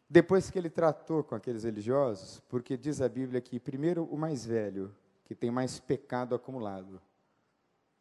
Depois 0.09 0.51
que 0.51 0.59
ele 0.59 0.71
tratou 0.71 1.25
com 1.25 1.35
aqueles 1.35 1.65
religiosos, 1.65 2.41
porque 2.49 2.77
diz 2.77 3.01
a 3.01 3.09
Bíblia 3.09 3.41
que 3.41 3.59
primeiro 3.59 4.05
o 4.05 4.17
mais 4.17 4.45
velho, 4.45 4.95
que 5.33 5.35
tem 5.35 5.51
mais 5.51 5.81
pecado 5.81 6.35
acumulado, 6.35 7.01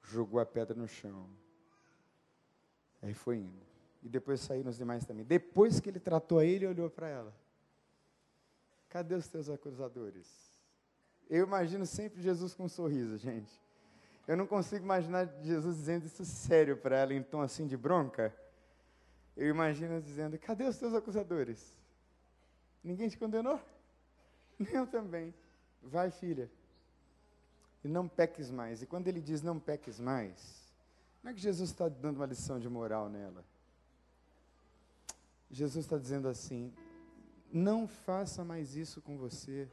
jogou 0.03 0.37
a 0.37 0.45
pedra 0.45 0.75
no 0.75 0.85
chão. 0.85 1.29
Aí 3.01 3.13
foi 3.13 3.37
indo. 3.37 3.65
E 4.03 4.09
depois 4.09 4.41
saíram 4.41 4.69
os 4.69 4.75
demais 4.75 5.05
também. 5.05 5.23
Depois 5.23 5.79
que 5.79 5.89
ele 5.89 5.99
tratou 5.99 6.39
a 6.39 6.45
ele, 6.45 6.67
olhou 6.67 6.89
para 6.89 7.07
ela. 7.07 7.33
Cadê 8.89 9.15
os 9.15 9.29
teus 9.29 9.49
acusadores? 9.49 10.27
Eu 11.29 11.45
imagino 11.45 11.85
sempre 11.85 12.21
Jesus 12.21 12.53
com 12.53 12.65
um 12.65 12.69
sorriso, 12.69 13.17
gente. 13.17 13.61
Eu 14.27 14.35
não 14.35 14.45
consigo 14.45 14.83
imaginar 14.83 15.25
Jesus 15.41 15.77
dizendo 15.77 16.07
isso 16.07 16.25
sério 16.25 16.75
para 16.75 16.97
ela, 16.97 17.13
em 17.13 17.23
tom 17.23 17.39
assim 17.39 17.65
de 17.65 17.77
bronca. 17.77 18.35
Eu 19.37 19.47
imagino 19.47 20.01
dizendo: 20.01 20.37
Cadê 20.37 20.65
os 20.65 20.77
teus 20.77 20.93
acusadores? 20.93 21.77
Ninguém 22.83 23.07
te 23.07 23.17
condenou? 23.17 23.57
Nem 24.59 24.67
eu 24.75 24.85
também. 24.85 25.33
Vai, 25.81 26.11
filha. 26.11 26.51
E 27.83 27.87
não 27.87 28.07
peques 28.07 28.51
mais. 28.51 28.81
E 28.81 28.85
quando 28.85 29.07
ele 29.07 29.21
diz 29.21 29.41
não 29.41 29.59
peques 29.59 29.99
mais, 29.99 30.61
não 31.23 31.31
é 31.31 31.33
que 31.33 31.39
Jesus 31.39 31.69
está 31.69 31.87
dando 31.89 32.17
uma 32.17 32.25
lição 32.25 32.59
de 32.59 32.69
moral 32.69 33.09
nela. 33.09 33.43
Jesus 35.49 35.85
está 35.85 35.97
dizendo 35.97 36.27
assim: 36.27 36.73
não 37.51 37.87
faça 37.87 38.43
mais 38.43 38.75
isso 38.75 39.01
com 39.01 39.17
você. 39.17 39.67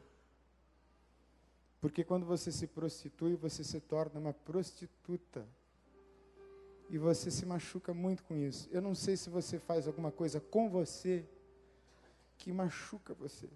Porque 1.80 2.02
quando 2.02 2.26
você 2.26 2.50
se 2.50 2.66
prostitui, 2.66 3.36
você 3.36 3.62
se 3.62 3.80
torna 3.80 4.18
uma 4.18 4.32
prostituta. 4.32 5.46
E 6.90 6.98
você 6.98 7.30
se 7.30 7.44
machuca 7.44 7.92
muito 7.92 8.24
com 8.24 8.34
isso. 8.34 8.68
Eu 8.72 8.80
não 8.80 8.94
sei 8.94 9.16
se 9.16 9.28
você 9.28 9.58
faz 9.58 9.86
alguma 9.86 10.10
coisa 10.10 10.40
com 10.40 10.68
você 10.68 11.24
que 12.38 12.50
machuca 12.50 13.12
você. 13.14 13.48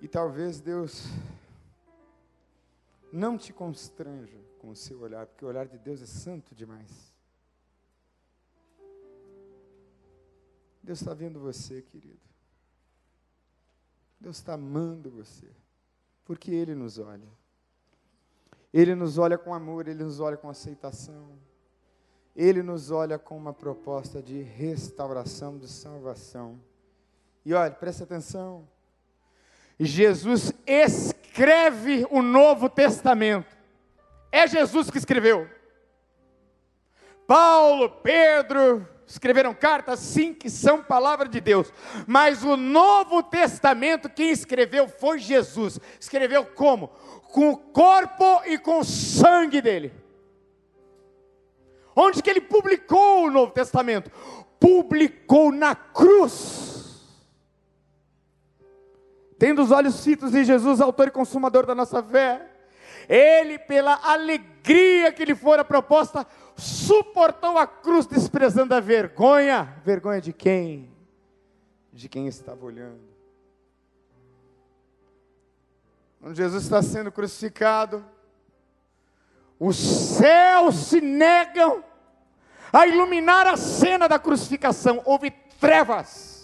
E 0.00 0.06
talvez 0.06 0.60
Deus 0.60 1.06
não 3.16 3.38
te 3.38 3.52
constranja 3.52 4.38
com 4.58 4.70
o 4.70 4.76
seu 4.76 5.00
olhar, 5.00 5.26
porque 5.26 5.44
o 5.44 5.48
olhar 5.48 5.66
de 5.66 5.78
Deus 5.78 6.02
é 6.02 6.06
santo 6.06 6.54
demais. 6.54 7.14
Deus 10.82 11.00
está 11.00 11.14
vendo 11.14 11.40
você, 11.40 11.82
querido. 11.82 12.20
Deus 14.20 14.36
está 14.36 14.54
amando 14.54 15.10
você 15.10 15.50
porque 16.26 16.50
Ele 16.50 16.74
nos 16.74 16.98
olha. 16.98 17.28
Ele 18.74 18.94
nos 18.94 19.16
olha 19.16 19.38
com 19.38 19.54
amor, 19.54 19.88
Ele 19.88 20.02
nos 20.02 20.20
olha 20.20 20.36
com 20.36 20.50
aceitação. 20.50 21.38
Ele 22.34 22.62
nos 22.62 22.90
olha 22.90 23.18
com 23.18 23.38
uma 23.38 23.54
proposta 23.54 24.20
de 24.20 24.42
restauração, 24.42 25.56
de 25.56 25.68
salvação. 25.68 26.60
E 27.44 27.54
olha, 27.54 27.70
preste 27.70 28.02
atenção. 28.02 28.68
Jesus 29.78 30.52
escreve 31.36 32.06
o 32.10 32.22
Novo 32.22 32.66
Testamento. 32.66 33.54
É 34.32 34.46
Jesus 34.46 34.90
que 34.90 34.96
escreveu. 34.96 35.46
Paulo, 37.26 37.90
Pedro, 37.90 38.88
escreveram 39.06 39.52
cartas, 39.52 39.98
sim, 39.98 40.32
que 40.32 40.48
são 40.48 40.82
palavra 40.82 41.28
de 41.28 41.38
Deus, 41.38 41.70
mas 42.06 42.42
o 42.42 42.56
Novo 42.56 43.22
Testamento 43.22 44.08
quem 44.08 44.30
escreveu 44.30 44.88
foi 44.88 45.18
Jesus. 45.18 45.78
Escreveu 46.00 46.46
como? 46.46 46.88
Com 47.32 47.50
o 47.50 47.56
corpo 47.58 48.42
e 48.46 48.56
com 48.56 48.80
o 48.80 48.84
sangue 48.84 49.60
dele. 49.60 49.92
Onde 51.94 52.22
que 52.22 52.30
ele 52.30 52.40
publicou 52.40 53.26
o 53.26 53.30
Novo 53.30 53.52
Testamento? 53.52 54.10
Publicou 54.58 55.52
na 55.52 55.74
cruz. 55.74 56.75
Tendo 59.38 59.62
os 59.62 59.70
olhos 59.70 60.02
fitos 60.02 60.34
em 60.34 60.44
Jesus, 60.44 60.80
autor 60.80 61.08
e 61.08 61.10
consumador 61.10 61.66
da 61.66 61.74
nossa 61.74 62.02
fé, 62.02 62.50
ele, 63.08 63.58
pela 63.58 64.00
alegria 64.02 65.12
que 65.12 65.24
lhe 65.24 65.34
fora 65.34 65.64
proposta, 65.64 66.26
suportou 66.56 67.58
a 67.58 67.66
cruz 67.66 68.06
desprezando 68.06 68.74
a 68.74 68.80
vergonha. 68.80 69.76
Vergonha 69.84 70.20
de 70.20 70.32
quem? 70.32 70.90
De 71.92 72.08
quem 72.08 72.26
estava 72.26 72.64
olhando. 72.64 73.00
Quando 76.20 76.34
Jesus 76.34 76.64
está 76.64 76.82
sendo 76.82 77.12
crucificado, 77.12 78.04
os 79.60 79.76
céus 79.76 80.74
se 80.74 81.00
negam 81.00 81.84
a 82.72 82.86
iluminar 82.86 83.46
a 83.46 83.56
cena 83.56 84.08
da 84.08 84.18
crucificação. 84.18 85.00
Houve 85.04 85.30
trevas. 85.60 86.35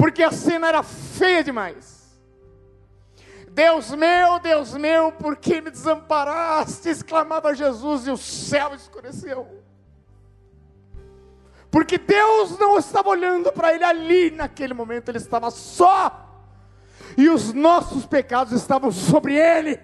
Porque 0.00 0.22
a 0.22 0.32
cena 0.32 0.68
era 0.68 0.82
feia 0.82 1.44
demais. 1.44 2.18
Deus 3.50 3.90
meu, 3.90 4.38
Deus 4.38 4.72
meu, 4.72 5.12
por 5.12 5.36
que 5.36 5.60
me 5.60 5.70
desamparaste? 5.70 6.88
exclamava 6.88 7.54
Jesus 7.54 8.06
e 8.06 8.10
o 8.10 8.16
céu 8.16 8.74
escureceu. 8.74 9.62
Porque 11.70 11.98
Deus 11.98 12.58
não 12.58 12.78
estava 12.78 13.10
olhando 13.10 13.52
para 13.52 13.74
ele 13.74 13.84
ali 13.84 14.30
naquele 14.30 14.72
momento, 14.72 15.10
ele 15.10 15.18
estava 15.18 15.50
só. 15.50 16.48
E 17.14 17.28
os 17.28 17.52
nossos 17.52 18.06
pecados 18.06 18.54
estavam 18.54 18.90
sobre 18.90 19.36
ele. 19.36 19.78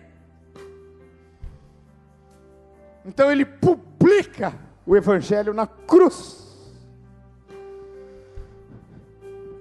Então 3.05 3.31
ele 3.31 3.45
publica 3.45 4.55
o 4.87 4.97
evangelho 4.97 5.53
na 5.53 5.67
cruz. 5.67 6.46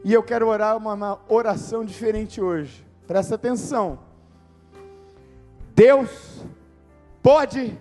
E 0.05 0.13
eu 0.13 0.21
quero 0.21 0.47
orar 0.47 0.77
uma, 0.77 0.93
uma 0.93 1.19
oração 1.27 1.83
diferente 1.83 2.39
hoje. 2.39 2.85
Presta 3.07 3.33
atenção. 3.33 3.97
Deus 5.73 6.45
pode 7.23 7.75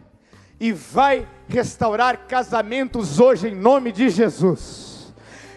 e 0.59 0.73
vai 0.73 1.29
restaurar 1.47 2.27
casamentos 2.27 3.21
hoje 3.21 3.49
em 3.49 3.55
nome 3.55 3.93
de 3.93 4.09
Jesus. 4.09 5.13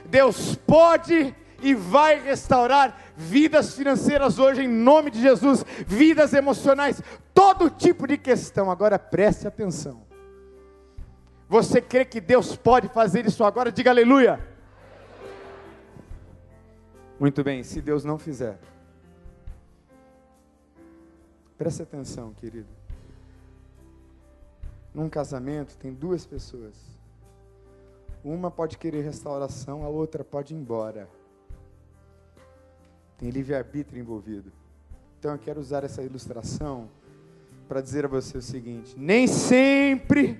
Deus 0.07 0.55
pode 0.55 1.33
e 1.61 1.73
vai 1.73 2.19
restaurar 2.19 2.99
vidas 3.15 3.73
financeiras 3.73 4.37
hoje 4.37 4.63
em 4.63 4.67
nome 4.67 5.09
de 5.09 5.21
Jesus, 5.21 5.63
vidas 5.87 6.33
emocionais, 6.33 7.01
todo 7.33 7.69
tipo 7.69 8.05
de 8.05 8.17
questão. 8.17 8.69
Agora 8.69 8.99
preste 8.99 9.47
atenção. 9.47 10.05
Você 11.47 11.79
crê 11.79 12.03
que 12.03 12.19
Deus 12.19 12.57
pode 12.57 12.89
fazer 12.89 13.25
isso 13.25 13.45
agora? 13.45 13.71
Diga 13.71 13.89
aleluia. 13.91 14.56
Muito 17.19 17.43
bem, 17.43 17.63
se 17.63 17.81
Deus 17.81 18.03
não 18.03 18.19
fizer, 18.19 18.59
preste 21.57 21.81
atenção, 21.81 22.31
querido. 22.33 22.67
Num 24.93 25.09
casamento 25.09 25.75
tem 25.77 25.91
duas 25.91 26.27
pessoas. 26.27 26.75
Uma 28.23 28.51
pode 28.51 28.77
querer 28.77 29.01
restauração, 29.01 29.83
a 29.83 29.87
outra 29.87 30.23
pode 30.23 30.53
ir 30.53 30.57
embora. 30.57 31.09
Tem 33.17 33.31
livre-arbítrio 33.31 33.99
envolvido. 33.99 34.51
Então 35.17 35.31
eu 35.31 35.39
quero 35.39 35.59
usar 35.59 35.83
essa 35.83 36.03
ilustração 36.03 36.87
para 37.67 37.81
dizer 37.81 38.05
a 38.05 38.07
você 38.07 38.37
o 38.37 38.41
seguinte: 38.43 38.93
nem 38.95 39.25
sempre, 39.25 40.39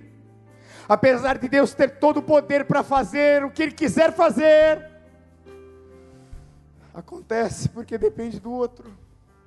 apesar 0.88 1.40
de 1.40 1.48
Deus 1.48 1.74
ter 1.74 1.98
todo 1.98 2.18
o 2.18 2.24
poder 2.24 2.66
para 2.66 2.84
fazer 2.84 3.44
o 3.44 3.50
que 3.50 3.64
Ele 3.64 3.72
quiser 3.72 4.14
fazer, 4.14 4.97
Acontece 6.98 7.70
porque 7.70 7.96
depende 7.96 8.40
do 8.40 8.52
outro. 8.52 8.92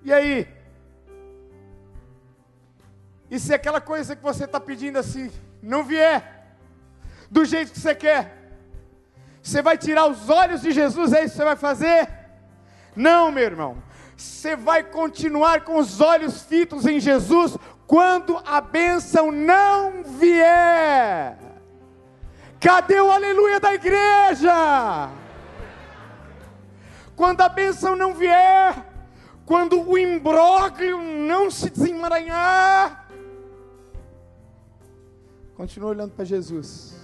E 0.05 0.13
aí? 0.13 0.47
E 3.29 3.41
se 3.41 3.53
aquela 3.53 3.81
coisa 3.81 4.15
que 4.15 4.23
você 4.23 4.45
está 4.45 4.61
pedindo 4.61 5.01
assim 5.01 5.33
não 5.61 5.83
vier 5.83 6.55
do 7.29 7.45
jeito 7.45 7.73
que 7.73 7.81
você 7.81 7.93
quer, 7.93 8.53
você 9.43 9.61
vai 9.61 9.77
tirar 9.77 10.07
os 10.07 10.31
olhos 10.31 10.63
de 10.63 10.71
Jesus? 10.71 11.13
É 11.13 11.25
isso 11.25 11.33
que 11.33 11.39
você 11.39 11.45
vai 11.45 11.57
fazer? 11.57 12.09
Não, 12.95 13.33
meu 13.33 13.43
irmão. 13.43 13.83
Você 14.17 14.55
vai 14.55 14.85
continuar 14.85 15.65
com 15.65 15.77
os 15.77 16.01
olhos 16.01 16.45
fitos 16.45 16.87
em 16.87 17.01
Jesus 17.01 17.57
quando 17.85 18.41
a 18.47 18.61
bênção 18.61 19.33
não 19.33 20.05
vier. 20.05 21.37
Cadê 22.61 23.01
o 23.01 23.11
aleluia 23.11 23.59
da 23.59 23.75
igreja? 23.75 25.20
Quando 27.21 27.43
a 27.43 27.51
bênção 27.51 27.95
não 27.95 28.15
vier, 28.15 28.75
quando 29.45 29.79
o 29.87 29.99
imbróglio 29.99 30.97
não 31.03 31.51
se 31.51 31.69
desemaranhar, 31.69 33.07
continue 35.55 35.91
olhando 35.91 36.13
para 36.13 36.25
Jesus, 36.25 36.97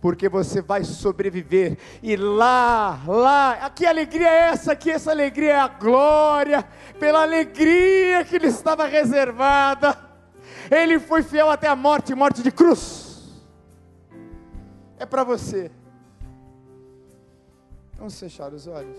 porque 0.00 0.26
você 0.26 0.62
vai 0.62 0.84
sobreviver, 0.84 1.76
e 2.02 2.16
lá, 2.16 3.02
lá, 3.06 3.52
aqui 3.66 3.84
alegria 3.84 4.26
é 4.26 4.38
essa, 4.52 4.72
aqui 4.72 4.90
essa 4.90 5.10
alegria 5.10 5.52
é 5.52 5.60
a 5.60 5.68
glória, 5.68 6.66
pela 6.98 7.20
alegria 7.20 8.24
que 8.24 8.38
lhe 8.38 8.46
estava 8.46 8.86
reservada, 8.86 9.98
ele 10.70 10.98
foi 10.98 11.22
fiel 11.22 11.50
até 11.50 11.68
a 11.68 11.76
morte, 11.76 12.14
morte 12.14 12.42
de 12.42 12.50
cruz, 12.50 13.30
é 14.98 15.04
para 15.04 15.24
você. 15.24 15.70
Vamos 18.00 18.18
fechar 18.18 18.50
os 18.54 18.66
olhos. 18.66 18.98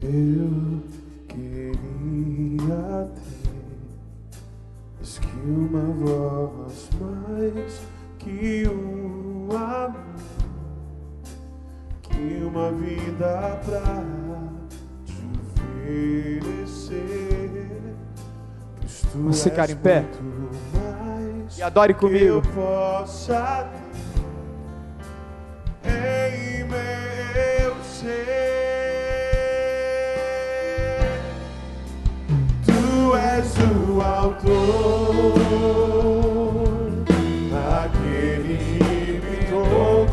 Eu 0.00 0.80
queria 1.26 3.10
ter 3.16 3.50
mais 5.00 5.18
que 5.18 5.36
uma 5.44 5.82
voz, 5.92 6.88
mais 7.00 7.82
que 8.20 8.68
um 8.68 9.48
amor, 9.50 9.98
que 12.00 12.44
uma 12.44 12.70
vida 12.70 13.60
pra 13.64 14.04
te 15.04 15.18
oferecer. 16.38 17.89
Vamos 19.14 19.42
ficar 19.42 19.70
em 19.70 19.76
pé 19.76 20.04
e 21.56 21.62
adore 21.62 21.94
comigo. 21.94 22.42
Possa 22.54 23.68
em 25.84 26.64
meu 26.64 27.74
ser. 27.84 28.40
Tu 32.64 33.16
és 33.16 33.54
o 33.58 34.00
autor, 34.00 35.36
aquele 37.82 38.56
que 38.58 39.20
me 39.24 39.36
deu 39.50 40.06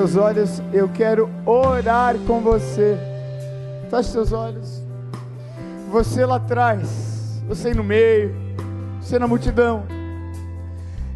seus 0.00 0.16
olhos, 0.16 0.62
eu 0.72 0.88
quero 0.88 1.28
orar 1.44 2.16
com 2.26 2.40
você. 2.40 2.96
Feche 3.90 4.08
seus 4.08 4.32
olhos. 4.32 4.82
Você 5.90 6.24
lá 6.24 6.36
atrás, 6.36 7.42
você 7.46 7.74
no 7.74 7.84
meio, 7.84 8.34
você 8.98 9.18
na 9.18 9.28
multidão. 9.28 9.84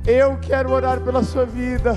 Eu 0.06 0.36
quero 0.36 0.70
orar 0.70 1.00
pela 1.00 1.22
sua 1.22 1.46
vida. 1.46 1.96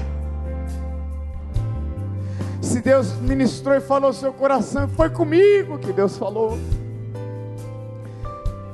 Se 2.62 2.80
Deus 2.80 3.12
ministrou 3.20 3.76
e 3.76 3.82
falou 3.82 4.08
ao 4.08 4.14
seu 4.14 4.32
coração, 4.32 4.88
foi 4.88 5.10
comigo 5.10 5.78
que 5.80 5.92
Deus 5.92 6.18
falou. 6.18 6.58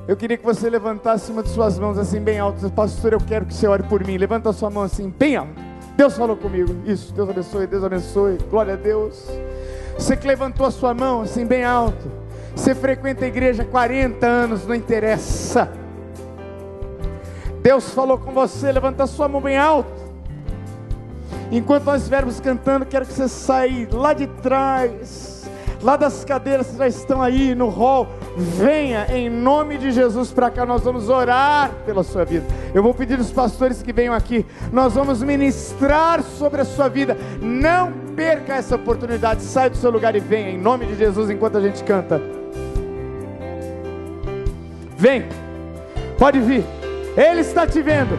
Eu 0.08 0.16
queria 0.16 0.38
que 0.38 0.46
você 0.46 0.70
levantasse 0.70 1.32
uma 1.32 1.42
de 1.42 1.50
suas 1.50 1.80
mãos 1.80 1.98
assim 1.98 2.20
bem 2.20 2.38
alto. 2.38 2.70
Pastor, 2.70 3.14
eu 3.14 3.20
quero 3.20 3.48
que 3.48 3.56
você 3.56 3.66
ore 3.66 3.82
por 3.82 4.06
mim. 4.06 4.18
Levanta 4.18 4.52
a 4.52 4.54
sua 4.54 4.70
mão 4.70 4.84
assim 4.84 5.10
bem 5.10 5.36
alto. 5.36 5.73
Deus 5.96 6.18
falou 6.18 6.36
comigo. 6.36 6.76
Isso, 6.86 7.14
Deus 7.14 7.30
abençoe, 7.30 7.68
Deus 7.68 7.84
abençoe. 7.84 8.38
Glória 8.50 8.74
a 8.74 8.78
Deus. 8.78 9.28
Você 9.98 10.18
que 10.18 10.28
levantou 10.28 10.66
a 10.66 10.72
sua 10.72 10.94
mão 10.94 11.22
assim 11.22 11.46
bem 11.46 11.64
alto. 11.64 12.12
Você 12.56 12.76
frequenta 12.76 13.26
a 13.26 13.28
igreja 13.28 13.64
há 13.64 13.66
40 13.66 14.26
anos, 14.26 14.66
não 14.68 14.76
interessa. 14.76 15.72
Deus 17.62 17.90
falou 17.92 18.18
com 18.18 18.32
você, 18.32 18.72
levanta 18.72 19.04
a 19.04 19.08
sua 19.08 19.28
mão 19.28 19.42
bem 19.42 19.58
alto. 19.58 20.04
Enquanto 21.52 21.86
nós 21.86 22.02
estivermos 22.02 22.40
cantando, 22.40 22.86
quero 22.86 23.06
que 23.06 23.14
você 23.14 23.28
saia 23.28 23.88
lá 23.92 24.14
de 24.14 24.28
trás, 24.28 25.50
lá 25.82 25.96
das 25.96 26.26
cadeiras 26.26 26.68
que 26.68 26.78
já 26.78 26.88
estão 26.88 27.22
aí 27.22 27.54
no 27.56 27.70
hall. 27.70 28.08
Venha 28.36 29.06
em 29.16 29.30
nome 29.30 29.78
de 29.78 29.92
Jesus 29.92 30.32
para 30.32 30.50
cá, 30.50 30.66
nós 30.66 30.84
vamos 30.84 31.08
orar 31.08 31.72
pela 31.86 32.04
sua 32.04 32.26
vida. 32.26 32.46
Eu 32.74 32.82
vou 32.82 32.94
pedir 32.94 33.18
aos 33.20 33.32
pastores 33.32 33.84
que 33.84 33.94
venham 33.94 34.14
aqui, 34.14 34.46
nós 34.72 34.94
vamos 34.94 35.22
ministrar 35.22 36.24
sobre 36.24 36.62
a 36.62 36.66
sua 36.66 36.88
vida. 36.90 37.16
Não 37.40 37.92
perca 38.16 38.56
essa 38.56 38.76
oportunidade, 38.76 39.44
sai 39.44 39.70
do 39.70 39.78
seu 39.78 39.92
lugar 39.92 40.16
e 40.16 40.20
venha 40.20 40.50
em 40.50 40.58
nome 40.58 40.86
de 40.88 40.96
Jesus 40.96 41.30
enquanto 41.30 41.58
a 41.58 41.62
gente 41.62 41.84
canta. 41.84 42.20
Vem, 44.98 45.26
pode 46.18 46.40
vir, 46.40 46.64
Ele 47.16 47.42
está 47.42 47.68
te 47.68 47.82
vendo. 47.82 48.18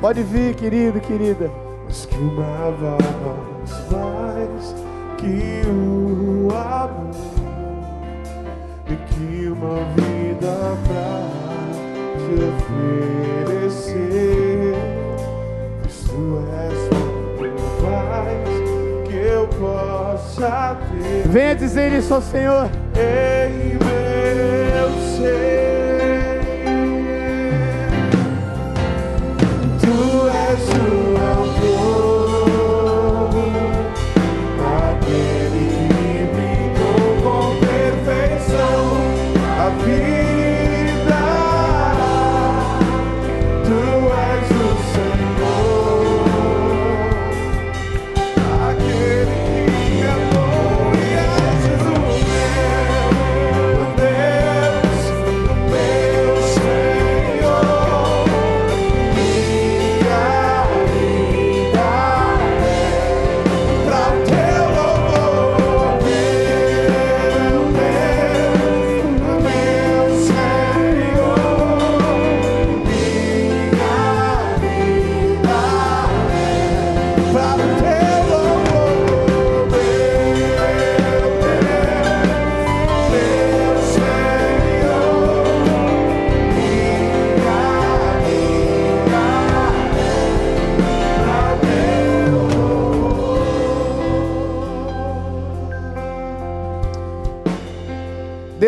Pode 0.00 0.22
vir, 0.22 0.54
querido, 0.54 1.00
querida. 1.00 1.50
mais 1.84 2.06
que 2.06 2.16
uma 2.16 2.70
voz, 2.72 3.90
mais 3.90 4.83
que 5.24 5.66
o 5.66 6.50
amor 6.54 7.14
e 8.86 8.96
que 9.06 9.48
uma 9.48 9.76
vida 9.94 10.76
pra 10.86 11.16
te 12.18 12.34
oferecer. 13.64 14.74
Pois 15.80 15.96
tu 16.04 16.22
és 16.60 16.80
muito 17.38 17.64
mais 17.82 18.52
que 19.08 19.16
eu 19.16 19.48
possa 19.48 20.76
ter. 20.90 21.28
Venha 21.28 21.54
dizer 21.54 21.92
isso 21.92 22.12
ao 22.12 22.20
Senhor. 22.20 22.68
meu 22.94 24.90
ser. 25.16 25.83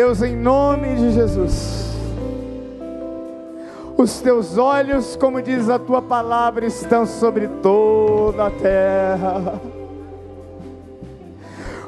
Deus, 0.07 0.21
em 0.21 0.37
nome 0.37 0.95
de 0.95 1.11
Jesus, 1.11 1.93
os 3.97 4.21
teus 4.21 4.57
olhos, 4.57 5.17
como 5.17 5.41
diz 5.41 5.69
a 5.69 5.77
tua 5.77 6.01
palavra, 6.01 6.65
estão 6.65 7.05
sobre 7.05 7.49
toda 7.61 8.47
a 8.47 8.51
terra. 8.51 9.61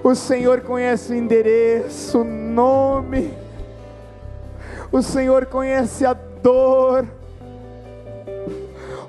O 0.04 0.14
Senhor 0.16 0.60
conhece 0.60 1.14
o 1.14 1.16
endereço, 1.16 2.20
o 2.20 2.24
nome, 2.26 3.34
o 4.92 5.02
Senhor 5.02 5.46
conhece 5.46 6.06
a 6.06 6.12
dor, 6.12 7.08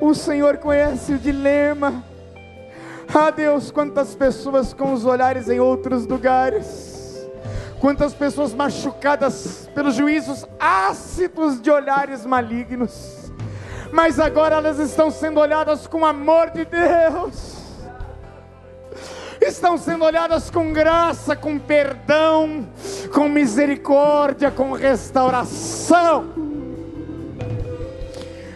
o 0.00 0.14
Senhor 0.14 0.58
conhece 0.58 1.14
o 1.14 1.18
dilema. 1.18 2.04
Ah, 3.12 3.32
Deus, 3.32 3.72
quantas 3.72 4.14
pessoas 4.14 4.72
com 4.72 4.92
os 4.92 5.04
olhares 5.04 5.48
em 5.48 5.58
outros 5.58 6.06
lugares, 6.06 6.89
quantas 7.80 8.12
pessoas 8.12 8.52
machucadas 8.52 9.68
pelos 9.74 9.94
juízos 9.94 10.46
ácidos 10.60 11.60
de 11.60 11.70
olhares 11.70 12.26
malignos, 12.26 13.32
mas 13.90 14.20
agora 14.20 14.56
elas 14.56 14.78
estão 14.78 15.10
sendo 15.10 15.40
olhadas 15.40 15.86
com 15.86 16.04
amor 16.04 16.50
de 16.50 16.66
Deus, 16.66 17.56
estão 19.40 19.78
sendo 19.78 20.04
olhadas 20.04 20.50
com 20.50 20.72
graça, 20.72 21.34
com 21.34 21.58
perdão, 21.58 22.68
com 23.14 23.28
misericórdia, 23.28 24.50
com 24.50 24.72
restauração. 24.72 26.50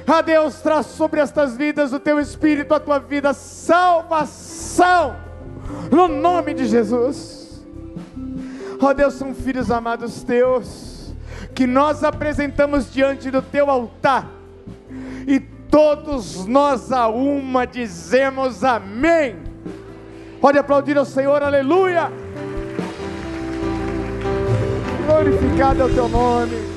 A 0.07 0.21
Deus, 0.21 0.61
traz 0.61 0.85
sobre 0.85 1.19
estas 1.19 1.57
vidas 1.57 1.95
o 1.95 1.99
teu 1.99 2.21
espírito, 2.21 2.75
a 2.75 2.79
tua 2.79 2.99
vida, 2.99 3.33
salvação, 3.33 5.17
no 5.91 6.07
nome 6.09 6.53
de 6.53 6.67
Jesus. 6.67 7.44
Ó 8.81 8.93
Deus, 8.93 9.15
são 9.15 9.35
filhos 9.35 9.71
amados 9.71 10.23
teus, 10.23 11.15
que 11.55 11.67
nós 11.67 12.03
apresentamos 12.03 12.93
diante 12.93 13.31
do 13.31 13.41
teu 13.41 13.71
altar, 13.71 14.29
e 15.27 15.41
todos 15.41 16.47
nós 16.47 16.93
a 16.93 17.09
uma 17.09 17.67
dizemos 17.67 18.63
amém. 18.65 19.37
Pode 20.41 20.59
aplaudir 20.59 20.99
ao 20.99 21.05
Senhor, 21.05 21.43
aleluia. 21.43 22.11
Glorificado 25.07 25.83
é 25.83 25.85
o 25.85 25.95
teu 25.95 26.09
nome. 26.09 26.74